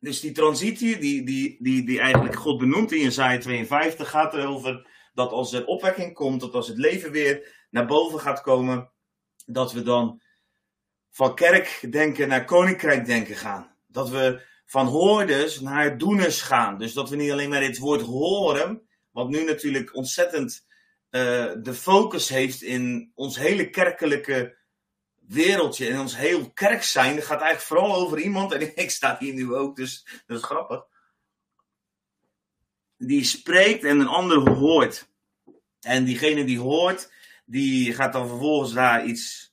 Dus 0.00 0.20
die 0.20 0.32
transitie, 0.32 0.98
die, 0.98 1.24
die, 1.24 1.56
die, 1.60 1.86
die 1.86 2.00
eigenlijk 2.00 2.36
God 2.36 2.58
benoemt 2.58 2.92
in 2.92 3.00
Jezaja 3.00 3.38
52, 3.38 4.10
gaat 4.10 4.34
erover 4.34 4.86
dat 5.14 5.30
als 5.30 5.52
er 5.52 5.66
opwekking 5.66 6.14
komt, 6.14 6.40
dat 6.40 6.54
als 6.54 6.68
het 6.68 6.78
leven 6.78 7.10
weer 7.10 7.66
naar 7.70 7.86
boven 7.86 8.20
gaat 8.20 8.40
komen, 8.40 8.90
dat 9.46 9.72
we 9.72 9.82
dan 9.82 10.22
van 11.10 11.34
kerkdenken 11.34 12.28
naar 12.28 12.44
koninkrijk 12.44 13.06
denken 13.06 13.36
gaan. 13.36 13.76
Dat 13.86 14.10
we 14.10 14.42
van 14.66 14.86
hoorders 14.86 15.60
naar 15.60 15.98
doeners 15.98 16.42
gaan. 16.42 16.78
Dus 16.78 16.92
dat 16.92 17.10
we 17.10 17.16
niet 17.16 17.30
alleen 17.30 17.48
maar 17.48 17.60
dit 17.60 17.78
woord 17.78 18.00
horen, 18.00 18.88
wat 19.10 19.28
nu 19.28 19.44
natuurlijk 19.44 19.94
ontzettend 19.94 20.66
uh, 21.10 21.52
de 21.62 21.74
focus 21.74 22.28
heeft 22.28 22.62
in 22.62 23.12
ons 23.14 23.38
hele 23.38 23.70
kerkelijke 23.70 24.57
wereldje 25.28 25.88
en 25.88 26.00
ons 26.00 26.16
heel 26.16 26.50
kerk 26.50 26.82
zijn, 26.82 27.14
dat 27.14 27.24
gaat 27.24 27.40
eigenlijk 27.40 27.66
vooral 27.66 27.94
over 27.94 28.18
iemand, 28.18 28.52
en 28.52 28.76
ik 28.82 28.90
sta 28.90 29.16
hier 29.20 29.34
nu 29.34 29.54
ook, 29.54 29.76
dus 29.76 30.06
dat 30.26 30.38
is 30.38 30.44
grappig. 30.44 30.84
Die 32.96 33.24
spreekt 33.24 33.84
en 33.84 34.00
een 34.00 34.06
ander 34.06 34.50
hoort. 34.50 35.08
En 35.80 36.04
diegene 36.04 36.44
die 36.44 36.58
hoort, 36.58 37.12
die 37.44 37.94
gaat 37.94 38.12
dan 38.12 38.28
vervolgens 38.28 38.72
daar 38.72 39.04
iets 39.04 39.52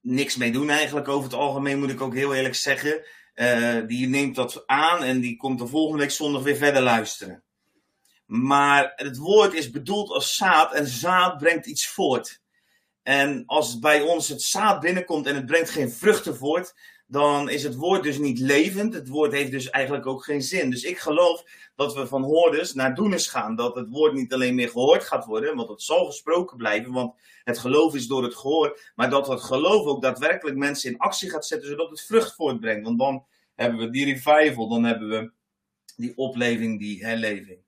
niks 0.00 0.36
mee 0.36 0.52
doen 0.52 0.70
eigenlijk. 0.70 1.08
Over 1.08 1.30
het 1.30 1.38
algemeen 1.38 1.78
moet 1.78 1.90
ik 1.90 2.00
ook 2.00 2.14
heel 2.14 2.34
eerlijk 2.34 2.54
zeggen. 2.54 3.04
Uh, 3.34 3.86
die 3.86 4.08
neemt 4.08 4.34
dat 4.34 4.66
aan 4.66 5.02
en 5.02 5.20
die 5.20 5.36
komt 5.36 5.58
de 5.58 5.66
volgende 5.66 6.02
week 6.02 6.10
zondag 6.10 6.42
weer 6.42 6.56
verder 6.56 6.82
luisteren. 6.82 7.42
Maar 8.26 8.92
het 8.96 9.16
woord 9.16 9.52
is 9.52 9.70
bedoeld 9.70 10.10
als 10.10 10.36
zaad 10.36 10.72
en 10.72 10.86
zaad 10.86 11.38
brengt 11.38 11.66
iets 11.66 11.88
voort. 11.88 12.41
En 13.02 13.42
als 13.46 13.78
bij 13.78 14.00
ons 14.00 14.28
het 14.28 14.42
zaad 14.42 14.80
binnenkomt 14.80 15.26
en 15.26 15.34
het 15.34 15.46
brengt 15.46 15.70
geen 15.70 15.90
vruchten 15.90 16.36
voort, 16.36 16.74
dan 17.06 17.48
is 17.48 17.62
het 17.62 17.74
woord 17.74 18.02
dus 18.02 18.18
niet 18.18 18.38
levend. 18.38 18.94
Het 18.94 19.08
woord 19.08 19.32
heeft 19.32 19.50
dus 19.50 19.70
eigenlijk 19.70 20.06
ook 20.06 20.24
geen 20.24 20.42
zin. 20.42 20.70
Dus 20.70 20.82
ik 20.82 20.98
geloof 20.98 21.44
dat 21.76 21.94
we 21.94 22.06
van 22.06 22.22
hoorders 22.22 22.74
naar 22.74 22.94
doeners 22.94 23.26
gaan. 23.26 23.56
Dat 23.56 23.74
het 23.74 23.88
woord 23.88 24.12
niet 24.12 24.32
alleen 24.32 24.54
meer 24.54 24.68
gehoord 24.68 25.04
gaat 25.04 25.24
worden, 25.24 25.56
want 25.56 25.68
het 25.68 25.82
zal 25.82 26.06
gesproken 26.06 26.56
blijven, 26.56 26.92
want 26.92 27.14
het 27.44 27.58
geloof 27.58 27.94
is 27.94 28.06
door 28.06 28.22
het 28.22 28.34
gehoor. 28.34 28.80
Maar 28.94 29.10
dat 29.10 29.28
het 29.28 29.40
geloof 29.40 29.86
ook 29.86 30.02
daadwerkelijk 30.02 30.56
mensen 30.56 30.90
in 30.90 30.98
actie 30.98 31.30
gaat 31.30 31.46
zetten, 31.46 31.68
zodat 31.68 31.90
het 31.90 32.02
vrucht 32.02 32.34
voortbrengt. 32.34 32.84
Want 32.84 32.98
dan 32.98 33.24
hebben 33.54 33.78
we 33.78 33.90
die 33.90 34.04
revival, 34.04 34.68
dan 34.68 34.84
hebben 34.84 35.08
we 35.08 35.30
die 35.96 36.16
opleving, 36.16 36.78
die 36.78 37.04
herleving. 37.04 37.58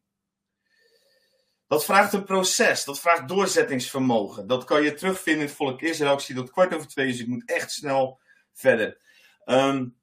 Dat 1.66 1.84
vraagt 1.84 2.12
een 2.12 2.24
proces, 2.24 2.84
dat 2.84 3.00
vraagt 3.00 3.28
doorzettingsvermogen. 3.28 4.46
Dat 4.46 4.64
kan 4.64 4.82
je 4.82 4.94
terugvinden 4.94 5.42
in 5.42 5.48
het 5.48 5.56
volk 5.56 5.82
Israël. 5.82 6.12
Ik 6.12 6.20
zie 6.20 6.34
dat 6.34 6.50
kwart 6.50 6.74
over 6.74 6.88
twee 6.88 7.06
dus 7.06 7.20
ik 7.20 7.26
moet 7.26 7.42
echt 7.46 7.72
snel 7.72 8.20
verder. 8.52 8.98
Um, 9.44 9.96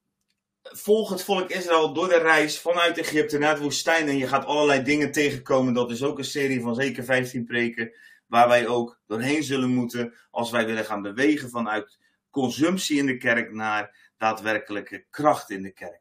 volg 0.62 1.10
het 1.10 1.24
volk 1.24 1.50
Israël 1.50 1.94
door 1.94 2.10
de 2.10 2.18
reis 2.18 2.60
vanuit 2.60 2.98
Egypte 2.98 3.38
naar 3.38 3.56
de 3.56 3.62
woestijn. 3.62 4.08
En 4.08 4.18
je 4.18 4.28
gaat 4.28 4.46
allerlei 4.46 4.84
dingen 4.84 5.12
tegenkomen. 5.12 5.74
Dat 5.74 5.92
is 5.92 6.04
ook 6.04 6.18
een 6.18 6.24
serie 6.24 6.62
van 6.62 6.76
zeker 6.76 7.04
15 7.04 7.46
preken. 7.46 7.92
Waar 8.28 8.48
wij 8.48 8.68
ook 8.68 9.00
doorheen 9.08 9.44
zullen 9.44 9.70
moeten. 9.70 10.14
Als 10.32 10.52
wij 10.52 10.66
willen 10.66 10.86
gaan 10.86 11.02
bewegen 11.02 11.50
vanuit 11.50 12.00
consumptie 12.30 12.98
in 12.98 13.06
de 13.06 13.18
kerk 13.18 13.52
naar 13.52 14.12
daadwerkelijke 14.18 15.06
kracht 15.10 15.50
in 15.50 15.62
de 15.62 15.72
kerk. 15.72 16.01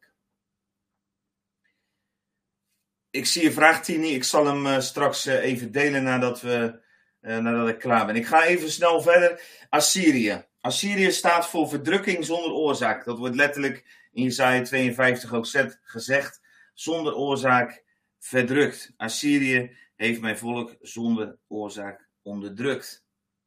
Ik 3.10 3.26
zie 3.26 3.42
je 3.42 3.52
vraag, 3.52 3.84
Tini. 3.84 4.14
Ik 4.14 4.24
zal 4.24 4.46
hem 4.46 4.66
uh, 4.66 4.80
straks 4.80 5.26
uh, 5.26 5.44
even 5.44 5.72
delen 5.72 6.02
nadat, 6.02 6.40
we, 6.40 6.80
uh, 7.22 7.38
nadat 7.38 7.68
ik 7.68 7.78
klaar 7.78 8.06
ben. 8.06 8.16
Ik 8.16 8.26
ga 8.26 8.44
even 8.44 8.70
snel 8.70 9.02
verder. 9.02 9.42
Assyrië. 9.68 10.44
Assyrië 10.60 11.10
staat 11.10 11.48
voor 11.48 11.68
verdrukking 11.68 12.24
zonder 12.24 12.52
oorzaak. 12.52 13.04
Dat 13.04 13.18
wordt 13.18 13.34
letterlijk 13.34 14.08
in 14.12 14.22
Jesaja 14.22 14.62
52 14.62 15.34
ook 15.34 15.46
gezegd. 15.82 16.40
Zonder 16.74 17.14
oorzaak 17.14 17.84
verdrukt. 18.18 18.92
Assyrië 18.96 19.76
heeft 19.96 20.20
mijn 20.20 20.38
volk 20.38 20.76
zonder 20.80 21.38
oorzaak 21.48 22.08
onderdrukt. 22.22 23.04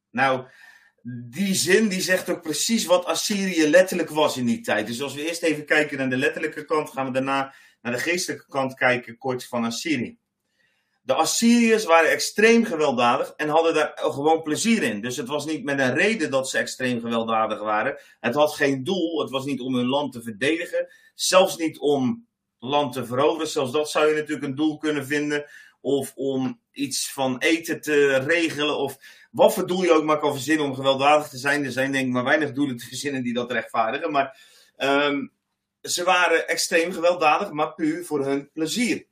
Nou, 0.10 0.48
die 1.30 1.54
zin 1.54 1.88
die 1.88 2.02
zegt 2.02 2.30
ook 2.30 2.42
precies 2.42 2.86
wat 2.86 3.06
Assyrië 3.06 3.68
letterlijk 3.68 4.10
was 4.10 4.38
in 4.38 4.46
die 4.46 4.62
tijd. 4.62 4.88
Dus 4.88 5.02
als 5.02 5.14
we 5.14 5.28
eerst 5.28 5.44
even 5.44 5.66
kijken 5.66 5.98
naar 5.98 6.10
de 6.10 6.18
letterlijke 6.18 6.66
kant, 6.66 6.90
gaan 6.90 7.06
we 7.06 7.12
daarna 7.12 7.54
naar 7.84 7.94
de 7.94 8.00
geestelijke 8.00 8.46
kant 8.48 8.74
kijken, 8.74 9.18
kort 9.18 9.48
van 9.48 9.66
Assyrië. 9.66 10.18
De 11.02 11.14
Assyriërs 11.14 11.86
waren 11.86 12.10
extreem 12.10 12.66
gewelddadig 12.66 13.34
en 13.36 13.50
hadden 13.50 13.74
daar 13.74 13.92
gewoon 13.96 14.42
plezier 14.42 14.84
in. 14.84 15.02
Dus 15.02 15.18
het 15.18 15.28
was 15.28 15.46
niet 15.46 15.64
met 15.64 15.80
een 15.80 15.94
reden 15.94 16.32
dat 16.32 16.50
ze 16.50 16.58
extreem 16.58 17.00
gewelddadig 17.00 17.60
waren. 17.60 17.98
Het 18.20 18.36
had 18.36 18.54
geen 18.54 18.84
doel. 18.84 19.20
Het 19.20 19.30
was 19.30 19.46
niet 19.46 19.62
om 19.62 19.76
hun 19.76 19.88
land 19.88 20.12
te 20.12 20.22
verdedigen. 20.22 20.88
Zelfs 21.16 21.58
niet 21.58 21.80
om 21.80 22.28
land 22.60 22.94
te 22.94 23.06
veroveren. 23.06 23.48
Zelfs 23.48 23.72
dat 23.72 23.90
zou 23.90 24.08
je 24.08 24.16
natuurlijk 24.16 24.44
een 24.44 24.56
doel 24.56 24.78
kunnen 24.78 25.06
vinden. 25.06 25.46
Of 25.82 26.12
om 26.16 26.60
iets 26.72 27.12
van 27.12 27.38
eten 27.38 27.82
te 27.82 28.18
regelen. 28.18 28.78
Of 28.78 28.98
wat 29.32 29.54
voor 29.54 29.68
doel 29.68 29.84
je 29.84 29.94
ook 29.94 30.04
maar 30.04 30.20
kan 30.20 30.34
verzinnen 30.34 30.66
om 30.66 30.76
gewelddadig 30.76 31.28
te 31.28 31.38
zijn. 31.38 31.66
Er 31.66 31.72
zijn 31.72 31.92
denk 31.92 32.06
ik 32.06 32.14
maar 32.14 32.24
weinig 32.24 32.52
doelen 32.52 32.78
te 32.78 32.86
verzinnen 32.86 33.24
die 33.24 33.34
dat 33.34 33.52
rechtvaardigen. 33.52 34.12
Maar 34.12 34.40
um, 34.78 35.32
ze 35.84 36.04
waren 36.04 36.48
extreem 36.48 36.92
gewelddadig, 36.92 37.52
maar 37.52 37.74
puur 37.74 38.06
voor 38.06 38.26
hun 38.26 38.52
plezier. 38.52 39.08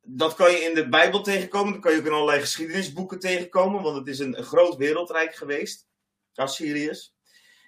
Dat 0.00 0.34
kan 0.34 0.50
je 0.50 0.56
in 0.56 0.74
de 0.74 0.88
Bijbel 0.88 1.22
tegenkomen, 1.22 1.72
dat 1.72 1.82
kan 1.82 1.92
je 1.92 1.98
ook 1.98 2.06
in 2.06 2.12
allerlei 2.12 2.40
geschiedenisboeken 2.40 3.18
tegenkomen, 3.18 3.82
want 3.82 3.96
het 3.96 4.06
is 4.06 4.18
een, 4.18 4.42
groot 4.42 4.76
wereldrijk 4.76 5.34
geweest, 5.34 5.86
Assyriërs. 6.34 7.12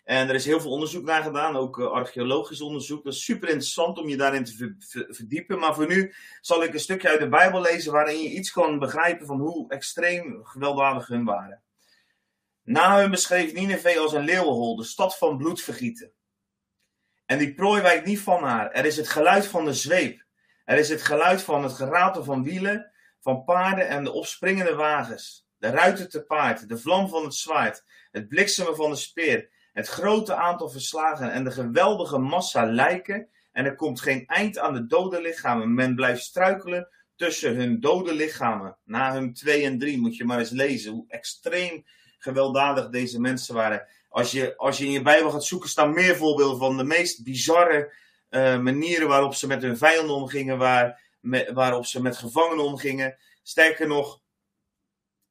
En 0.04 0.28
er 0.28 0.34
is 0.34 0.44
heel 0.44 0.60
veel 0.60 0.70
onderzoek 0.70 1.04
naar 1.04 1.22
gedaan, 1.22 1.56
ook 1.56 1.78
uh, 1.78 1.86
archeologisch 1.86 2.60
onderzoek. 2.60 3.04
Dat 3.04 3.12
is 3.12 3.24
super 3.24 3.48
interessant 3.48 3.98
om 3.98 4.08
je 4.08 4.16
daarin 4.16 4.44
te 4.44 4.76
verdiepen. 5.08 5.58
Maar 5.58 5.74
voor 5.74 5.86
nu 5.86 6.14
zal 6.40 6.62
ik 6.62 6.74
een 6.74 6.80
stukje 6.80 7.08
uit 7.08 7.20
de 7.20 7.28
Bijbel 7.28 7.60
lezen 7.60 7.92
waarin 7.92 8.22
je 8.22 8.28
iets 8.28 8.52
kan 8.52 8.78
begrijpen 8.78 9.26
van 9.26 9.40
hoe 9.40 9.68
extreem 9.68 10.44
gewelddadig 10.44 11.06
hun 11.06 11.24
waren. 11.24 11.62
Na 12.62 13.00
hun 13.00 13.10
beschreef 13.10 13.52
Nineveh 13.52 13.98
als 13.98 14.12
een 14.12 14.24
leeuwenhol, 14.24 14.76
de 14.76 14.84
stad 14.84 15.18
van 15.18 15.36
bloedvergieten. 15.36 16.12
En 17.26 17.38
die 17.38 17.54
prooi 17.54 17.82
wijkt 17.82 18.06
niet 18.06 18.20
van 18.20 18.42
haar. 18.42 18.70
Er 18.70 18.84
is 18.84 18.96
het 18.96 19.08
geluid 19.08 19.46
van 19.46 19.64
de 19.64 19.74
zweep. 19.74 20.24
Er 20.64 20.78
is 20.78 20.88
het 20.88 21.02
geluid 21.02 21.42
van 21.42 21.62
het 21.62 21.72
geratel 21.72 22.24
van 22.24 22.42
wielen, 22.42 22.90
van 23.20 23.44
paarden 23.44 23.88
en 23.88 24.04
de 24.04 24.12
opspringende 24.12 24.74
wagens. 24.74 25.46
De 25.58 25.70
ruiten 25.70 26.08
te 26.08 26.22
paard, 26.22 26.68
de 26.68 26.78
vlam 26.78 27.08
van 27.08 27.24
het 27.24 27.34
zwaard, 27.34 27.84
het 28.10 28.28
bliksemen 28.28 28.76
van 28.76 28.90
de 28.90 28.96
speer, 28.96 29.48
het 29.72 29.88
grote 29.88 30.34
aantal 30.34 30.68
verslagen 30.68 31.32
en 31.32 31.44
de 31.44 31.50
geweldige 31.50 32.18
massa 32.18 32.64
lijken. 32.64 33.28
En 33.52 33.64
er 33.64 33.74
komt 33.74 34.00
geen 34.00 34.26
eind 34.26 34.58
aan 34.58 34.74
de 34.74 34.86
dode 34.86 35.20
lichamen. 35.20 35.74
Men 35.74 35.94
blijft 35.94 36.22
struikelen 36.22 36.88
tussen 37.16 37.56
hun 37.56 37.80
dode 37.80 38.14
lichamen. 38.14 38.76
Na 38.84 39.12
hun 39.12 39.32
twee 39.32 39.64
en 39.64 39.78
drie 39.78 40.00
moet 40.00 40.16
je 40.16 40.24
maar 40.24 40.38
eens 40.38 40.50
lezen 40.50 40.92
hoe 40.92 41.04
extreem 41.08 41.84
gewelddadig 42.18 42.88
deze 42.88 43.20
mensen 43.20 43.54
waren. 43.54 43.86
Als 44.16 44.30
je, 44.30 44.56
als 44.56 44.78
je 44.78 44.84
in 44.84 44.90
je 44.90 45.02
Bijbel 45.02 45.30
gaat 45.30 45.44
zoeken, 45.44 45.68
staan 45.68 45.92
meer 45.92 46.16
voorbeelden 46.16 46.58
van 46.58 46.76
de 46.76 46.84
meest 46.84 47.24
bizarre 47.24 47.94
uh, 48.30 48.58
manieren 48.58 49.08
waarop 49.08 49.34
ze 49.34 49.46
met 49.46 49.62
hun 49.62 49.76
vijanden 49.76 50.14
omgingen, 50.14 50.58
waar, 50.58 51.00
waarop 51.52 51.86
ze 51.86 52.02
met 52.02 52.16
gevangenen 52.16 52.64
omgingen. 52.64 53.18
Sterker 53.42 53.86
nog, 53.86 54.20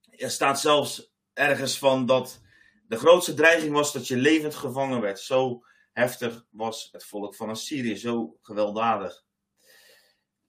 er 0.09 0.31
staat 0.31 0.59
zelfs 0.59 1.13
ergens 1.33 1.77
van 1.77 2.05
dat 2.05 2.41
de 2.87 2.97
grootste 2.97 3.33
dreiging 3.33 3.73
was 3.73 3.93
dat 3.93 4.07
je 4.07 4.15
levend 4.15 4.55
gevangen 4.55 5.01
werd. 5.01 5.19
Zo 5.19 5.63
heftig 5.93 6.45
was 6.49 6.89
het 6.91 7.05
volk 7.05 7.35
van 7.35 7.49
Assyrië, 7.49 7.95
zo 7.97 8.37
gewelddadig. 8.41 9.23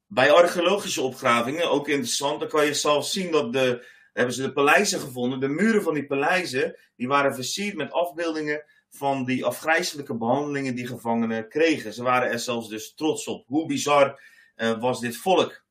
Bij 0.07 0.33
archeologische 0.33 1.03
opgravingen, 1.03 1.71
ook 1.71 1.89
interessant, 1.89 2.41
dan 2.41 2.49
kan 2.49 2.67
je 2.67 2.75
zelfs 2.75 3.13
zien 3.13 3.31
dat 3.31 3.53
de, 3.53 3.87
hebben 4.17 4.35
ze 4.35 4.43
de 4.43 4.53
paleizen 4.53 5.01
gevonden. 5.01 5.41
De 5.41 5.49
muren 5.49 5.83
van 5.83 5.95
die 5.95 6.07
paleizen 6.07 6.77
die 6.97 7.09
waren 7.09 7.35
versierd 7.35 7.77
met 7.77 7.93
afbeeldingen 7.93 8.65
van 8.91 9.25
die 9.25 9.45
afgrijzelijke 9.45 10.15
behandelingen 10.15 10.75
die 10.75 10.87
gevangenen 10.87 11.49
kregen. 11.49 11.93
Ze 11.93 12.03
waren 12.03 12.31
er 12.31 12.39
zelfs 12.39 12.69
dus 12.69 12.95
trots 12.95 13.27
op. 13.27 13.45
Hoe 13.47 13.67
bizar 13.67 14.21
uh, 14.57 14.81
was 14.81 15.01
dit 15.01 15.17
volk? 15.17 15.65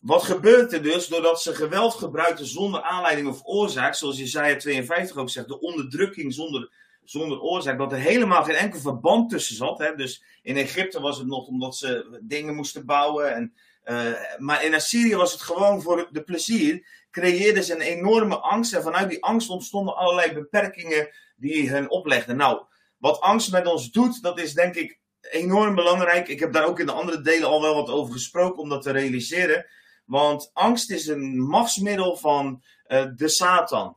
Wat 0.00 0.22
gebeurt 0.22 0.72
er 0.72 0.82
dus 0.82 1.06
doordat 1.06 1.42
ze 1.42 1.54
geweld 1.54 1.94
gebruikten 1.94 2.46
zonder 2.46 2.82
aanleiding 2.82 3.28
of 3.28 3.40
oorzaak, 3.42 3.94
zoals 3.94 4.18
Jesaja 4.18 4.56
52 4.56 5.16
ook 5.16 5.30
zegt, 5.30 5.48
de 5.48 5.60
onderdrukking 5.60 6.34
zonder, 6.34 6.72
zonder 7.04 7.40
oorzaak, 7.40 7.78
dat 7.78 7.92
er 7.92 7.98
helemaal 7.98 8.44
geen 8.44 8.54
enkel 8.54 8.80
verband 8.80 9.30
tussen 9.30 9.56
zat. 9.56 9.78
Hè? 9.78 9.94
Dus 9.94 10.22
in 10.42 10.56
Egypte 10.56 11.00
was 11.00 11.18
het 11.18 11.26
nog 11.26 11.46
omdat 11.46 11.76
ze 11.76 12.18
dingen 12.22 12.54
moesten 12.54 12.86
bouwen. 12.86 13.34
En, 13.34 13.54
uh, 13.84 14.12
maar 14.38 14.64
in 14.64 14.74
Assyrië 14.74 15.16
was 15.16 15.32
het 15.32 15.40
gewoon 15.40 15.82
voor 15.82 16.08
de 16.12 16.22
plezier 16.22 16.86
creëerde 17.10 17.62
ze 17.62 17.74
een 17.74 17.80
enorme 17.80 18.38
angst. 18.38 18.72
En 18.72 18.82
vanuit 18.82 19.08
die 19.08 19.24
angst 19.24 19.48
ontstonden 19.48 19.96
allerlei 19.96 20.32
beperkingen 20.32 21.08
die 21.36 21.70
hen 21.70 21.90
oplegden. 21.90 22.36
Nou, 22.36 22.64
wat 22.98 23.20
angst 23.20 23.52
met 23.52 23.66
ons 23.66 23.90
doet, 23.90 24.22
dat 24.22 24.38
is 24.38 24.54
denk 24.54 24.74
ik 24.74 24.98
enorm 25.20 25.74
belangrijk. 25.74 26.28
Ik 26.28 26.40
heb 26.40 26.52
daar 26.52 26.66
ook 26.66 26.80
in 26.80 26.86
de 26.86 26.92
andere 26.92 27.20
delen 27.20 27.48
al 27.48 27.62
wel 27.62 27.74
wat 27.74 27.90
over 27.90 28.12
gesproken 28.12 28.62
om 28.62 28.68
dat 28.68 28.82
te 28.82 28.90
realiseren. 28.90 29.66
Want 30.04 30.50
angst 30.52 30.90
is 30.90 31.06
een 31.06 31.42
machtsmiddel 31.42 32.16
van 32.16 32.62
uh, 32.88 33.04
de 33.14 33.28
Satan. 33.28 33.96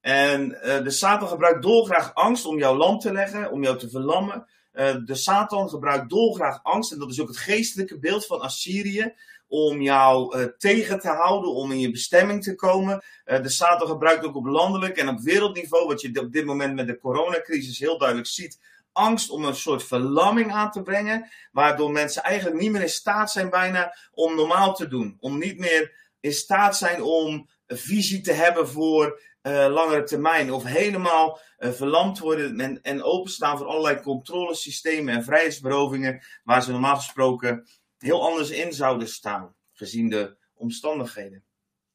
En 0.00 0.50
uh, 0.50 0.82
de 0.82 0.90
Satan 0.90 1.28
gebruikt 1.28 1.62
dolgraag 1.62 2.14
angst 2.14 2.46
om 2.46 2.58
jouw 2.58 2.76
land 2.76 3.00
te 3.00 3.12
leggen, 3.12 3.50
om 3.50 3.62
jou 3.62 3.78
te 3.78 3.90
verlammen. 3.90 4.46
Uh, 4.72 4.94
de 5.04 5.14
Satan 5.14 5.68
gebruikt 5.68 6.10
dolgraag 6.10 6.62
angst, 6.62 6.92
en 6.92 6.98
dat 6.98 7.10
is 7.10 7.20
ook 7.20 7.28
het 7.28 7.36
geestelijke 7.36 7.98
beeld 7.98 8.26
van 8.26 8.40
Assyrië 8.40 9.14
om 9.52 9.80
jou 9.80 10.38
uh, 10.38 10.44
tegen 10.58 11.00
te 11.00 11.08
houden, 11.08 11.54
om 11.54 11.72
in 11.72 11.80
je 11.80 11.90
bestemming 11.90 12.42
te 12.42 12.54
komen. 12.54 13.04
Uh, 13.24 13.42
de 13.42 13.48
Satan 13.48 13.88
gebruikt 13.88 14.24
ook 14.24 14.36
op 14.36 14.46
landelijk 14.46 14.96
en 14.96 15.08
op 15.08 15.20
wereldniveau, 15.20 15.86
wat 15.86 16.00
je 16.00 16.20
op 16.20 16.32
dit 16.32 16.44
moment 16.44 16.74
met 16.74 16.86
de 16.86 16.98
coronacrisis 16.98 17.78
heel 17.78 17.98
duidelijk 17.98 18.28
ziet, 18.28 18.60
angst 18.92 19.30
om 19.30 19.44
een 19.44 19.54
soort 19.54 19.84
verlamming 19.84 20.52
aan 20.52 20.70
te 20.70 20.82
brengen, 20.82 21.28
waardoor 21.50 21.90
mensen 21.90 22.22
eigenlijk 22.22 22.60
niet 22.60 22.70
meer 22.70 22.82
in 22.82 22.88
staat 22.88 23.30
zijn 23.30 23.50
bijna 23.50 23.96
om 24.12 24.34
normaal 24.34 24.74
te 24.74 24.88
doen. 24.88 25.16
Om 25.20 25.38
niet 25.38 25.58
meer 25.58 25.92
in 26.20 26.32
staat 26.32 26.76
zijn 26.76 27.02
om 27.02 27.48
visie 27.66 28.20
te 28.20 28.32
hebben 28.32 28.68
voor 28.68 29.20
uh, 29.42 29.66
langere 29.68 30.02
termijn. 30.02 30.52
Of 30.52 30.64
helemaal 30.64 31.40
verlamd 31.58 32.18
worden 32.18 32.60
en, 32.60 32.82
en 32.82 33.02
openstaan 33.02 33.58
voor 33.58 33.66
allerlei 33.66 34.00
controlesystemen 34.00 35.14
en 35.14 35.24
vrijheidsberovingen, 35.24 36.22
waar 36.44 36.62
ze 36.62 36.70
normaal 36.70 36.96
gesproken 36.96 37.66
heel 38.02 38.22
anders 38.22 38.50
in 38.50 38.72
zouden 38.72 39.08
staan, 39.08 39.54
gezien 39.72 40.08
de 40.08 40.36
omstandigheden. 40.54 41.44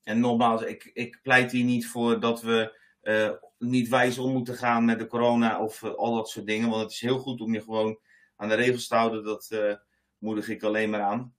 En 0.03 0.19
nogmaals, 0.19 0.61
ik, 0.61 0.89
ik 0.93 1.19
pleit 1.21 1.51
hier 1.51 1.63
niet 1.63 1.87
voor 1.87 2.19
dat 2.19 2.41
we 2.41 2.79
uh, 3.01 3.31
niet 3.57 3.89
wijs 3.89 4.17
om 4.17 4.31
moeten 4.31 4.55
gaan 4.55 4.85
met 4.85 4.99
de 4.99 5.07
corona 5.07 5.61
of 5.61 5.81
uh, 5.81 5.93
al 5.93 6.15
dat 6.15 6.29
soort 6.29 6.45
dingen. 6.45 6.69
Want 6.69 6.81
het 6.81 6.91
is 6.91 7.01
heel 7.01 7.19
goed 7.19 7.41
om 7.41 7.53
je 7.53 7.61
gewoon 7.61 7.99
aan 8.35 8.49
de 8.49 8.55
regels 8.55 8.87
te 8.87 8.95
houden. 8.95 9.23
Dat 9.23 9.47
uh, 9.53 9.73
moedig 10.17 10.49
ik 10.49 10.63
alleen 10.63 10.89
maar 10.89 11.01
aan. 11.01 11.35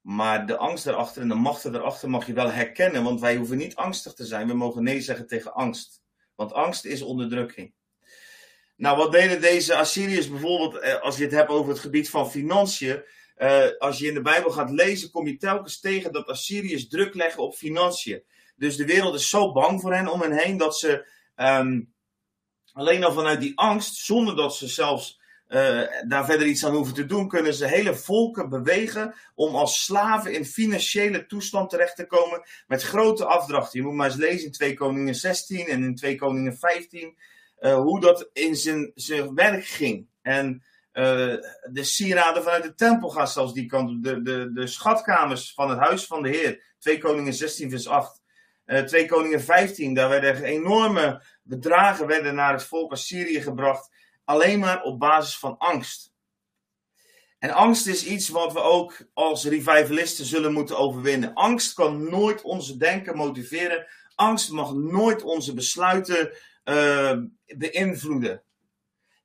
Maar 0.00 0.46
de 0.46 0.56
angst 0.56 0.86
erachter 0.86 1.22
en 1.22 1.28
de 1.28 1.34
machten 1.34 1.74
erachter 1.74 2.10
mag 2.10 2.26
je 2.26 2.32
wel 2.32 2.50
herkennen. 2.50 3.02
Want 3.02 3.20
wij 3.20 3.36
hoeven 3.36 3.56
niet 3.56 3.76
angstig 3.76 4.12
te 4.12 4.24
zijn. 4.24 4.46
We 4.46 4.54
mogen 4.54 4.82
nee 4.82 5.00
zeggen 5.00 5.26
tegen 5.26 5.54
angst. 5.54 6.02
Want 6.34 6.52
angst 6.52 6.84
is 6.84 7.02
onderdrukking. 7.02 7.74
Nou, 8.76 8.96
wat 8.96 9.12
deden 9.12 9.40
deze 9.40 9.76
Assyriërs 9.76 10.30
bijvoorbeeld, 10.30 11.00
als 11.00 11.16
je 11.16 11.22
het 11.22 11.32
hebt 11.32 11.48
over 11.48 11.70
het 11.70 11.80
gebied 11.80 12.10
van 12.10 12.30
financiën, 12.30 13.04
uh, 13.38 13.66
als 13.78 13.98
je 13.98 14.06
in 14.06 14.14
de 14.14 14.22
Bijbel 14.22 14.50
gaat 14.50 14.70
lezen, 14.70 15.10
kom 15.10 15.26
je 15.26 15.36
telkens 15.36 15.80
tegen 15.80 16.12
dat 16.12 16.26
Assyriërs 16.26 16.88
druk 16.88 17.14
leggen 17.14 17.42
op 17.42 17.54
financiën. 17.54 18.22
Dus 18.56 18.76
de 18.76 18.86
wereld 18.86 19.14
is 19.14 19.28
zo 19.28 19.52
bang 19.52 19.80
voor 19.80 19.94
hen 19.94 20.08
om 20.08 20.20
hen 20.20 20.32
heen 20.32 20.56
dat 20.56 20.76
ze 20.78 21.08
um, 21.36 21.94
alleen 22.72 23.04
al 23.04 23.12
vanuit 23.12 23.40
die 23.40 23.58
angst, 23.58 23.94
zonder 23.94 24.36
dat 24.36 24.56
ze 24.56 24.68
zelfs 24.68 25.20
uh, 25.48 25.82
daar 26.08 26.24
verder 26.24 26.46
iets 26.46 26.64
aan 26.64 26.74
hoeven 26.74 26.94
te 26.94 27.06
doen, 27.06 27.28
kunnen 27.28 27.54
ze 27.54 27.66
hele 27.66 27.94
volken 27.94 28.48
bewegen 28.48 29.14
om 29.34 29.54
als 29.54 29.84
slaven 29.84 30.32
in 30.32 30.44
financiële 30.44 31.26
toestand 31.26 31.70
terecht 31.70 31.96
te 31.96 32.06
komen 32.06 32.42
met 32.66 32.82
grote 32.82 33.24
afdrachten. 33.24 33.78
Je 33.78 33.86
moet 33.86 33.94
maar 33.94 34.06
eens 34.06 34.16
lezen 34.16 34.46
in 34.46 34.52
2 34.52 34.74
Koningen 34.74 35.14
16 35.14 35.66
en 35.66 35.82
in 35.82 35.94
2 35.94 36.16
Koningen 36.16 36.56
15 36.56 37.16
uh, 37.60 37.74
hoe 37.74 38.00
dat 38.00 38.30
in 38.32 38.56
zijn, 38.56 38.92
zijn 38.94 39.34
werk 39.34 39.64
ging. 39.64 40.06
En 40.22 40.64
de 41.72 41.84
sieraden 41.84 42.42
vanuit 42.42 42.62
de 42.62 42.74
tempel 42.74 43.10
gaan 43.10 43.28
zelfs 43.28 43.52
die 43.52 43.66
kant 43.66 43.90
op. 43.90 44.02
De, 44.02 44.22
de, 44.22 44.52
de 44.52 44.66
schatkamers 44.66 45.52
van 45.54 45.70
het 45.70 45.78
huis 45.78 46.06
van 46.06 46.22
de 46.22 46.28
Heer. 46.28 46.74
2 46.78 46.98
Koningen 46.98 47.34
16 47.34 47.70
vers 47.70 47.88
8. 47.88 48.22
Uh, 48.66 48.80
2 48.80 49.06
Koningen 49.06 49.40
15, 49.40 49.94
daar 49.94 50.08
werden 50.08 50.42
enorme 50.42 51.22
bedragen 51.42 52.06
werden 52.06 52.34
naar 52.34 52.52
het 52.52 52.64
volk 52.64 52.92
Assyrië 52.92 53.42
gebracht. 53.42 53.90
Alleen 54.24 54.58
maar 54.58 54.82
op 54.82 54.98
basis 54.98 55.38
van 55.38 55.58
angst. 55.58 56.14
En 57.38 57.50
angst 57.50 57.86
is 57.86 58.06
iets 58.06 58.28
wat 58.28 58.52
we 58.52 58.60
ook 58.60 58.96
als 59.12 59.44
revivalisten 59.44 60.24
zullen 60.24 60.52
moeten 60.52 60.78
overwinnen. 60.78 61.34
Angst 61.34 61.74
kan 61.74 62.10
nooit 62.10 62.42
onze 62.42 62.76
denken 62.76 63.16
motiveren. 63.16 63.86
Angst 64.14 64.50
mag 64.50 64.74
nooit 64.74 65.22
onze 65.22 65.54
besluiten 65.54 66.32
uh, 66.64 67.18
beïnvloeden. 67.56 68.42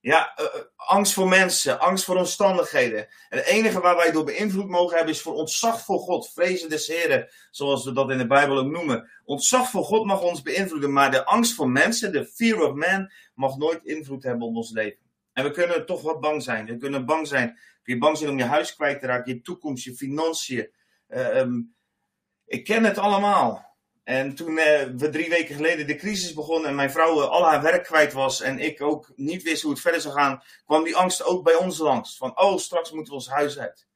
Ja, 0.02 0.34
uh, 0.39 0.45
angst 0.76 1.14
voor 1.14 1.28
mensen, 1.28 1.80
angst 1.80 2.06
voor 2.06 2.16
omstandigheden. 2.16 3.08
En 3.30 3.38
het 3.38 3.45
enige 3.45 3.80
waar 3.80 3.95
wij 3.95 4.12
door 4.12 4.24
beïnvloed 4.24 4.68
mogen 4.68 4.95
hebben 4.95 5.14
is 5.14 5.22
voor 5.22 5.34
ontzag 5.34 5.82
voor 5.82 5.99
God, 5.99 6.32
vrezen 6.32 6.70
des 6.70 6.88
Heren, 6.88 7.30
zoals 7.52 7.86
we 7.86 7.91
dat 7.91 8.12
in 8.12 8.18
de 8.18 8.28
Bijbel 8.28 8.58
ook 8.58 8.72
noemen. 8.72 9.10
Ontzag 9.26 9.70
voor 9.70 9.84
God 9.84 10.06
mag 10.06 10.22
ons 10.22 10.41
beïnvloeden, 10.41 10.93
maar 10.93 11.12
de 11.12 11.26
angst 11.26 11.54
voor 11.54 11.70
mensen, 11.70 12.12
de 12.12 12.26
fear 12.26 12.62
of 12.62 12.74
man, 12.74 13.12
mag 13.36 13.58
nooit 13.58 13.84
invloed 13.84 14.24
hebben 14.24 14.47
op 14.47 14.56
ons 14.56 14.72
leven. 14.72 14.99
En 15.34 15.43
we 15.43 15.52
kunnen 15.52 15.86
toch 15.86 16.02
wat 16.02 16.20
bang 16.20 16.43
zijn. 16.43 16.66
We 16.66 16.78
kunnen 16.78 17.06
bang 17.06 17.28
zijn. 17.28 17.60
Kun 17.84 17.93
je 17.93 17.99
bang 17.99 18.18
zijn 18.18 18.30
om 18.30 18.38
je 18.38 18.43
huis 18.43 18.76
kwijt 18.76 18.99
te 18.99 19.06
raken, 19.06 19.34
je 19.34 19.41
toekomst, 19.41 19.84
je 19.84 19.95
financiën. 19.95 20.72
Uh, 21.10 21.38
um, 21.38 21.76
ik 22.45 22.64
ken 22.64 22.84
het 22.84 22.97
allemaal. 22.97 23.70
En 24.04 24.36
toen 24.36 24.52
uh, 24.52 24.84
we 24.97 25.10
drie 25.12 25.30
weken 25.30 25.56
geleden 25.56 25.88
de 25.88 25.95
crisis 25.95 26.34
begon 26.34 26.66
en 26.66 26.76
mijn 26.76 26.91
vrouw 26.91 27.22
al 27.22 27.45
haar 27.45 27.62
werk 27.62 27.84
kwijt 27.84 28.14
was 28.14 28.41
en 28.41 28.60
ik 28.60 28.82
ook 28.82 29.12
niet 29.16 29.43
wist 29.43 29.62
hoe 29.62 29.72
het 29.72 29.82
verder 29.82 30.02
zou 30.02 30.14
gaan, 30.14 30.43
kwam 30.66 30.84
die 30.84 30.95
angst 30.95 31.24
ook 31.24 31.43
bij 31.43 31.56
ons 31.56 31.78
langs. 31.78 32.18
Van, 32.18 32.39
oh, 32.39 32.58
straks 32.58 32.91
moeten 32.91 33.14
we 33.14 33.20
ons 33.20 33.30
huis 33.30 33.60
uit. 33.60 33.88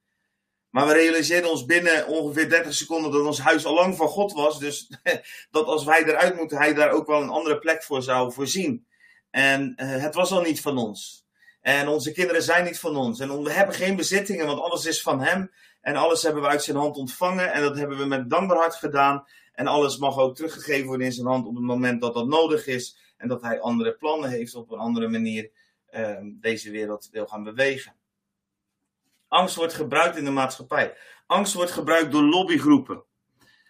Maar 0.69 0.87
we 0.87 0.93
realiseerden 0.93 1.49
ons 1.49 1.65
binnen 1.65 2.07
ongeveer 2.07 2.49
30 2.49 2.73
seconden 2.73 3.11
dat 3.11 3.25
ons 3.25 3.39
huis 3.39 3.65
al 3.65 3.73
lang 3.73 3.95
van 3.95 4.07
God 4.07 4.33
was. 4.33 4.59
Dus 4.59 4.91
dat 5.51 5.65
als 5.65 5.83
wij 5.83 6.03
eruit 6.03 6.35
moeten, 6.35 6.57
hij 6.57 6.73
daar 6.73 6.91
ook 6.91 7.07
wel 7.07 7.21
een 7.21 7.29
andere 7.29 7.59
plek 7.59 7.83
voor 7.83 8.03
zou 8.03 8.33
voorzien. 8.33 8.87
En 9.31 9.73
uh, 9.77 10.01
het 10.01 10.15
was 10.15 10.31
al 10.31 10.41
niet 10.41 10.61
van 10.61 10.77
ons. 10.77 11.25
En 11.61 11.87
onze 11.87 12.11
kinderen 12.11 12.43
zijn 12.43 12.63
niet 12.63 12.79
van 12.79 12.95
ons. 12.95 13.19
En 13.19 13.43
we 13.43 13.51
hebben 13.51 13.75
geen 13.75 13.95
bezittingen, 13.95 14.45
want 14.45 14.59
alles 14.59 14.85
is 14.85 15.01
van 15.01 15.21
hem. 15.21 15.51
En 15.81 15.95
alles 15.95 16.23
hebben 16.23 16.41
we 16.41 16.47
uit 16.47 16.63
zijn 16.63 16.77
hand 16.77 16.97
ontvangen. 16.97 17.53
En 17.53 17.61
dat 17.61 17.77
hebben 17.77 17.97
we 17.97 18.05
met 18.05 18.29
dankbaar 18.29 18.57
hart 18.57 18.75
gedaan. 18.75 19.27
En 19.55 19.67
alles 19.67 19.97
mag 19.97 20.17
ook 20.17 20.35
teruggegeven 20.35 20.87
worden 20.87 21.05
in 21.05 21.13
zijn 21.13 21.27
hand 21.27 21.45
op 21.45 21.55
het 21.55 21.63
moment 21.63 22.01
dat 22.01 22.13
dat 22.13 22.27
nodig 22.27 22.67
is. 22.67 22.97
En 23.17 23.27
dat 23.27 23.41
hij 23.41 23.59
andere 23.59 23.95
plannen 23.95 24.29
heeft 24.29 24.55
op 24.55 24.71
een 24.71 24.79
andere 24.79 25.07
manier 25.07 25.51
uh, 25.93 26.17
deze 26.21 26.71
wereld 26.71 27.09
wil 27.11 27.27
gaan 27.27 27.43
bewegen. 27.43 27.95
Angst 29.27 29.55
wordt 29.55 29.73
gebruikt 29.73 30.17
in 30.17 30.25
de 30.25 30.31
maatschappij. 30.31 30.97
Angst 31.25 31.53
wordt 31.53 31.71
gebruikt 31.71 32.11
door 32.11 32.23
lobbygroepen. 32.23 33.03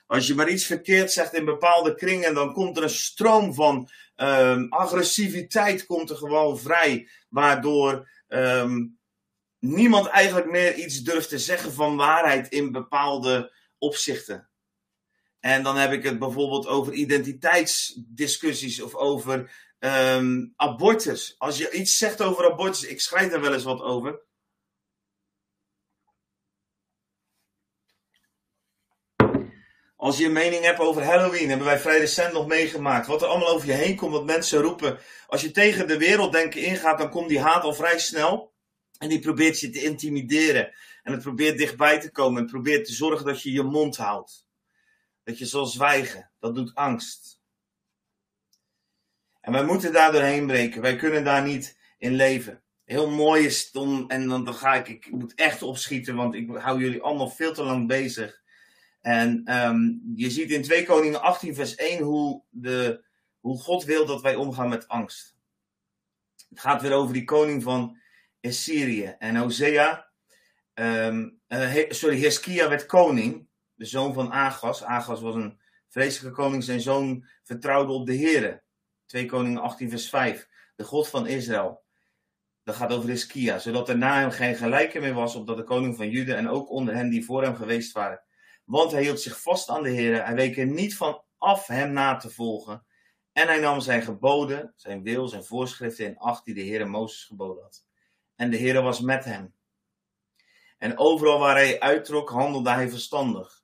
Als 0.07 0.27
je 0.27 0.35
maar 0.35 0.49
iets 0.49 0.65
verkeerd 0.65 1.11
zegt 1.11 1.33
in 1.33 1.45
bepaalde 1.45 1.95
kringen, 1.95 2.33
dan 2.33 2.53
komt 2.53 2.77
er 2.77 2.83
een 2.83 2.89
stroom 2.89 3.53
van 3.53 3.89
um, 4.15 4.67
agressiviteit 4.69 5.85
komt 5.85 6.09
er 6.09 6.15
gewoon 6.15 6.59
vrij. 6.59 7.09
Waardoor 7.29 8.09
um, 8.27 8.97
niemand 9.59 10.07
eigenlijk 10.07 10.51
meer 10.51 10.75
iets 10.75 11.01
durft 11.01 11.29
te 11.29 11.39
zeggen 11.39 11.73
van 11.73 11.95
waarheid 11.95 12.49
in 12.49 12.71
bepaalde 12.71 13.53
opzichten. 13.77 14.49
En 15.45 15.63
dan 15.63 15.77
heb 15.77 15.91
ik 15.91 16.03
het 16.03 16.19
bijvoorbeeld 16.19 16.67
over 16.67 16.93
identiteitsdiscussies 16.93 18.81
of 18.81 18.95
over 18.95 19.51
um, 19.79 20.53
abortus. 20.55 21.35
Als 21.37 21.57
je 21.57 21.71
iets 21.71 21.97
zegt 21.97 22.21
over 22.21 22.51
abortus, 22.51 22.83
ik 22.83 23.01
schrijf 23.01 23.31
er 23.31 23.41
wel 23.41 23.53
eens 23.53 23.63
wat 23.63 23.81
over. 23.81 24.21
Als 29.95 30.17
je 30.17 30.25
een 30.25 30.31
mening 30.31 30.63
hebt 30.63 30.79
over 30.79 31.03
Halloween, 31.03 31.49
hebben 31.49 31.67
wij 31.67 31.79
vrij 31.79 31.99
recent 31.99 32.33
nog 32.33 32.47
meegemaakt. 32.47 33.07
Wat 33.07 33.21
er 33.21 33.27
allemaal 33.27 33.53
over 33.53 33.67
je 33.67 33.73
heen 33.73 33.95
komt, 33.95 34.11
wat 34.11 34.25
mensen 34.25 34.61
roepen. 34.61 34.99
Als 35.27 35.41
je 35.41 35.51
tegen 35.51 35.87
de 35.87 35.97
werelddenken 35.97 36.61
ingaat, 36.61 36.97
dan 36.97 37.09
komt 37.09 37.29
die 37.29 37.39
haat 37.39 37.63
al 37.63 37.73
vrij 37.73 37.99
snel. 37.99 38.53
En 38.97 39.09
die 39.09 39.19
probeert 39.19 39.59
je 39.59 39.69
te 39.69 39.83
intimideren. 39.83 40.73
En 41.03 41.11
het 41.11 41.21
probeert 41.21 41.57
dichtbij 41.57 41.99
te 41.99 42.11
komen. 42.11 42.41
En 42.41 42.49
probeert 42.49 42.85
te 42.85 42.93
zorgen 42.93 43.25
dat 43.25 43.41
je 43.41 43.51
je 43.51 43.63
mond 43.63 43.97
houdt. 43.97 44.44
Dat 45.25 45.37
je 45.37 45.45
zal 45.45 45.65
zwijgen. 45.65 46.31
Dat 46.39 46.55
doet 46.55 46.75
angst. 46.75 47.39
En 49.41 49.51
wij 49.51 49.65
moeten 49.65 49.93
daar 49.93 50.11
doorheen 50.11 50.47
breken. 50.47 50.81
Wij 50.81 50.95
kunnen 50.95 51.23
daar 51.23 51.43
niet 51.43 51.77
in 51.97 52.13
leven. 52.13 52.63
Heel 52.83 53.09
mooi 53.09 53.45
is 53.45 53.71
om, 53.71 54.09
en 54.09 54.27
dan, 54.27 54.45
dan 54.45 54.53
ga 54.53 54.73
ik, 54.73 54.87
ik 54.87 55.11
moet 55.11 55.33
echt 55.33 55.61
opschieten, 55.61 56.15
want 56.15 56.35
ik 56.35 56.49
hou 56.49 56.79
jullie 56.79 57.01
allemaal 57.01 57.29
veel 57.29 57.53
te 57.53 57.63
lang 57.63 57.87
bezig. 57.87 58.41
En 59.01 59.57
um, 59.65 60.01
je 60.15 60.29
ziet 60.29 60.51
in 60.51 60.61
2 60.61 60.85
Koningen 60.85 61.21
18 61.21 61.55
vers 61.55 61.75
1 61.75 62.03
hoe, 62.03 62.43
de, 62.49 63.03
hoe 63.39 63.59
God 63.59 63.83
wil 63.83 64.05
dat 64.05 64.21
wij 64.21 64.35
omgaan 64.35 64.69
met 64.69 64.87
angst. 64.87 65.35
Het 66.49 66.59
gaat 66.59 66.81
weer 66.81 66.93
over 66.93 67.13
die 67.13 67.23
koning 67.23 67.63
van 67.63 67.97
Assyrië. 68.41 69.15
En 69.19 69.35
Hosea, 69.35 70.09
um, 70.73 71.39
uh, 71.47 71.75
sorry, 71.89 72.21
Heskia 72.21 72.69
werd 72.69 72.85
koning 72.85 73.47
de 73.75 73.85
zoon 73.85 74.13
van 74.13 74.31
Agas. 74.31 74.83
Agas 74.83 75.21
was 75.21 75.35
een 75.35 75.59
vreselijke 75.89 76.37
koning. 76.37 76.63
Zijn 76.63 76.81
zoon 76.81 77.25
vertrouwde 77.43 77.91
op 77.91 78.05
de 78.05 78.17
Here. 78.17 78.63
2 79.05 79.25
Koningen 79.25 79.61
18 79.61 79.89
vers 79.89 80.09
5. 80.09 80.47
De 80.75 80.83
God 80.83 81.07
van 81.07 81.27
Israël. 81.27 81.83
Dat 82.63 82.75
gaat 82.75 82.93
over 82.93 83.09
Hiskia. 83.09 83.59
Zodat 83.59 83.89
er 83.89 83.97
na 83.97 84.19
hem 84.19 84.31
geen 84.31 84.55
gelijke 84.55 84.99
meer 84.99 85.13
was 85.13 85.35
op 85.35 85.47
dat 85.47 85.57
de 85.57 85.63
koning 85.63 85.95
van 85.95 86.09
Juda 86.09 86.35
en 86.35 86.49
ook 86.49 86.69
onder 86.69 86.95
hen 86.95 87.09
die 87.09 87.25
voor 87.25 87.43
hem 87.43 87.55
geweest 87.55 87.91
waren. 87.91 88.23
Want 88.63 88.91
hij 88.91 89.01
hield 89.01 89.21
zich 89.21 89.41
vast 89.41 89.69
aan 89.69 89.83
de 89.83 89.89
Heer. 89.89 90.25
Hij 90.25 90.35
week 90.35 90.57
er 90.57 90.65
niet 90.65 90.97
van 90.97 91.23
af 91.37 91.67
hem 91.67 91.91
na 91.93 92.15
te 92.15 92.29
volgen. 92.29 92.85
En 93.31 93.47
hij 93.47 93.59
nam 93.59 93.79
zijn 93.79 94.01
geboden, 94.01 94.73
zijn 94.75 95.03
wil, 95.03 95.27
zijn 95.27 95.43
voorschriften 95.43 96.05
in 96.05 96.17
acht 96.17 96.45
die 96.45 96.53
de 96.53 96.61
Heer 96.61 96.89
Mozes 96.89 97.23
geboden 97.23 97.63
had. 97.63 97.85
En 98.35 98.49
de 98.49 98.57
Heer 98.57 98.81
was 98.81 99.01
met 99.01 99.25
hem. 99.25 99.53
En 100.77 100.97
overal 100.97 101.39
waar 101.39 101.55
hij 101.55 101.79
uittrok, 101.79 102.29
handelde 102.29 102.69
hij 102.69 102.89
verstandig. 102.89 103.63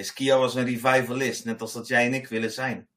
Hiskia 0.00 0.38
was 0.38 0.54
een 0.54 0.64
revivalist, 0.64 1.44
net 1.44 1.60
als 1.60 1.72
dat 1.72 1.86
jij 1.86 2.06
en 2.06 2.14
ik 2.14 2.28
willen 2.28 2.52
zijn. 2.52 2.88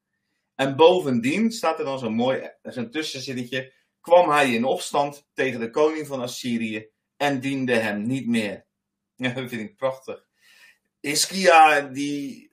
En 0.54 0.76
bovendien 0.76 1.52
staat 1.52 1.78
er 1.78 1.84
dan 1.84 1.98
zo'n 1.98 2.14
mooi, 2.14 2.50
zo'n 2.62 2.90
tussenzinnetje, 2.90 3.72
kwam 4.00 4.30
hij 4.30 4.52
in 4.52 4.64
opstand 4.64 5.26
tegen 5.34 5.60
de 5.60 5.70
koning 5.70 6.06
van 6.06 6.20
Assyrië 6.20 6.88
en 7.16 7.40
diende 7.40 7.74
hem 7.74 8.02
niet 8.02 8.26
meer. 8.26 8.64
Ja, 9.16 9.32
dat 9.32 9.48
vind 9.48 9.60
ik 9.60 9.76
prachtig. 9.76 10.26
Hiskia, 11.00 11.80
die 11.80 12.52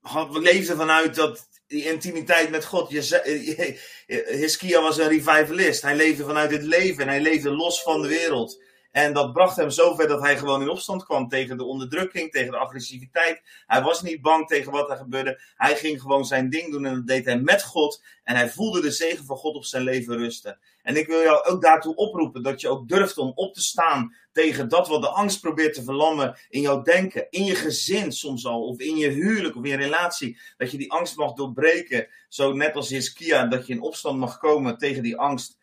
had, 0.00 0.36
leefde 0.36 0.76
vanuit 0.76 1.14
dat, 1.14 1.48
die 1.66 1.84
intimiteit 1.84 2.50
met 2.50 2.64
God. 2.64 2.90
Hiskia 4.42 4.82
was 4.82 4.98
een 4.98 5.08
revivalist. 5.08 5.82
Hij 5.82 5.96
leefde 5.96 6.24
vanuit 6.24 6.50
het 6.50 6.62
leven 6.62 7.02
en 7.02 7.08
hij 7.08 7.20
leefde 7.20 7.50
los 7.50 7.82
van 7.82 8.02
de 8.02 8.08
wereld. 8.08 8.62
En 8.90 9.12
dat 9.12 9.32
bracht 9.32 9.56
hem 9.56 9.70
zover 9.70 10.08
dat 10.08 10.20
hij 10.20 10.38
gewoon 10.38 10.62
in 10.62 10.68
opstand 10.68 11.04
kwam 11.04 11.28
tegen 11.28 11.56
de 11.56 11.64
onderdrukking, 11.64 12.30
tegen 12.30 12.50
de 12.50 12.58
agressiviteit. 12.58 13.42
Hij 13.66 13.82
was 13.82 14.02
niet 14.02 14.22
bang 14.22 14.46
tegen 14.46 14.72
wat 14.72 14.90
er 14.90 14.96
gebeurde. 14.96 15.40
Hij 15.54 15.76
ging 15.76 16.00
gewoon 16.00 16.24
zijn 16.24 16.50
ding 16.50 16.70
doen 16.70 16.84
en 16.84 16.94
dat 16.94 17.06
deed 17.06 17.24
hij 17.24 17.40
met 17.40 17.62
God. 17.62 18.02
En 18.24 18.36
hij 18.36 18.48
voelde 18.50 18.80
de 18.80 18.90
zegen 18.90 19.24
van 19.24 19.36
God 19.36 19.54
op 19.54 19.64
zijn 19.64 19.82
leven 19.82 20.16
rusten. 20.16 20.58
En 20.82 20.96
ik 20.96 21.06
wil 21.06 21.22
jou 21.22 21.44
ook 21.46 21.62
daartoe 21.62 21.94
oproepen 21.94 22.42
dat 22.42 22.60
je 22.60 22.68
ook 22.68 22.88
durft 22.88 23.18
om 23.18 23.32
op 23.34 23.54
te 23.54 23.60
staan 23.60 24.14
tegen 24.32 24.68
dat 24.68 24.88
wat 24.88 25.02
de 25.02 25.08
angst 25.08 25.40
probeert 25.40 25.74
te 25.74 25.82
verlammen 25.82 26.38
in 26.48 26.60
jouw 26.60 26.82
denken, 26.82 27.26
in 27.30 27.44
je 27.44 27.54
gezin 27.54 28.12
soms 28.12 28.46
al, 28.46 28.62
of 28.66 28.78
in 28.78 28.96
je 28.96 29.08
huwelijk 29.08 29.56
of 29.56 29.64
in 29.64 29.70
je 29.70 29.76
relatie. 29.76 30.38
Dat 30.56 30.70
je 30.70 30.78
die 30.78 30.92
angst 30.92 31.16
mag 31.16 31.32
doorbreken, 31.32 32.08
zo 32.28 32.52
net 32.52 32.74
als 32.74 32.88
Hiskia, 32.88 33.46
dat 33.46 33.66
je 33.66 33.72
in 33.72 33.80
opstand 33.80 34.18
mag 34.18 34.38
komen 34.38 34.78
tegen 34.78 35.02
die 35.02 35.16
angst 35.16 35.57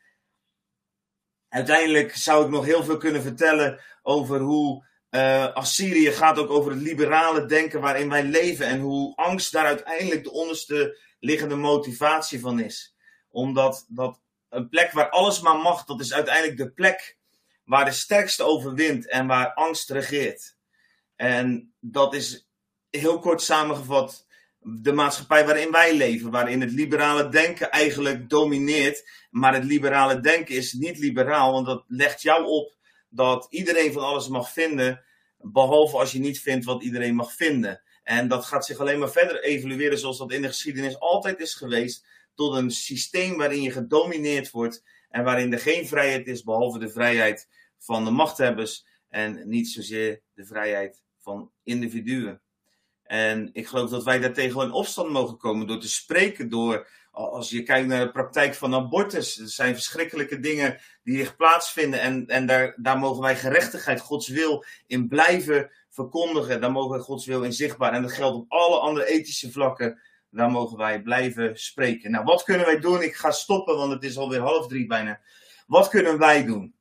uiteindelijk 1.55 2.15
zou 2.15 2.43
ik 2.43 2.49
nog 2.49 2.65
heel 2.65 2.83
veel 2.83 2.97
kunnen 2.97 3.21
vertellen 3.21 3.79
over 4.01 4.39
hoe 4.39 4.85
uh, 5.09 5.53
Assyrië 5.53 6.11
gaat 6.11 6.37
ook 6.37 6.49
over 6.49 6.71
het 6.71 6.81
liberale 6.81 7.45
denken 7.45 7.81
waarin 7.81 8.09
wij 8.09 8.23
leven 8.23 8.65
en 8.65 8.79
hoe 8.79 9.15
angst 9.15 9.51
daar 9.51 9.65
uiteindelijk 9.65 10.23
de 10.23 10.31
onderste 10.31 10.99
liggende 11.19 11.55
motivatie 11.55 12.39
van 12.39 12.59
is. 12.59 12.95
Omdat 13.29 13.85
dat 13.87 14.21
een 14.49 14.69
plek 14.69 14.91
waar 14.91 15.09
alles 15.09 15.41
maar 15.41 15.57
mag, 15.57 15.85
dat 15.85 15.99
is 15.99 16.13
uiteindelijk 16.13 16.57
de 16.57 16.71
plek 16.71 17.17
waar 17.63 17.85
de 17.85 17.91
sterkste 17.91 18.43
overwint 18.43 19.09
en 19.09 19.27
waar 19.27 19.53
angst 19.53 19.89
regeert. 19.89 20.57
En 21.15 21.73
dat 21.79 22.13
is 22.13 22.47
heel 22.89 23.19
kort 23.19 23.41
samengevat 23.41 24.25
de 24.67 24.91
maatschappij 24.91 25.45
waarin 25.45 25.71
wij 25.71 25.95
leven, 25.95 26.31
waarin 26.31 26.61
het 26.61 26.71
liberale 26.71 27.29
denken 27.29 27.71
eigenlijk 27.71 28.29
domineert. 28.29 29.09
Maar 29.29 29.53
het 29.53 29.63
liberale 29.63 30.19
denken 30.19 30.55
is 30.55 30.73
niet 30.73 30.97
liberaal, 30.97 31.51
want 31.51 31.65
dat 31.65 31.83
legt 31.87 32.21
jou 32.21 32.45
op 32.45 32.75
dat 33.09 33.47
iedereen 33.49 33.93
van 33.93 34.03
alles 34.03 34.27
mag 34.27 34.51
vinden, 34.51 35.03
behalve 35.37 35.97
als 35.97 36.11
je 36.11 36.19
niet 36.19 36.39
vindt 36.39 36.65
wat 36.65 36.83
iedereen 36.83 37.15
mag 37.15 37.33
vinden. 37.33 37.81
En 38.03 38.27
dat 38.27 38.45
gaat 38.45 38.65
zich 38.65 38.77
alleen 38.77 38.99
maar 38.99 39.11
verder 39.11 39.43
evolueren 39.43 39.99
zoals 39.99 40.17
dat 40.17 40.31
in 40.31 40.41
de 40.41 40.47
geschiedenis 40.47 40.99
altijd 40.99 41.39
is 41.39 41.53
geweest, 41.53 42.05
tot 42.35 42.55
een 42.55 42.71
systeem 42.71 43.37
waarin 43.37 43.61
je 43.61 43.71
gedomineerd 43.71 44.51
wordt 44.51 44.83
en 45.09 45.23
waarin 45.23 45.53
er 45.53 45.59
geen 45.59 45.87
vrijheid 45.87 46.27
is 46.27 46.43
behalve 46.43 46.79
de 46.79 46.89
vrijheid 46.89 47.47
van 47.77 48.05
de 48.05 48.11
machthebbers 48.11 48.85
en 49.09 49.49
niet 49.49 49.69
zozeer 49.69 50.21
de 50.33 50.45
vrijheid 50.45 51.03
van 51.17 51.51
individuen. 51.63 52.41
En 53.05 53.49
ik 53.53 53.67
geloof 53.67 53.89
dat 53.89 54.03
wij 54.03 54.19
daartegen 54.19 54.61
in 54.61 54.71
opstand 54.71 55.09
mogen 55.09 55.37
komen 55.37 55.67
door 55.67 55.79
te 55.79 55.89
spreken, 55.89 56.49
door 56.49 56.87
als 57.15 57.49
je 57.49 57.63
kijkt 57.63 57.87
naar 57.87 58.05
de 58.05 58.11
praktijk 58.11 58.53
van 58.53 58.73
abortus, 58.73 59.39
er 59.39 59.49
zijn 59.49 59.73
verschrikkelijke 59.73 60.39
dingen 60.39 60.79
die 61.03 61.15
hier 61.15 61.35
plaatsvinden. 61.35 61.99
En, 62.01 62.27
en 62.27 62.45
daar, 62.45 62.73
daar 62.77 62.97
mogen 62.97 63.21
wij 63.21 63.35
gerechtigheid, 63.35 63.99
Gods 63.99 64.27
wil 64.27 64.65
in 64.87 65.07
blijven 65.07 65.71
verkondigen. 65.89 66.61
Daar 66.61 66.71
mogen 66.71 66.89
wij 66.89 66.99
Gods 66.99 67.25
wil 67.25 67.43
in 67.43 67.53
zichtbaar. 67.53 67.93
En 67.93 68.01
dat 68.01 68.11
geldt 68.11 68.35
op 68.35 68.51
alle 68.51 68.79
andere 68.79 69.07
ethische 69.07 69.51
vlakken. 69.51 70.01
Daar 70.29 70.51
mogen 70.51 70.77
wij 70.77 71.01
blijven 71.01 71.59
spreken. 71.59 72.11
Nou, 72.11 72.23
wat 72.23 72.43
kunnen 72.43 72.65
wij 72.65 72.79
doen? 72.79 73.01
Ik 73.01 73.15
ga 73.15 73.31
stoppen, 73.31 73.77
want 73.77 73.91
het 73.91 74.03
is 74.03 74.17
alweer 74.17 74.39
half 74.39 74.67
drie 74.67 74.87
bijna. 74.87 75.21
Wat 75.67 75.89
kunnen 75.89 76.17
wij 76.17 76.45
doen? 76.45 76.75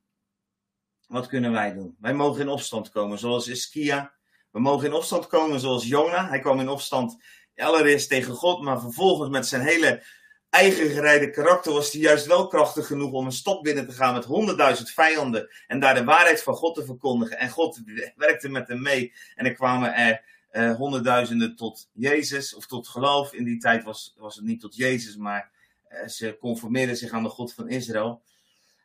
Wat 1.07 1.27
kunnen 1.27 1.53
wij 1.53 1.75
doen? 1.75 1.97
Wij 2.01 2.15
mogen 2.15 2.41
in 2.41 2.49
opstand 2.49 2.91
komen, 2.91 3.19
zoals 3.19 3.49
Iskia. 3.49 4.15
We 4.55 4.61
mogen 4.61 4.87
in 4.87 4.93
opstand 4.93 5.27
komen, 5.27 5.61
zoals 5.61 5.85
Jona. 5.85 6.29
Hij 6.29 6.39
kwam 6.39 6.61
in 6.61 6.69
opstand 6.69 7.17
allereerst 7.57 8.09
tegen 8.09 8.35
God, 8.35 8.63
maar 8.63 8.81
vervolgens 8.81 9.31
met 9.31 9.47
zijn 9.47 9.63
hele 9.63 10.03
eigen 10.51 10.91
gereide 10.91 11.31
karakter 11.31 11.73
was 11.73 11.93
hij 11.93 12.01
juist 12.01 12.27
wel 12.27 12.47
krachtig 12.47 12.87
genoeg 12.87 13.13
om 13.13 13.27
een 13.27 13.33
stad 13.33 13.63
binnen 13.63 13.87
te 13.87 13.93
gaan 13.93 14.15
met 14.15 14.25
honderdduizend 14.25 14.91
vijanden 14.91 15.49
en 15.67 15.81
daar 15.81 15.95
de 15.95 16.05
waarheid 16.05 16.43
van 16.43 16.55
God 16.55 16.75
te 16.75 16.85
verkondigen. 16.85 17.39
En 17.39 17.51
God 17.51 17.83
werkte 18.17 18.49
met 18.49 18.69
hem 18.69 18.83
mee 18.83 19.13
en 19.35 19.47
er 19.47 19.55
kwamen 19.55 19.95
er 19.95 20.25
uh, 20.53 20.77
honderdduizenden 20.77 21.57
tot 21.57 21.89
Jezus 21.93 22.55
of 22.55 22.67
tot 22.67 22.89
geloof. 22.89 23.33
In 23.33 23.45
die 23.45 23.59
tijd 23.59 23.85
was, 23.85 24.15
was 24.17 24.37
het 24.37 24.45
niet 24.45 24.61
tot 24.61 24.77
Jezus, 24.77 25.17
maar 25.17 25.51
uh, 25.89 26.07
ze 26.09 26.37
conformeerden 26.41 26.97
zich 26.97 27.13
aan 27.13 27.23
de 27.23 27.29
God 27.29 27.55
van 27.55 27.69
Israël. 27.69 28.23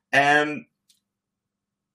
En 0.09 0.69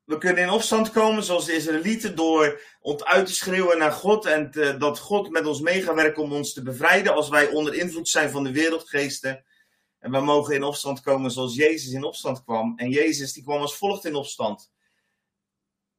we 0.05 0.19
kunnen 0.19 0.43
in 0.43 0.51
opstand 0.51 0.91
komen 0.91 1.25
zoals 1.25 1.45
de 1.45 1.53
Israëlieten 1.53 2.17
door 2.17 2.61
ons 2.81 3.05
uit 3.05 3.27
te 3.27 3.35
schreeuwen 3.35 3.79
naar 3.79 3.93
God 3.93 4.25
en 4.25 4.51
dat 4.79 4.99
God 4.99 5.31
met 5.31 5.47
ons 5.47 5.61
mee 5.61 5.83
gaat 5.83 5.95
werken 5.95 6.23
om 6.23 6.33
ons 6.33 6.53
te 6.53 6.63
bevrijden 6.63 7.15
als 7.15 7.29
wij 7.29 7.49
onder 7.49 7.75
invloed 7.75 8.09
zijn 8.09 8.31
van 8.31 8.45
de 8.45 8.53
wereldgeesten. 8.53 9.45
En 9.99 10.11
we 10.11 10.21
mogen 10.21 10.55
in 10.55 10.63
opstand 10.63 11.01
komen 11.01 11.31
zoals 11.31 11.55
Jezus 11.55 11.93
in 11.93 12.05
opstand 12.05 12.45
kwam. 12.45 12.73
En 12.77 12.91
Jezus 12.91 13.33
die 13.33 13.43
kwam 13.43 13.61
als 13.61 13.77
volgt 13.77 14.05
in 14.05 14.15
opstand. 14.15 14.73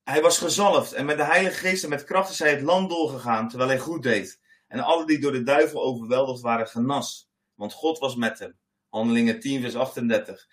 Hij 0.04 0.22
was 0.22 0.38
gezalfd 0.38 0.94
en 0.94 1.06
met 1.06 1.18
de 1.18 1.24
Heilige 1.24 1.58
Geest 1.58 1.84
en 1.84 1.90
met 1.90 2.04
kracht 2.04 2.30
is 2.30 2.40
hij 2.40 2.50
het 2.50 2.62
land 2.62 2.90
doorgegaan 2.90 3.50
terwijl 3.50 3.70
hij 3.70 3.80
goed 3.80 4.04
deed. 4.04 4.40
En 4.68 4.80
alle 4.80 5.06
die 5.06 5.20
door 5.20 5.32
de 5.32 5.44
duivel 5.44 5.82
overweldigd 5.82 6.42
waren 6.42 6.68
genas. 6.68 7.30
Want 7.54 7.74
God 7.74 8.00
was 8.00 8.16
met 8.16 8.40
hem. 8.40 8.58
Handelingen 8.90 9.40
10 9.40 9.62
vers 9.62 9.76
38. 9.76 10.48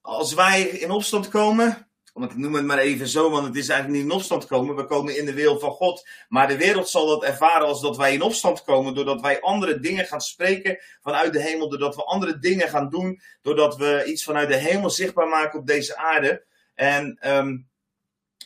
Als 0.00 0.34
wij 0.34 0.62
in 0.62 0.90
opstand 0.90 1.28
komen, 1.28 1.91
ik 2.14 2.36
noem 2.36 2.54
het 2.54 2.64
maar 2.64 2.78
even 2.78 3.08
zo, 3.08 3.30
want 3.30 3.46
het 3.46 3.56
is 3.56 3.68
eigenlijk 3.68 4.00
niet 4.00 4.10
in 4.10 4.16
opstand 4.16 4.46
komen. 4.46 4.76
We 4.76 4.84
komen 4.84 5.18
in 5.18 5.24
de 5.24 5.34
wil 5.34 5.58
van 5.58 5.70
God. 5.70 6.08
Maar 6.28 6.48
de 6.48 6.56
wereld 6.56 6.88
zal 6.88 7.06
dat 7.06 7.24
ervaren 7.24 7.66
als 7.66 7.80
dat 7.80 7.96
wij 7.96 8.12
in 8.12 8.22
opstand 8.22 8.62
komen. 8.62 8.94
Doordat 8.94 9.20
wij 9.20 9.40
andere 9.40 9.80
dingen 9.80 10.06
gaan 10.06 10.20
spreken 10.20 10.78
vanuit 11.00 11.32
de 11.32 11.42
hemel. 11.42 11.68
Doordat 11.68 11.96
we 11.96 12.04
andere 12.04 12.38
dingen 12.38 12.68
gaan 12.68 12.90
doen. 12.90 13.20
Doordat 13.42 13.76
we 13.76 14.04
iets 14.06 14.24
vanuit 14.24 14.48
de 14.48 14.56
hemel 14.56 14.90
zichtbaar 14.90 15.28
maken 15.28 15.58
op 15.58 15.66
deze 15.66 15.96
aarde. 15.96 16.44
En 16.74 17.18
um, 17.30 17.70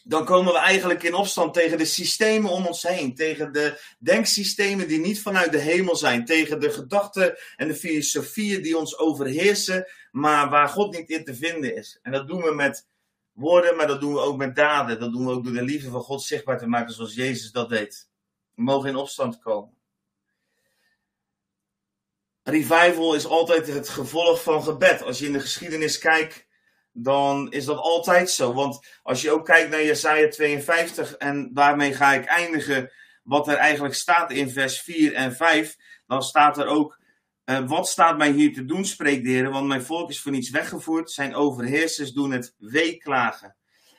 dan 0.05 0.25
komen 0.25 0.53
we 0.53 0.59
eigenlijk 0.59 1.03
in 1.03 1.14
opstand 1.14 1.55
tegen 1.55 1.79
de 1.79 1.85
systemen 1.85 2.51
om 2.51 2.67
ons 2.67 2.83
heen. 2.83 3.14
Tegen 3.14 3.53
de 3.53 3.81
denksystemen 3.99 4.89
die 4.89 5.01
niet 5.01 5.23
vanuit 5.23 5.53
de 5.53 5.59
hemel 5.59 5.97
zijn. 5.97 6.25
Tegen 6.25 6.61
de 6.61 6.71
gedachten 6.71 7.39
en 7.57 7.69
de 7.69 7.75
filosofieën 7.75 8.62
die 8.62 8.79
ons 8.79 8.99
overheersen. 8.99 9.87
Maar 10.11 10.51
waar 10.51 10.69
God 10.69 10.97
niet 10.97 11.11
in 11.11 11.25
te 11.25 11.35
vinden 11.35 11.77
is. 11.77 11.99
En 12.03 12.12
dat 12.12 12.29
doen 12.29 12.43
we 12.43 12.55
met 12.55 12.87
woorden, 13.37 13.76
maar 13.76 13.87
dat 13.87 14.01
doen 14.01 14.12
we 14.12 14.20
ook 14.20 14.37
met 14.37 14.57
daden. 14.57 15.01
Dat 15.01 15.12
doen 15.12 15.26
we 15.26 15.32
ook 15.32 15.45
door 15.45 15.53
de 15.53 15.62
liefde 15.62 15.91
van 15.91 16.01
God 16.01 16.22
zichtbaar 16.22 16.59
te 16.59 16.66
maken 16.66 16.95
zoals 16.95 17.14
Jezus 17.14 17.53
dat 17.53 17.68
deed. 17.68 18.09
We 18.55 18.62
mogen 18.62 18.89
in 18.89 18.97
opstand 18.97 19.39
komen. 19.39 19.74
Revival 22.43 23.14
is 23.14 23.26
altijd 23.26 23.66
het 23.66 23.89
gevolg 23.89 24.43
van 24.43 24.62
gebed. 24.62 25.03
Als 25.03 25.18
je 25.18 25.26
in 25.26 25.32
de 25.32 25.41
geschiedenis 25.41 25.99
kijkt, 25.99 26.47
dan 26.93 27.53
is 27.53 27.64
dat 27.64 27.78
altijd 27.78 28.30
zo. 28.30 28.53
Want 28.53 28.87
als 29.03 29.22
je 29.22 29.30
ook 29.30 29.45
kijkt 29.45 29.70
naar 29.70 29.84
Jesaja 29.84 30.28
52, 30.28 31.16
en 31.16 31.51
daarmee 31.55 31.95
ga 31.95 32.12
ik 32.12 32.24
eindigen 32.24 32.93
wat 33.22 33.49
er 33.49 33.57
eigenlijk 33.57 33.95
staat 33.95 34.30
in 34.30 34.51
vers 34.51 34.80
4 34.80 35.14
en 35.14 35.37
5, 35.37 35.76
dan 36.07 36.22
staat 36.22 36.59
er 36.59 36.66
ook 36.66 36.99
uh, 37.47 37.68
wat 37.68 37.88
staat 37.88 38.18
mij 38.18 38.30
hier 38.30 38.53
te 38.53 38.64
doen, 38.64 38.84
spreekt 38.84 39.24
de 39.24 39.30
Heer, 39.30 39.51
want 39.51 39.66
mijn 39.66 39.82
volk 39.82 40.11
is 40.11 40.20
voor 40.20 40.32
niets 40.32 40.51
weggevoerd. 40.51 41.11
Zijn 41.11 41.34
overheersers 41.34 42.12
doen 42.12 42.32
het 42.32 42.55
weeklagen. 42.59 43.57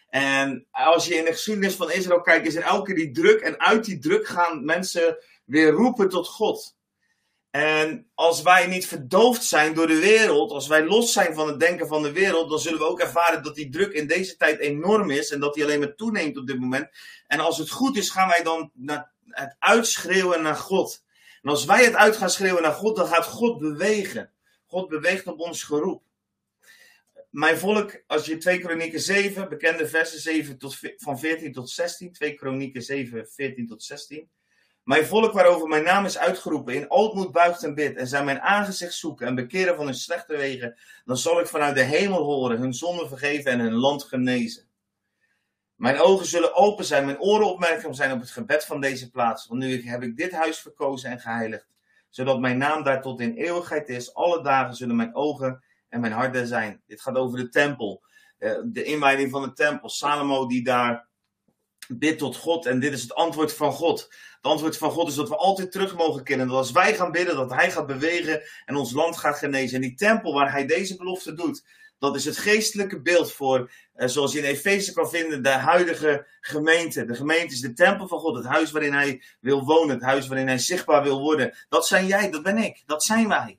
En 0.10 0.68
als 0.72 1.06
je 1.06 1.16
in 1.16 1.26
de 1.26 1.32
geschiedenis 1.32 1.76
van 1.76 1.92
Israël 1.92 2.22
kijkt, 2.22 2.48
is 2.48 2.56
er 2.56 2.64
elke 2.64 2.94
die 2.94 3.12
druk. 3.12 3.42
En 3.42 3.60
uit 3.60 3.86
die 3.86 4.00
druk 4.00 4.28
gaan 4.28 4.66
mensen 4.66 5.18
weer 5.46 5.72
roepen 5.72 6.10
tot 6.10 6.28
God. 6.28 6.76
En 7.50 8.12
als 8.14 8.42
wij 8.42 8.68
niet 8.68 8.88
verdoofd 8.88 9.44
zijn 9.44 9.74
door 9.74 9.88
de 9.88 10.00
wereld, 10.00 10.52
als 10.52 10.68
wij 10.68 10.86
los 10.86 11.14
zijn 11.14 11.34
van 11.34 11.48
het 11.48 11.60
denken 11.60 11.88
van 11.88 12.04
de 12.04 12.12
wereld, 12.12 12.50
dan 12.50 12.60
zullen 12.60 12.80
we 12.80 12.86
ook 12.86 13.00
ervaren 13.00 13.44
dat 13.44 13.56
die 13.56 13.70
druk 13.70 13.94
in 13.94 14.08
deze 14.08 14.38
tijd 14.38 14.60
enorm 14.60 15.10
is 15.10 15.32
en 15.32 15.40
dat 15.40 15.54
die 15.54 15.64
alleen 15.64 15.80
maar 15.80 15.96
toeneemt 15.96 16.38
op 16.38 16.48
dit 16.48 16.60
moment. 16.60 16.90
En 17.28 17.40
als 17.40 17.58
het 17.58 17.70
goed 17.70 17.98
is, 17.98 18.10
gaan 18.10 18.28
wij 18.28 18.44
dan 18.44 18.72
het 19.26 19.56
uitschreeuwen 19.60 20.42
naar 20.42 20.56
God. 20.56 21.06
En 21.42 21.50
als 21.50 21.66
wij 21.66 21.84
het 21.84 21.96
uit 21.96 22.18
gaan 22.18 22.30
schreeuwen 22.30 22.62
naar 22.62 22.74
God, 22.74 22.96
dan 22.96 23.08
gaat 23.08 23.26
God 23.26 23.60
bewegen. 23.60 24.32
God 24.66 24.90
beweegt 24.90 25.28
op 25.28 25.40
ons 25.40 25.64
geroep. 25.64 26.04
Mijn 27.30 27.58
volk, 27.58 28.04
als 28.08 28.26
je 28.26 28.38
2 28.38 28.60
Kronieken 28.60 29.00
7, 29.00 29.50
bekende 29.50 29.88
versen 29.88 30.20
7 30.20 30.58
tot, 30.58 30.80
van 30.98 31.20
14 31.20 31.52
tot 31.52 31.70
16, 31.70 32.12
2 32.12 32.34
Kronieken 32.34 32.82
7, 32.82 33.28
14 33.28 33.68
tot 33.68 33.84
16. 33.84 34.30
Mijn 34.84 35.06
volk 35.06 35.34
waarover 35.34 35.68
mijn 35.68 35.84
naam 35.84 36.06
is 36.06 36.18
uitgeroepen, 36.18 36.74
in 36.74 36.92
ootmoed 36.92 37.32
buigt 37.32 37.64
en 37.64 37.74
bid, 37.74 37.96
en 37.96 38.08
zij 38.08 38.24
mijn 38.24 38.42
aangezicht 38.42 38.94
zoeken 38.94 39.28
en 39.28 39.36
bekeren 39.36 39.76
van 39.76 39.86
hun 39.86 39.96
slechte 39.96 40.38
wegen, 40.38 40.78
dan 41.06 41.18
zal 41.18 41.40
ik 41.40 41.48
vanuit 41.48 41.76
de 41.76 41.84
hemel 41.84 42.24
horen, 42.24 42.60
hun 42.60 42.74
zonden 42.74 43.08
vergeven 43.08 43.52
en 43.52 43.60
hun 43.60 43.74
land 43.74 44.04
genezen. 44.04 44.67
Mijn 45.78 46.00
ogen 46.00 46.26
zullen 46.26 46.56
open 46.56 46.86
zijn, 46.86 47.06
mijn 47.06 47.20
oren 47.20 47.48
opmerkzaam 47.48 47.94
zijn 47.94 48.12
op 48.12 48.20
het 48.20 48.32
gebed 48.32 48.66
van 48.66 48.82
deze 48.82 49.10
plaats. 49.10 49.48
Want 49.48 49.60
nu 49.60 49.88
heb 49.88 50.04
ik 50.04 50.18
dit 50.18 50.32
huis 50.32 50.60
verkozen 50.60 51.10
en 51.10 51.20
geheiligd, 51.20 51.68
zodat 52.10 52.40
mijn 52.40 52.58
naam 52.58 52.84
daar 52.84 53.02
tot 53.02 53.20
in 53.20 53.34
eeuwigheid 53.34 53.90
is. 53.90 54.14
Alle 54.14 54.44
dagen 54.44 54.76
zullen 54.76 54.96
mijn 54.96 55.16
ogen 55.16 55.64
en 55.90 56.00
mijn 56.00 56.14
hart 56.14 56.36
er 56.36 56.48
zijn. 56.48 56.82
Dit 56.88 57.02
gaat 57.02 57.16
over 57.16 57.38
de 57.38 57.50
tempel, 57.50 58.04
eh, 58.38 58.58
de 58.66 58.84
inwijding 58.84 59.32
van 59.32 59.42
de 59.42 59.54
tempel. 59.54 59.90
Salomo 59.90 60.48
die 60.48 60.64
daar 60.64 61.08
bidt 61.88 62.20
tot 62.20 62.36
God 62.36 62.66
en 62.66 62.80
dit 62.80 62.94
is 62.94 63.02
het 63.02 63.14
antwoord 63.14 63.54
van 63.54 63.72
God. 63.72 64.00
Het 64.36 64.52
antwoord 64.52 64.78
van 64.78 64.92
God 64.92 65.08
is 65.08 65.16
dat 65.16 65.30
we 65.30 65.36
altijd 65.36 65.72
terug 65.72 65.96
mogen 65.96 66.24
kennen. 66.24 66.48
Dat 66.48 66.58
als 66.58 66.72
wij 66.72 66.96
gaan 66.96 67.12
bidden, 67.12 67.36
dat 67.36 67.54
Hij 67.54 67.72
gaat 67.72 67.88
bewegen 67.88 68.42
en 68.66 68.76
ons 68.76 68.92
land 68.92 69.18
gaat 69.18 69.38
genezen. 69.38 69.76
En 69.76 69.82
die 69.82 69.96
tempel 69.96 70.34
waar 70.34 70.52
Hij 70.52 70.66
deze 70.66 70.96
belofte 70.96 71.34
doet, 71.34 71.64
dat 72.00 72.16
is 72.16 72.26
het 72.26 72.38
geestelijke 72.38 73.02
beeld 73.02 73.32
voor, 73.32 73.72
eh, 73.94 74.08
zoals 74.08 74.34
je 74.34 74.40
in 74.40 74.46
Efeze 74.46 74.94
kan 74.94 75.10
vinden, 75.10 75.44
de 75.44 75.50
huidige 75.50 76.26
gemeente. 76.42 77.06
De 77.06 77.16
gemeente 77.16 77.54
is 77.54 77.62
de 77.62 77.74
tempel 77.74 78.08
van 78.08 78.20
God, 78.20 78.36
het 78.36 78.46
huis 78.46 78.72
waarin 78.72 78.94
hij 78.94 79.24
wil 79.40 79.66
wonen, 79.66 79.96
het 79.96 80.04
huis 80.04 80.28
waarin 80.28 80.48
hij 80.48 80.58
zichtbaar 80.58 81.04
wil 81.04 81.20
worden. 81.20 81.58
Dat 81.70 81.88
zijn 81.88 82.08
jij, 82.08 82.30
dat 82.32 82.44
ben 82.44 82.58
ik, 82.58 82.84
dat 82.86 83.04
zijn 83.04 83.28
wij. 83.28 83.58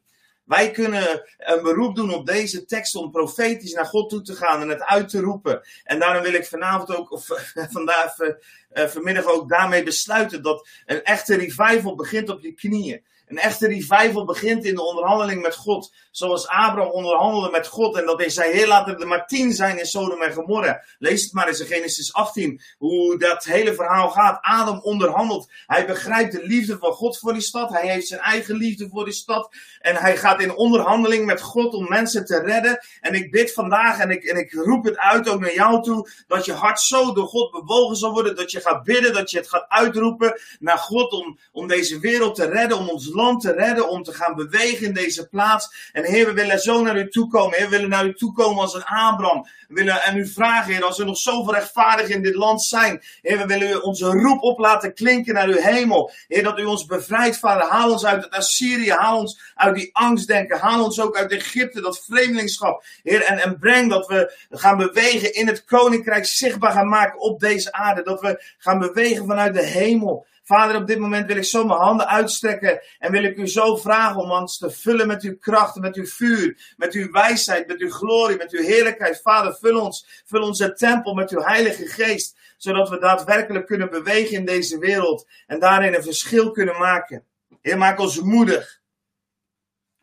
Wij 0.48 0.70
kunnen 0.70 1.22
een 1.38 1.62
beroep 1.62 1.96
doen 1.96 2.14
op 2.14 2.26
deze 2.26 2.64
tekst 2.64 2.94
om 2.94 3.10
profetisch 3.10 3.72
naar 3.72 3.86
God 3.86 4.10
toe 4.10 4.22
te 4.22 4.36
gaan 4.36 4.60
en 4.60 4.68
het 4.68 4.82
uit 4.82 5.08
te 5.08 5.20
roepen. 5.20 5.62
En 5.84 5.98
daarom 5.98 6.22
wil 6.22 6.32
ik 6.32 6.46
vanavond 6.46 6.96
ook, 6.96 7.12
of 7.12 7.26
vandaag, 7.70 8.18
uh, 8.18 8.86
vanmiddag 8.86 9.24
ook 9.24 9.48
daarmee 9.48 9.82
besluiten 9.82 10.42
dat 10.42 10.68
een 10.86 11.02
echte 11.02 11.36
revival 11.36 11.94
begint 11.94 12.28
op 12.28 12.42
je 12.42 12.52
knieën. 12.52 13.04
Een 13.28 13.38
echte 13.38 13.66
revival 13.66 14.24
begint 14.24 14.64
in 14.64 14.74
de 14.74 14.82
onderhandeling 14.82 15.42
met 15.42 15.54
God. 15.54 15.92
Zoals 16.10 16.46
Abraham 16.46 16.92
onderhandelde 16.92 17.50
met 17.50 17.66
God. 17.66 17.96
En 17.96 18.06
dat 18.06 18.18
hij 18.18 18.30
zei, 18.30 18.52
heer 18.52 18.68
laten 18.68 19.00
er 19.00 19.06
maar 19.06 19.26
tien 19.26 19.52
zijn 19.52 19.78
in 19.78 19.86
Sodom 19.86 20.22
en 20.22 20.32
Gomorra. 20.32 20.84
Lees 20.98 21.22
het 21.22 21.32
maar 21.32 21.48
eens 21.48 21.60
in 21.60 21.66
Genesis 21.66 22.12
18. 22.12 22.60
Hoe 22.78 23.18
dat 23.18 23.44
hele 23.44 23.74
verhaal 23.74 24.10
gaat. 24.10 24.38
Adam 24.40 24.80
onderhandelt. 24.82 25.50
Hij 25.66 25.86
begrijpt 25.86 26.32
de 26.32 26.42
liefde 26.42 26.78
van 26.78 26.92
God 26.92 27.18
voor 27.18 27.32
die 27.32 27.42
stad. 27.42 27.70
Hij 27.70 27.88
heeft 27.88 28.06
zijn 28.06 28.20
eigen 28.20 28.56
liefde 28.56 28.88
voor 28.88 29.04
die 29.04 29.14
stad. 29.14 29.54
En 29.80 29.96
hij 29.96 30.16
gaat 30.16 30.40
in 30.40 30.56
onderhandeling 30.56 31.26
met 31.26 31.40
God 31.40 31.74
om 31.74 31.88
mensen 31.88 32.24
te 32.24 32.40
redden. 32.40 32.78
En 33.00 33.14
ik 33.14 33.30
bid 33.30 33.52
vandaag 33.52 33.98
en 33.98 34.10
ik, 34.10 34.24
en 34.24 34.36
ik 34.36 34.52
roep 34.52 34.84
het 34.84 34.98
uit 34.98 35.28
ook 35.28 35.40
naar 35.40 35.54
jou 35.54 35.82
toe. 35.82 36.10
Dat 36.26 36.44
je 36.44 36.52
hart 36.52 36.80
zo 36.80 37.12
door 37.12 37.26
God 37.26 37.50
bewogen 37.50 37.96
zal 37.96 38.12
worden. 38.12 38.36
Dat 38.36 38.50
je 38.50 38.60
gaat 38.60 38.84
bidden. 38.84 39.12
Dat 39.12 39.30
je 39.30 39.38
het 39.38 39.48
gaat 39.48 39.68
uitroepen 39.68 40.40
naar 40.58 40.78
God 40.78 41.12
om, 41.12 41.38
om 41.52 41.66
deze 41.66 42.00
wereld 42.00 42.34
te 42.34 42.48
redden. 42.48 42.78
Om 42.78 42.88
ons 42.88 43.08
land 43.18 43.40
te 43.40 43.52
redden, 43.52 43.88
om 43.88 44.02
te 44.02 44.12
gaan 44.12 44.34
bewegen 44.34 44.86
in 44.86 44.92
deze 44.92 45.28
plaats. 45.28 45.90
En 45.92 46.04
Heer, 46.04 46.26
we 46.26 46.32
willen 46.32 46.60
zo 46.60 46.82
naar 46.82 46.96
u 46.96 47.08
toe 47.08 47.28
komen. 47.28 47.56
Heer, 47.56 47.68
we 47.68 47.76
willen 47.76 47.88
naar 47.88 48.06
u 48.06 48.14
toe 48.14 48.32
komen 48.32 48.60
als 48.60 48.74
een 48.74 48.84
Abraham. 48.84 49.46
We 49.68 49.74
willen 49.74 50.02
en 50.02 50.16
u 50.16 50.26
vragen, 50.26 50.72
Heer, 50.72 50.84
als 50.84 50.98
er 50.98 51.06
nog 51.06 51.18
zoveel 51.18 51.54
rechtvaardig 51.54 52.08
in 52.08 52.22
dit 52.22 52.34
land 52.34 52.62
zijn. 52.62 53.02
Heer, 53.22 53.38
we 53.38 53.46
willen 53.46 53.68
u 53.68 53.74
onze 53.74 54.06
roep 54.06 54.42
op 54.42 54.58
laten 54.58 54.94
klinken 54.94 55.34
naar 55.34 55.48
uw 55.48 55.60
hemel. 55.60 56.10
Heer, 56.28 56.42
dat 56.42 56.58
u 56.58 56.64
ons 56.64 56.86
bevrijdt, 56.86 57.38
Vader. 57.38 57.68
Haal 57.68 57.92
ons 57.92 58.06
uit 58.06 58.24
het 58.24 58.32
Assyrië. 58.32 58.90
Haal 58.90 59.18
ons 59.18 59.40
uit 59.54 59.74
die 59.74 59.90
angstdenken. 59.92 60.58
Haal 60.58 60.84
ons 60.84 61.00
ook 61.00 61.16
uit 61.16 61.32
Egypte, 61.32 61.80
dat 61.80 62.04
vreemdelingschap. 62.04 62.84
Heer, 63.02 63.22
en, 63.22 63.38
en 63.38 63.58
breng 63.58 63.90
dat 63.90 64.06
we 64.06 64.32
gaan 64.50 64.76
bewegen 64.76 65.34
in 65.34 65.46
het 65.46 65.64
koninkrijk 65.64 66.26
zichtbaar 66.26 66.72
gaan 66.72 66.88
maken 66.88 67.20
op 67.20 67.40
deze 67.40 67.72
aarde. 67.72 68.02
Dat 68.02 68.20
we 68.20 68.42
gaan 68.58 68.78
bewegen 68.78 69.26
vanuit 69.26 69.54
de 69.54 69.64
hemel. 69.64 70.26
Vader, 70.48 70.76
op 70.76 70.86
dit 70.86 70.98
moment 70.98 71.26
wil 71.26 71.36
ik 71.36 71.44
zo 71.44 71.64
mijn 71.64 71.80
handen 71.80 72.06
uitstrekken 72.06 72.80
en 72.98 73.12
wil 73.12 73.22
ik 73.22 73.36
u 73.36 73.46
zo 73.48 73.76
vragen 73.76 74.20
om 74.20 74.30
ons 74.30 74.58
te 74.58 74.70
vullen 74.70 75.06
met 75.06 75.22
uw 75.22 75.38
kracht, 75.38 75.76
met 75.76 75.96
uw 75.96 76.06
vuur, 76.06 76.74
met 76.76 76.92
uw 76.92 77.10
wijsheid, 77.10 77.66
met 77.66 77.80
uw 77.80 77.90
glorie, 77.90 78.36
met 78.36 78.52
uw 78.52 78.62
heerlijkheid. 78.62 79.20
Vader, 79.22 79.56
vul 79.60 79.80
ons, 79.80 80.22
vul 80.26 80.42
onze 80.42 80.72
tempel 80.72 81.14
met 81.14 81.30
uw 81.30 81.40
Heilige 81.40 81.86
Geest, 81.86 82.36
zodat 82.56 82.88
we 82.88 82.98
daadwerkelijk 82.98 83.66
kunnen 83.66 83.90
bewegen 83.90 84.36
in 84.36 84.44
deze 84.44 84.78
wereld 84.78 85.26
en 85.46 85.58
daarin 85.58 85.94
een 85.94 86.02
verschil 86.02 86.50
kunnen 86.50 86.78
maken. 86.78 87.24
Heer, 87.60 87.78
maak 87.78 87.98
ons 87.98 88.20
moedig. 88.20 88.80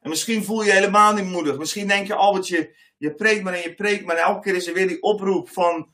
En 0.02 0.10
misschien 0.10 0.44
voel 0.44 0.62
je 0.62 0.68
je 0.68 0.76
helemaal 0.76 1.14
niet 1.14 1.26
moedig. 1.26 1.58
Misschien 1.58 1.88
denk 1.88 2.08
je, 2.08 2.16
Albert, 2.16 2.48
je, 2.48 2.76
je 2.98 3.14
preekt 3.14 3.44
maar 3.44 3.54
en 3.54 3.62
je 3.62 3.74
preekt 3.74 4.06
maar. 4.06 4.16
Elke 4.16 4.42
keer 4.42 4.56
is 4.56 4.68
er 4.68 4.74
weer 4.74 4.88
die 4.88 5.02
oproep 5.02 5.50
van, 5.50 5.94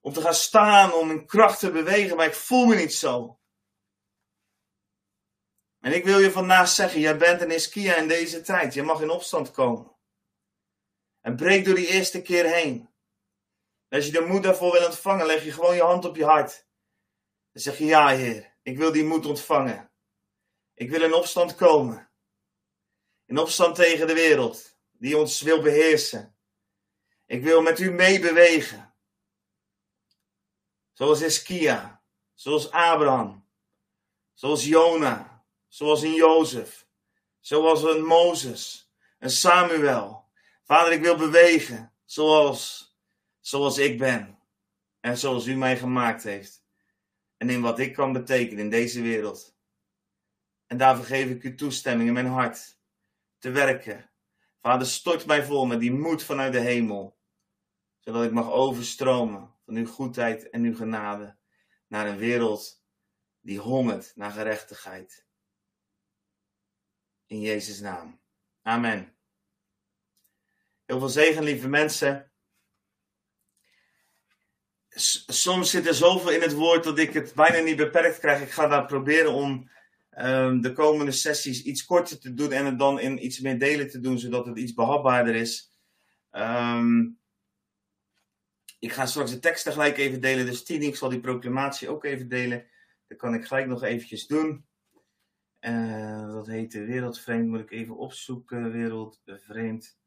om 0.00 0.12
te 0.12 0.20
gaan 0.20 0.34
staan, 0.34 0.92
om 0.92 1.10
in 1.10 1.26
kracht 1.26 1.58
te 1.58 1.70
bewegen. 1.70 2.16
Maar 2.16 2.26
ik 2.26 2.34
voel 2.34 2.66
me 2.66 2.74
niet 2.74 2.94
zo. 2.94 3.36
En 5.82 5.92
ik 5.92 6.04
wil 6.04 6.18
je 6.18 6.30
vandaag 6.30 6.68
zeggen, 6.68 7.00
jij 7.00 7.16
bent 7.16 7.40
een 7.40 7.50
Iskia 7.50 7.96
in 7.96 8.08
deze 8.08 8.40
tijd. 8.40 8.74
Je 8.74 8.82
mag 8.82 9.00
in 9.00 9.10
opstand 9.10 9.50
komen. 9.50 9.96
En 11.20 11.36
breek 11.36 11.64
door 11.64 11.74
die 11.74 11.86
eerste 11.86 12.22
keer 12.22 12.44
heen. 12.44 12.90
als 13.88 14.06
je 14.06 14.12
de 14.12 14.20
moed 14.20 14.42
daarvoor 14.42 14.72
wil 14.72 14.86
ontvangen, 14.86 15.26
leg 15.26 15.44
je 15.44 15.52
gewoon 15.52 15.74
je 15.74 15.82
hand 15.82 16.04
op 16.04 16.16
je 16.16 16.24
hart. 16.24 16.66
Dan 17.52 17.62
zeg 17.62 17.78
je, 17.78 17.84
ja 17.84 18.08
Heer, 18.08 18.54
ik 18.62 18.76
wil 18.76 18.92
die 18.92 19.04
moed 19.04 19.26
ontvangen. 19.26 19.90
Ik 20.74 20.90
wil 20.90 21.02
in 21.02 21.14
opstand 21.14 21.54
komen. 21.54 22.10
In 23.26 23.38
opstand 23.38 23.74
tegen 23.74 24.06
de 24.06 24.14
wereld, 24.14 24.78
die 24.90 25.18
ons 25.18 25.40
wil 25.40 25.62
beheersen. 25.62 26.36
Ik 27.26 27.42
wil 27.42 27.62
met 27.62 27.78
u 27.78 27.90
meebewegen. 27.90 28.94
Zoals 30.92 31.20
Iskia, 31.20 32.04
zoals 32.34 32.70
Abraham, 32.70 33.48
zoals 34.34 34.64
Jona, 34.64 35.31
Zoals 35.72 36.02
een 36.02 36.14
Jozef. 36.14 36.86
Zoals 37.40 37.82
een 37.82 38.04
Mozes. 38.04 38.92
Een 39.18 39.30
Samuel. 39.30 40.24
Vader, 40.62 40.92
ik 40.92 41.00
wil 41.00 41.16
bewegen. 41.16 41.92
Zoals, 42.04 42.94
zoals 43.40 43.78
ik 43.78 43.98
ben. 43.98 44.38
En 45.00 45.18
zoals 45.18 45.46
u 45.46 45.56
mij 45.56 45.76
gemaakt 45.76 46.22
heeft. 46.22 46.64
En 47.36 47.50
in 47.50 47.60
wat 47.60 47.78
ik 47.78 47.94
kan 47.94 48.12
betekenen 48.12 48.64
in 48.64 48.70
deze 48.70 49.02
wereld. 49.02 49.56
En 50.66 50.76
daarvoor 50.76 51.04
geef 51.04 51.28
ik 51.28 51.42
u 51.42 51.54
toestemming 51.54 52.08
in 52.08 52.14
mijn 52.14 52.26
hart. 52.26 52.78
Te 53.38 53.50
werken. 53.50 54.10
Vader, 54.60 54.86
stort 54.86 55.26
mij 55.26 55.44
vol 55.44 55.66
met 55.66 55.80
die 55.80 55.92
moed 55.92 56.22
vanuit 56.22 56.52
de 56.52 56.60
hemel. 56.60 57.18
Zodat 57.98 58.24
ik 58.24 58.32
mag 58.32 58.50
overstromen 58.50 59.54
van 59.64 59.76
uw 59.76 59.86
goedheid 59.86 60.50
en 60.50 60.64
uw 60.64 60.76
genade. 60.76 61.36
Naar 61.86 62.06
een 62.06 62.18
wereld 62.18 62.84
die 63.40 63.58
hongert 63.58 64.12
naar 64.14 64.30
gerechtigheid. 64.30 65.30
In 67.26 67.40
Jezus' 67.40 67.80
naam. 67.80 68.20
Amen. 68.62 69.14
Heel 70.84 70.98
veel 70.98 71.08
zegen, 71.08 71.42
lieve 71.42 71.68
mensen. 71.68 72.32
soms 75.26 75.70
zit 75.70 75.86
er 75.86 75.94
zoveel 75.94 76.30
in 76.30 76.40
het 76.40 76.52
woord 76.52 76.84
dat 76.84 76.98
ik 76.98 77.12
het 77.12 77.34
bijna 77.34 77.58
niet 77.58 77.76
beperkt 77.76 78.18
krijg. 78.18 78.42
Ik 78.42 78.50
ga 78.50 78.66
daar 78.66 78.86
proberen 78.86 79.32
om 79.32 79.70
um, 80.18 80.60
de 80.60 80.72
komende 80.72 81.12
sessies 81.12 81.62
iets 81.62 81.84
korter 81.84 82.18
te 82.18 82.34
doen 82.34 82.52
en 82.52 82.66
het 82.66 82.78
dan 82.78 83.00
in 83.00 83.24
iets 83.24 83.40
meer 83.40 83.58
delen 83.58 83.90
te 83.90 84.00
doen, 84.00 84.18
zodat 84.18 84.46
het 84.46 84.58
iets 84.58 84.74
behapbaarder 84.74 85.34
is. 85.34 85.72
Um, 86.30 87.20
ik 88.78 88.92
ga 88.92 89.06
straks 89.06 89.30
de 89.30 89.38
tekst 89.38 89.68
gelijk 89.68 89.98
even 89.98 90.20
delen, 90.20 90.46
dus 90.46 90.64
Tini, 90.64 90.86
ik 90.86 90.96
zal 90.96 91.08
die 91.08 91.20
proclamatie 91.20 91.88
ook 91.88 92.04
even 92.04 92.28
delen. 92.28 92.66
Dat 93.06 93.18
kan 93.18 93.34
ik 93.34 93.44
gelijk 93.44 93.66
nog 93.66 93.82
eventjes 93.82 94.26
doen. 94.26 94.66
Uh, 95.62 96.32
dat 96.32 96.46
heette 96.46 96.84
Wereldvreemd, 96.84 97.48
moet 97.48 97.60
ik 97.60 97.70
even 97.70 97.96
opzoeken. 97.96 98.72
Wereldvreemd. 98.72 99.98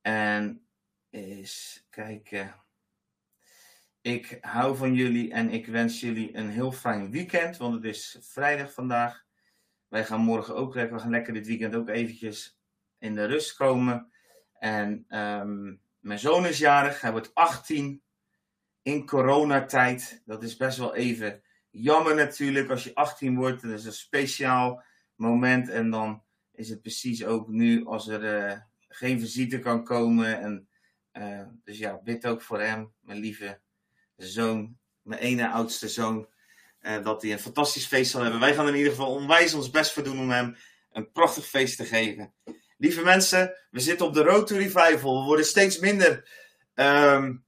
En 0.00 0.66
eens 1.10 1.86
kijken. 1.90 2.54
Ik 4.00 4.38
hou 4.40 4.76
van 4.76 4.94
jullie 4.94 5.32
en 5.32 5.50
ik 5.50 5.66
wens 5.66 6.00
jullie 6.00 6.36
een 6.36 6.48
heel 6.48 6.72
fijn 6.72 7.10
weekend, 7.10 7.56
want 7.56 7.74
het 7.74 7.84
is 7.84 8.18
vrijdag 8.20 8.72
vandaag. 8.72 9.24
Wij 9.88 10.04
gaan 10.04 10.20
morgen 10.20 10.54
ook 10.54 10.74
lekker, 10.74 10.96
we 10.96 11.02
gaan 11.02 11.10
lekker 11.10 11.32
dit 11.32 11.46
weekend 11.46 11.74
ook 11.74 11.88
eventjes 11.88 12.58
in 12.98 13.14
de 13.14 13.24
rust 13.24 13.56
komen. 13.56 14.12
En 14.58 15.04
um, 15.18 15.80
mijn 15.98 16.18
zoon 16.18 16.46
is 16.46 16.58
jarig, 16.58 17.00
hij 17.00 17.10
wordt 17.10 17.34
18 17.34 18.02
in 18.82 19.06
coronatijd. 19.06 20.22
Dat 20.24 20.42
is 20.42 20.56
best 20.56 20.78
wel 20.78 20.94
even 20.94 21.42
Jammer 21.74 22.14
natuurlijk 22.14 22.70
als 22.70 22.84
je 22.84 22.94
18 22.94 23.36
wordt. 23.36 23.62
Dat 23.62 23.70
is 23.70 23.84
een 23.84 23.92
speciaal 23.92 24.82
moment. 25.14 25.68
En 25.68 25.90
dan 25.90 26.22
is 26.54 26.68
het 26.68 26.82
precies 26.82 27.24
ook 27.24 27.48
nu 27.48 27.86
als 27.86 28.08
er 28.08 28.46
uh, 28.46 28.58
geen 28.88 29.20
visite 29.20 29.58
kan 29.58 29.84
komen. 29.84 30.40
En, 30.40 30.68
uh, 31.12 31.42
dus 31.64 31.78
ja, 31.78 32.00
bid 32.04 32.26
ook 32.26 32.42
voor 32.42 32.60
hem, 32.60 32.92
mijn 33.00 33.18
lieve 33.18 33.60
zoon, 34.16 34.76
mijn 35.02 35.20
ene 35.20 35.50
oudste 35.50 35.88
zoon. 35.88 36.28
Uh, 36.80 37.04
dat 37.04 37.22
hij 37.22 37.32
een 37.32 37.38
fantastisch 37.38 37.86
feest 37.86 38.10
zal 38.10 38.22
hebben. 38.22 38.40
Wij 38.40 38.54
gaan 38.54 38.68
in 38.68 38.74
ieder 38.74 38.90
geval 38.90 39.14
onwijs 39.14 39.54
ons 39.54 39.70
best 39.70 39.92
voor 39.92 40.02
doen 40.02 40.18
om 40.18 40.30
hem 40.30 40.56
een 40.92 41.12
prachtig 41.12 41.46
feest 41.46 41.76
te 41.76 41.84
geven. 41.84 42.34
Lieve 42.76 43.02
mensen, 43.02 43.54
we 43.70 43.80
zitten 43.80 44.06
op 44.06 44.14
de 44.14 44.22
road 44.22 44.46
to 44.46 44.56
revival. 44.56 45.20
We 45.20 45.26
worden 45.26 45.46
steeds 45.46 45.78
minder, 45.78 46.28
um, 46.74 47.44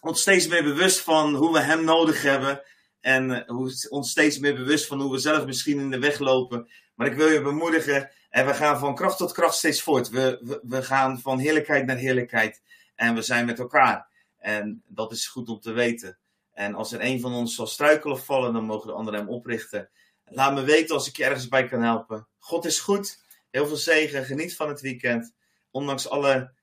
ons 0.00 0.20
steeds 0.20 0.46
meer 0.46 0.62
bewust 0.62 1.00
van 1.00 1.34
hoe 1.34 1.52
we 1.52 1.60
hem 1.60 1.84
nodig 1.84 2.22
hebben. 2.22 2.62
En 3.04 3.30
uh, 3.30 3.40
hoe, 3.46 3.86
ons 3.88 4.10
steeds 4.10 4.38
meer 4.38 4.54
bewust 4.54 4.86
van 4.86 5.00
hoe 5.00 5.12
we 5.12 5.18
zelf 5.18 5.46
misschien 5.46 5.78
in 5.78 5.90
de 5.90 5.98
weg 5.98 6.18
lopen. 6.18 6.68
Maar 6.94 7.06
ik 7.06 7.14
wil 7.14 7.28
je 7.28 7.42
bemoedigen. 7.42 8.10
En 8.30 8.46
we 8.46 8.54
gaan 8.54 8.78
van 8.78 8.94
kracht 8.94 9.16
tot 9.16 9.32
kracht 9.32 9.54
steeds 9.54 9.82
voort. 9.82 10.08
We, 10.08 10.38
we, 10.42 10.60
we, 10.62 10.82
gaan 10.82 11.20
van 11.20 11.38
heerlijkheid 11.38 11.86
naar 11.86 11.96
heerlijkheid. 11.96 12.62
En 12.94 13.14
we 13.14 13.22
zijn 13.22 13.46
met 13.46 13.58
elkaar. 13.58 14.08
En 14.38 14.82
dat 14.86 15.12
is 15.12 15.26
goed 15.26 15.48
om 15.48 15.60
te 15.60 15.72
weten. 15.72 16.18
En 16.52 16.74
als 16.74 16.92
er 16.92 17.00
een 17.02 17.20
van 17.20 17.32
ons 17.32 17.54
zal 17.54 17.66
struikelen 17.66 18.16
of 18.16 18.24
vallen, 18.24 18.52
dan 18.52 18.64
mogen 18.64 18.86
de 18.86 18.94
anderen 18.94 19.20
hem 19.20 19.28
oprichten. 19.28 19.90
Laat 20.24 20.54
me 20.54 20.62
weten 20.62 20.94
als 20.94 21.08
ik 21.08 21.16
je 21.16 21.24
ergens 21.24 21.48
bij 21.48 21.66
kan 21.66 21.82
helpen. 21.82 22.28
God 22.38 22.64
is 22.64 22.80
goed. 22.80 23.18
Heel 23.50 23.66
veel 23.66 23.76
zegen. 23.76 24.24
Geniet 24.24 24.56
van 24.56 24.68
het 24.68 24.80
weekend. 24.80 25.34
Ondanks 25.70 26.08
alle 26.08 26.53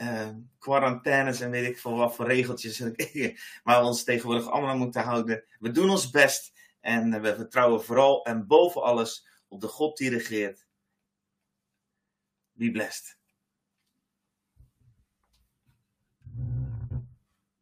uh, 0.00 0.28
quarantaines 0.58 1.40
en 1.40 1.50
weet 1.50 1.68
ik 1.68 1.78
veel 1.78 1.96
wat 1.96 2.14
voor 2.14 2.26
regeltjes. 2.26 2.78
waar 3.64 3.80
we 3.80 3.86
ons 3.86 4.04
tegenwoordig 4.04 4.50
allemaal 4.50 4.70
aan 4.70 4.78
moeten 4.78 5.02
houden. 5.02 5.44
We 5.58 5.70
doen 5.70 5.90
ons 5.90 6.10
best 6.10 6.52
en 6.80 7.22
we 7.22 7.34
vertrouwen 7.34 7.84
vooral 7.84 8.24
en 8.24 8.46
boven 8.46 8.82
alles 8.82 9.26
op 9.48 9.60
de 9.60 9.68
God 9.68 9.96
die 9.96 10.10
regeert. 10.10 10.66
Be 12.52 12.70
blessed. 12.70 13.17